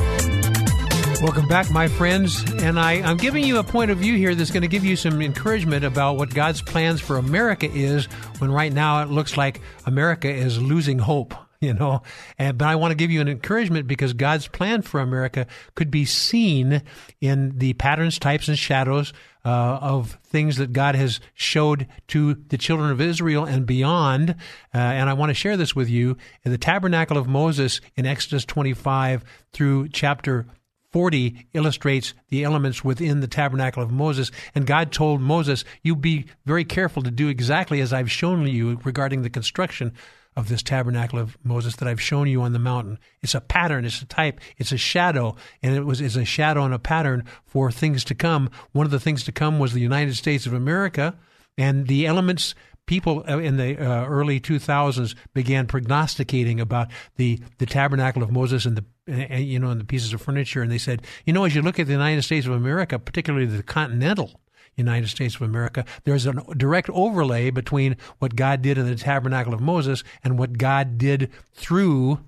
[1.22, 2.42] Welcome back, my friends.
[2.54, 4.96] And I, I'm giving you a point of view here that's going to give you
[4.96, 8.06] some encouragement about what God's plans for America is
[8.40, 11.32] when right now it looks like America is losing hope
[11.62, 12.02] you know.
[12.38, 15.92] And, but I want to give you an encouragement because God's plan for America could
[15.92, 16.82] be seen
[17.20, 19.12] in the patterns, types, and shadows
[19.44, 24.30] uh, of things that God has showed to the children of Israel and beyond.
[24.74, 26.16] Uh, and I want to share this with you.
[26.44, 30.46] In the tabernacle of Moses in Exodus 25 through chapter
[30.92, 34.30] 40 illustrates the elements within the tabernacle of Moses.
[34.54, 38.78] And God told Moses, You be very careful to do exactly as I've shown you
[38.84, 39.92] regarding the construction
[40.36, 42.98] of this tabernacle of Moses that I've shown you on the mountain.
[43.20, 46.64] It's a pattern, it's a type, it's a shadow, and it was is a shadow
[46.64, 48.50] and a pattern for things to come.
[48.72, 51.16] One of the things to come was the United States of America,
[51.58, 52.54] and the elements
[52.86, 58.66] people uh, in the uh, early 2000s began prognosticating about the, the tabernacle of Moses
[58.66, 61.44] and the and, you know and the pieces of furniture, and they said, you know,
[61.44, 64.40] as you look at the United States of America, particularly the continental
[64.76, 69.54] United States of America, there's a direct overlay between what God did in the tabernacle
[69.54, 72.20] of Moses and what God did through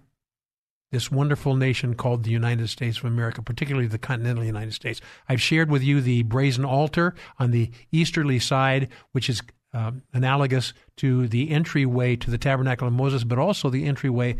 [0.94, 5.00] this wonderful nation called the United States of America, particularly the continental United States.
[5.28, 9.42] I've shared with you the brazen altar on the easterly side, which is
[9.72, 14.36] uh, analogous to the entryway to the tabernacle of Moses, but also the entryway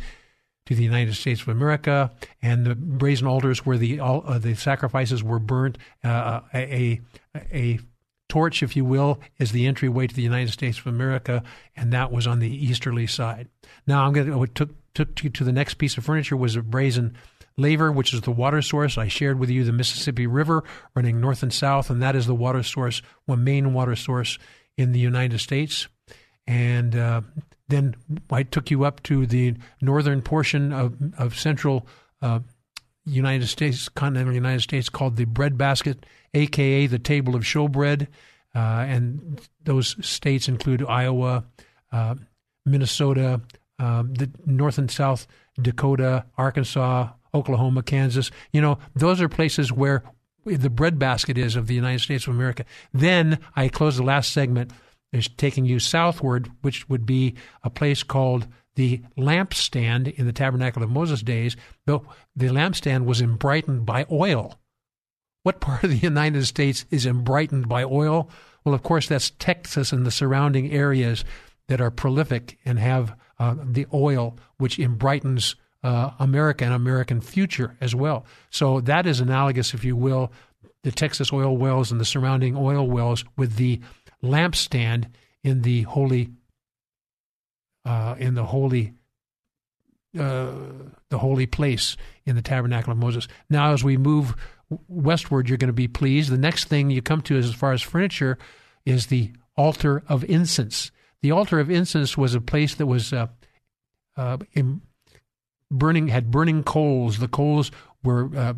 [0.67, 5.23] to the United States of America, and the brazen altars where the uh, the sacrifices
[5.23, 5.77] were burnt.
[6.03, 7.01] Uh, a,
[7.53, 7.81] a
[8.35, 11.45] torch, if you will, is the entryway to the United States of America,
[11.77, 13.49] and that was on the easterly side.
[13.87, 16.63] Now I'm going to took took you to the next piece of furniture was a
[16.63, 17.17] brazen
[17.57, 18.99] laver, which is the water source.
[18.99, 20.65] I shared with you the Mississippi River
[20.97, 24.37] running north and south, and that is the water source, one main water source
[24.77, 25.87] in the United States.
[26.45, 27.21] And uh,
[27.69, 27.95] then
[28.31, 31.87] I took you up to the northern portion of, of central
[32.21, 32.41] uh,
[33.07, 38.09] United States, continental United States, called the breadbasket, aka the table of showbread.
[38.55, 41.45] Uh, and those states include Iowa,
[41.93, 42.15] uh,
[42.65, 43.41] Minnesota,
[43.79, 45.27] um, the North and South
[45.61, 48.31] Dakota, Arkansas, Oklahoma, Kansas.
[48.53, 50.05] You know, those are places where
[50.45, 52.65] the breadbasket is of the United States of America.
[52.93, 54.73] Then I close the last segment
[55.13, 60.83] is taking you southward, which would be a place called the lampstand in the Tabernacle
[60.83, 61.57] of Moses days.
[61.87, 62.01] The,
[62.35, 64.59] the lampstand was embrightened by oil.
[65.43, 68.31] What part of the United States is embrightened by oil?
[68.65, 71.25] Well, of course, that's Texas and the surrounding areas
[71.69, 77.77] that are prolific and have uh, the oil, which embrightens uh, America and American future
[77.81, 78.25] as well.
[78.51, 80.33] So that is analogous, if you will,
[80.83, 83.81] the Texas oil wells and the surrounding oil wells with the
[84.23, 85.07] lampstand
[85.43, 86.31] in the holy,
[87.85, 88.93] uh, in the holy,
[90.19, 90.53] uh,
[91.11, 93.29] the holy place in the tabernacle of Moses.
[93.51, 94.35] Now, as we move
[94.89, 96.31] westward, you're going to be pleased.
[96.31, 98.39] The next thing you come to, as far as furniture,
[98.85, 100.91] is the altar of incense.
[101.23, 103.29] The altar of incense was a place that was uh,
[104.17, 104.83] uh, in,
[105.71, 107.19] burning had burning coals.
[107.19, 107.71] The coals
[108.03, 108.55] were uh,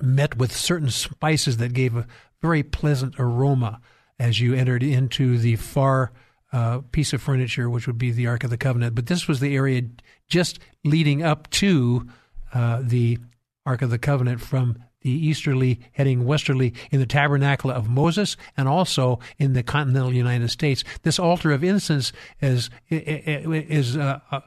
[0.00, 2.06] met with certain spices that gave a
[2.42, 3.80] very pleasant aroma
[4.18, 6.12] as you entered into the far
[6.52, 8.94] uh, piece of furniture, which would be the Ark of the Covenant.
[8.94, 9.82] But this was the area
[10.28, 12.08] just leading up to
[12.52, 13.18] uh, the
[13.66, 18.68] Ark of the Covenant from the easterly heading westerly in the tabernacle of Moses and
[18.68, 20.84] also in the continental United States.
[21.02, 24.40] This altar of incense is is uh, uh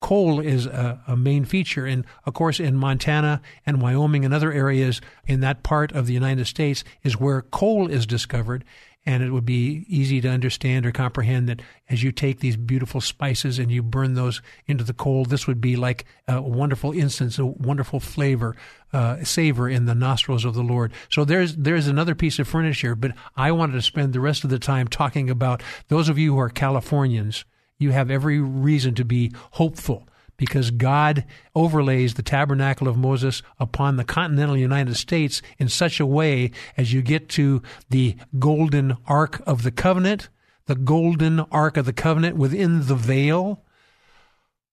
[0.00, 1.84] coal is a, a, main feature.
[1.84, 6.12] And of course, in Montana and Wyoming and other areas in that part of the
[6.12, 8.64] United States is where coal is discovered.
[9.08, 13.00] And it would be easy to understand or comprehend that as you take these beautiful
[13.00, 17.38] spices and you burn those into the coal, this would be like a wonderful incense,
[17.38, 18.54] a wonderful flavor,
[18.92, 20.92] uh, savor in the nostrils of the Lord.
[21.08, 24.50] So there's there's another piece of furniture, but I wanted to spend the rest of
[24.50, 27.46] the time talking about those of you who are Californians
[27.78, 30.06] you have every reason to be hopeful
[30.38, 36.06] because God overlays the tabernacle of Moses upon the continental United States in such a
[36.06, 37.60] way as you get to
[37.90, 40.30] the golden ark of the covenant,
[40.64, 43.62] the golden ark of the covenant within the veil.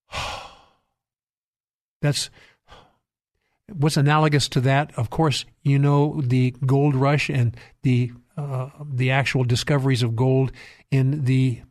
[2.02, 2.30] That's
[3.74, 4.94] what's analogous to that.
[4.96, 10.52] Of course, you know the gold rush and the uh, the actual discoveries of gold
[10.92, 11.62] in the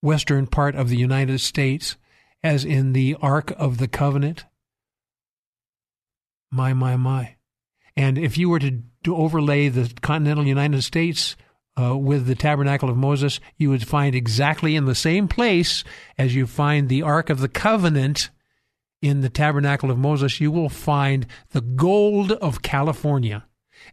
[0.00, 1.96] western part of the United States,
[2.42, 4.44] as in the Ark of the Covenant.
[6.50, 7.36] My, my, my.
[7.96, 11.36] And if you were to, to overlay the continental United States
[11.80, 15.84] uh, with the tabernacle of Moses, you would find exactly in the same place
[16.18, 18.30] as you find the Ark of the Covenant
[19.02, 23.44] in the tabernacle of Moses, you will find the gold of California.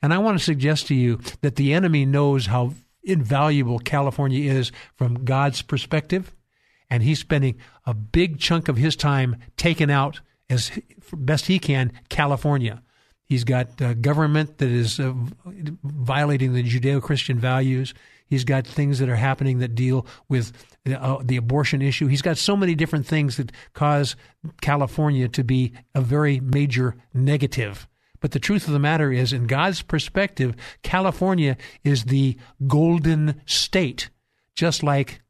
[0.03, 2.73] And I want to suggest to you that the enemy knows how
[3.03, 6.33] invaluable California is from God's perspective.
[6.89, 10.71] And he's spending a big chunk of his time taking out, as
[11.13, 12.81] best he can, California.
[13.25, 15.13] He's got a government that is uh,
[15.83, 17.93] violating the Judeo Christian values.
[18.25, 20.51] He's got things that are happening that deal with
[20.91, 22.07] uh, the abortion issue.
[22.07, 24.15] He's got so many different things that cause
[24.61, 27.87] California to be a very major negative.
[28.19, 32.35] But the truth of the matter is, in God's perspective, California is the
[32.67, 34.09] golden state,
[34.55, 35.21] just like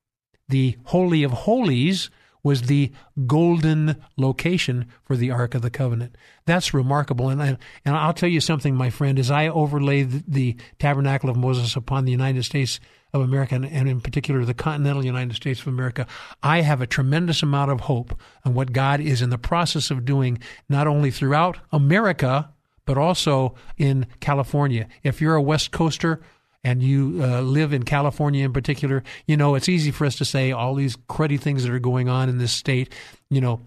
[0.49, 2.09] the Holy of Holies
[2.43, 2.91] was the
[3.27, 6.15] golden location for the Ark of the Covenant.
[6.45, 7.29] That's remarkable.
[7.29, 11.29] And, I, and I'll tell you something, my friend, as I overlay the, the tabernacle
[11.29, 12.79] of Moses upon the United States
[13.13, 16.07] of America, and, and in particular the continental United States of America,
[16.41, 20.05] I have a tremendous amount of hope on what God is in the process of
[20.05, 20.39] doing,
[20.69, 22.53] not only throughout America,
[22.85, 24.87] but also in California.
[25.03, 26.21] If you're a West Coaster,
[26.63, 30.25] and you uh, live in California in particular, you know, it's easy for us to
[30.25, 32.93] say all these cruddy things that are going on in this state.
[33.29, 33.61] You know,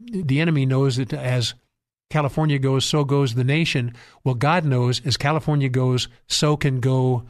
[0.00, 1.54] the enemy knows that as
[2.10, 3.94] California goes, so goes the nation.
[4.24, 7.24] Well, God knows as California goes, so can go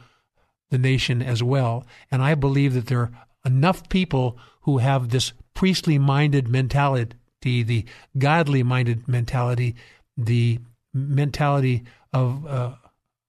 [0.71, 1.85] the nation as well.
[2.11, 3.11] And I believe that there are
[3.45, 7.85] enough people who have this priestly minded mentality, the
[8.17, 9.75] godly minded mentality,
[10.17, 10.59] the
[10.93, 12.73] mentality of uh,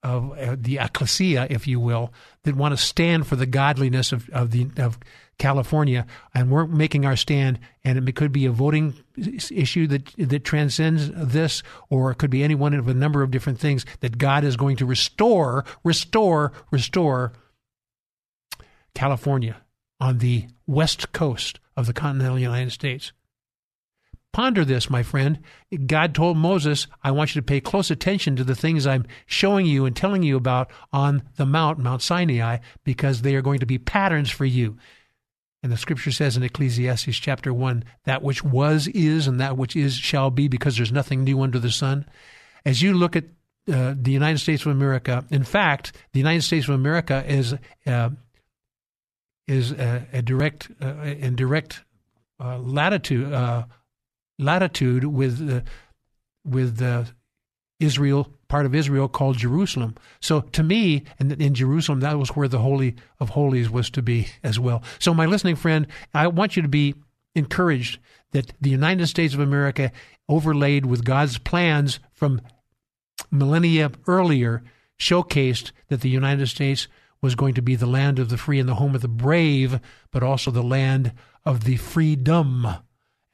[0.06, 2.12] of uh, the ecclesia, if you will,
[2.44, 4.98] that want to stand for the godliness of, of the of
[5.36, 10.44] California, and we're making our stand, and it could be a voting issue that that
[10.44, 14.16] transcends this, or it could be any one of a number of different things that
[14.16, 17.32] God is going to restore, restore, restore
[18.94, 19.56] California
[19.98, 23.12] on the west coast of the continental United States.
[24.36, 25.38] Ponder this, my friend.
[25.86, 29.64] God told Moses, I want you to pay close attention to the things I'm showing
[29.64, 33.64] you and telling you about on the mount, Mount Sinai, because they are going to
[33.66, 34.76] be patterns for you.
[35.62, 39.74] And the scripture says in Ecclesiastes chapter 1 that which was is and that which
[39.74, 42.04] is shall be, because there's nothing new under the sun.
[42.66, 43.24] As you look at
[43.72, 47.54] uh, the United States of America, in fact, the United States of America is
[47.86, 48.10] uh,
[49.48, 51.84] is a, a direct uh, in direct
[52.38, 53.64] uh, latitude uh,
[54.38, 55.60] latitude with uh,
[56.44, 57.04] with uh,
[57.80, 59.96] Israel, part of Israel called Jerusalem.
[60.20, 64.02] So to me, in, in Jerusalem, that was where the Holy of Holies was to
[64.02, 64.82] be as well.
[64.98, 66.94] So my listening friend, I want you to be
[67.34, 67.98] encouraged
[68.32, 69.92] that the United States of America,
[70.28, 72.40] overlaid with God's plans from
[73.30, 74.62] millennia earlier,
[74.98, 76.88] showcased that the United States
[77.20, 79.80] was going to be the land of the free and the home of the brave,
[80.10, 81.12] but also the land
[81.44, 82.66] of the freedom.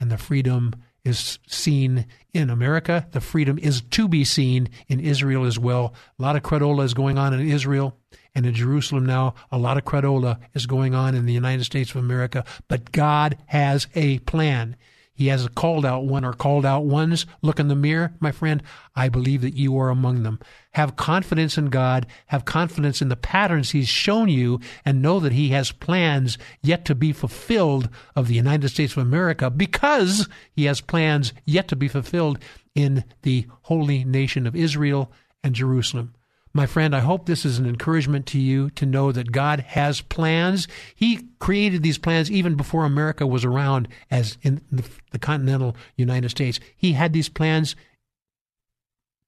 [0.00, 0.72] And the freedom
[1.04, 3.06] is seen in America.
[3.12, 5.94] The freedom is to be seen in Israel as well.
[6.18, 7.96] A lot of credola is going on in Israel
[8.34, 9.34] and in Jerusalem now.
[9.50, 12.44] A lot of credola is going on in the United States of America.
[12.68, 14.76] But God has a plan.
[15.22, 17.26] He has a called out one or called out ones.
[17.42, 18.60] Look in the mirror, my friend.
[18.96, 20.40] I believe that you are among them.
[20.72, 22.08] Have confidence in God.
[22.26, 26.84] Have confidence in the patterns He's shown you and know that He has plans yet
[26.86, 31.76] to be fulfilled of the United States of America because He has plans yet to
[31.76, 32.40] be fulfilled
[32.74, 35.12] in the holy nation of Israel
[35.44, 36.14] and Jerusalem.
[36.54, 40.02] My friend, I hope this is an encouragement to you to know that God has
[40.02, 40.68] plans.
[40.94, 46.60] He created these plans even before America was around as in the, continental United States.
[46.76, 47.74] He had these plans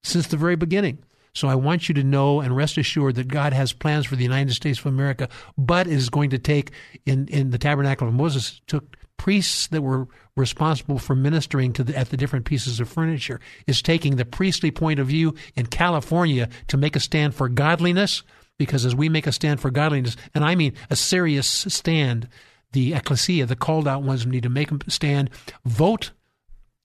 [0.02, 0.98] since the very beginning.
[1.32, 4.22] So I want you to know and rest assured that God has plans for the
[4.22, 5.28] United States of America,
[5.58, 6.70] but it is going to take
[7.06, 11.96] in, in the tabernacle of Moses took priests that were responsible for ministering to the,
[11.96, 16.48] at the different pieces of furniture is taking the priestly point of view in California
[16.68, 18.22] to make a stand for godliness.
[18.58, 22.28] Because as we make a stand for godliness, and I mean a serious stand,
[22.72, 25.30] the ecclesia, the called out ones, need to make a stand.
[25.64, 26.12] Vote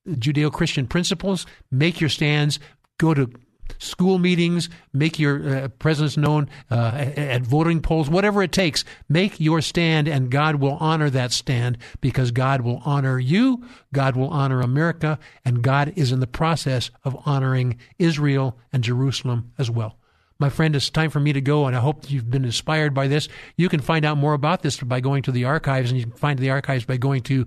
[0.07, 1.45] Judeo Christian principles.
[1.71, 2.59] Make your stands.
[2.97, 3.29] Go to
[3.77, 8.83] school meetings, make your uh, presence known uh, at, at voting polls, whatever it takes.
[9.07, 14.15] Make your stand, and God will honor that stand because God will honor you, God
[14.15, 19.69] will honor America, and God is in the process of honoring Israel and Jerusalem as
[19.69, 19.97] well.
[20.39, 23.09] My friend, it's time for me to go, and I hope you've been inspired by
[23.09, 23.27] this.
[23.57, 26.15] You can find out more about this by going to the archives, and you can
[26.15, 27.45] find the archives by going to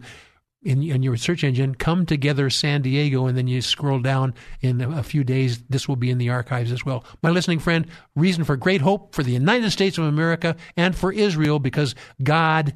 [0.62, 4.80] in, in your search engine, come together San Diego, and then you scroll down in
[4.80, 5.62] a few days.
[5.68, 7.05] This will be in the archives as well.
[7.22, 11.12] My listening friend, reason for great hope for the United States of America and for
[11.12, 12.74] Israel because God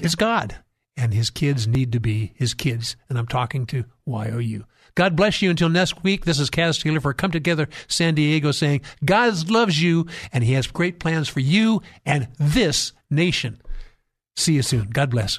[0.00, 0.56] is God
[0.96, 2.96] and his kids need to be his kids.
[3.08, 4.64] And I'm talking to YOU.
[4.94, 6.24] God bless you until next week.
[6.24, 10.54] This is Kaz Taylor for Come Together San Diego saying, God loves you and he
[10.54, 13.60] has great plans for you and this nation.
[14.36, 14.88] See you soon.
[14.90, 15.38] God bless.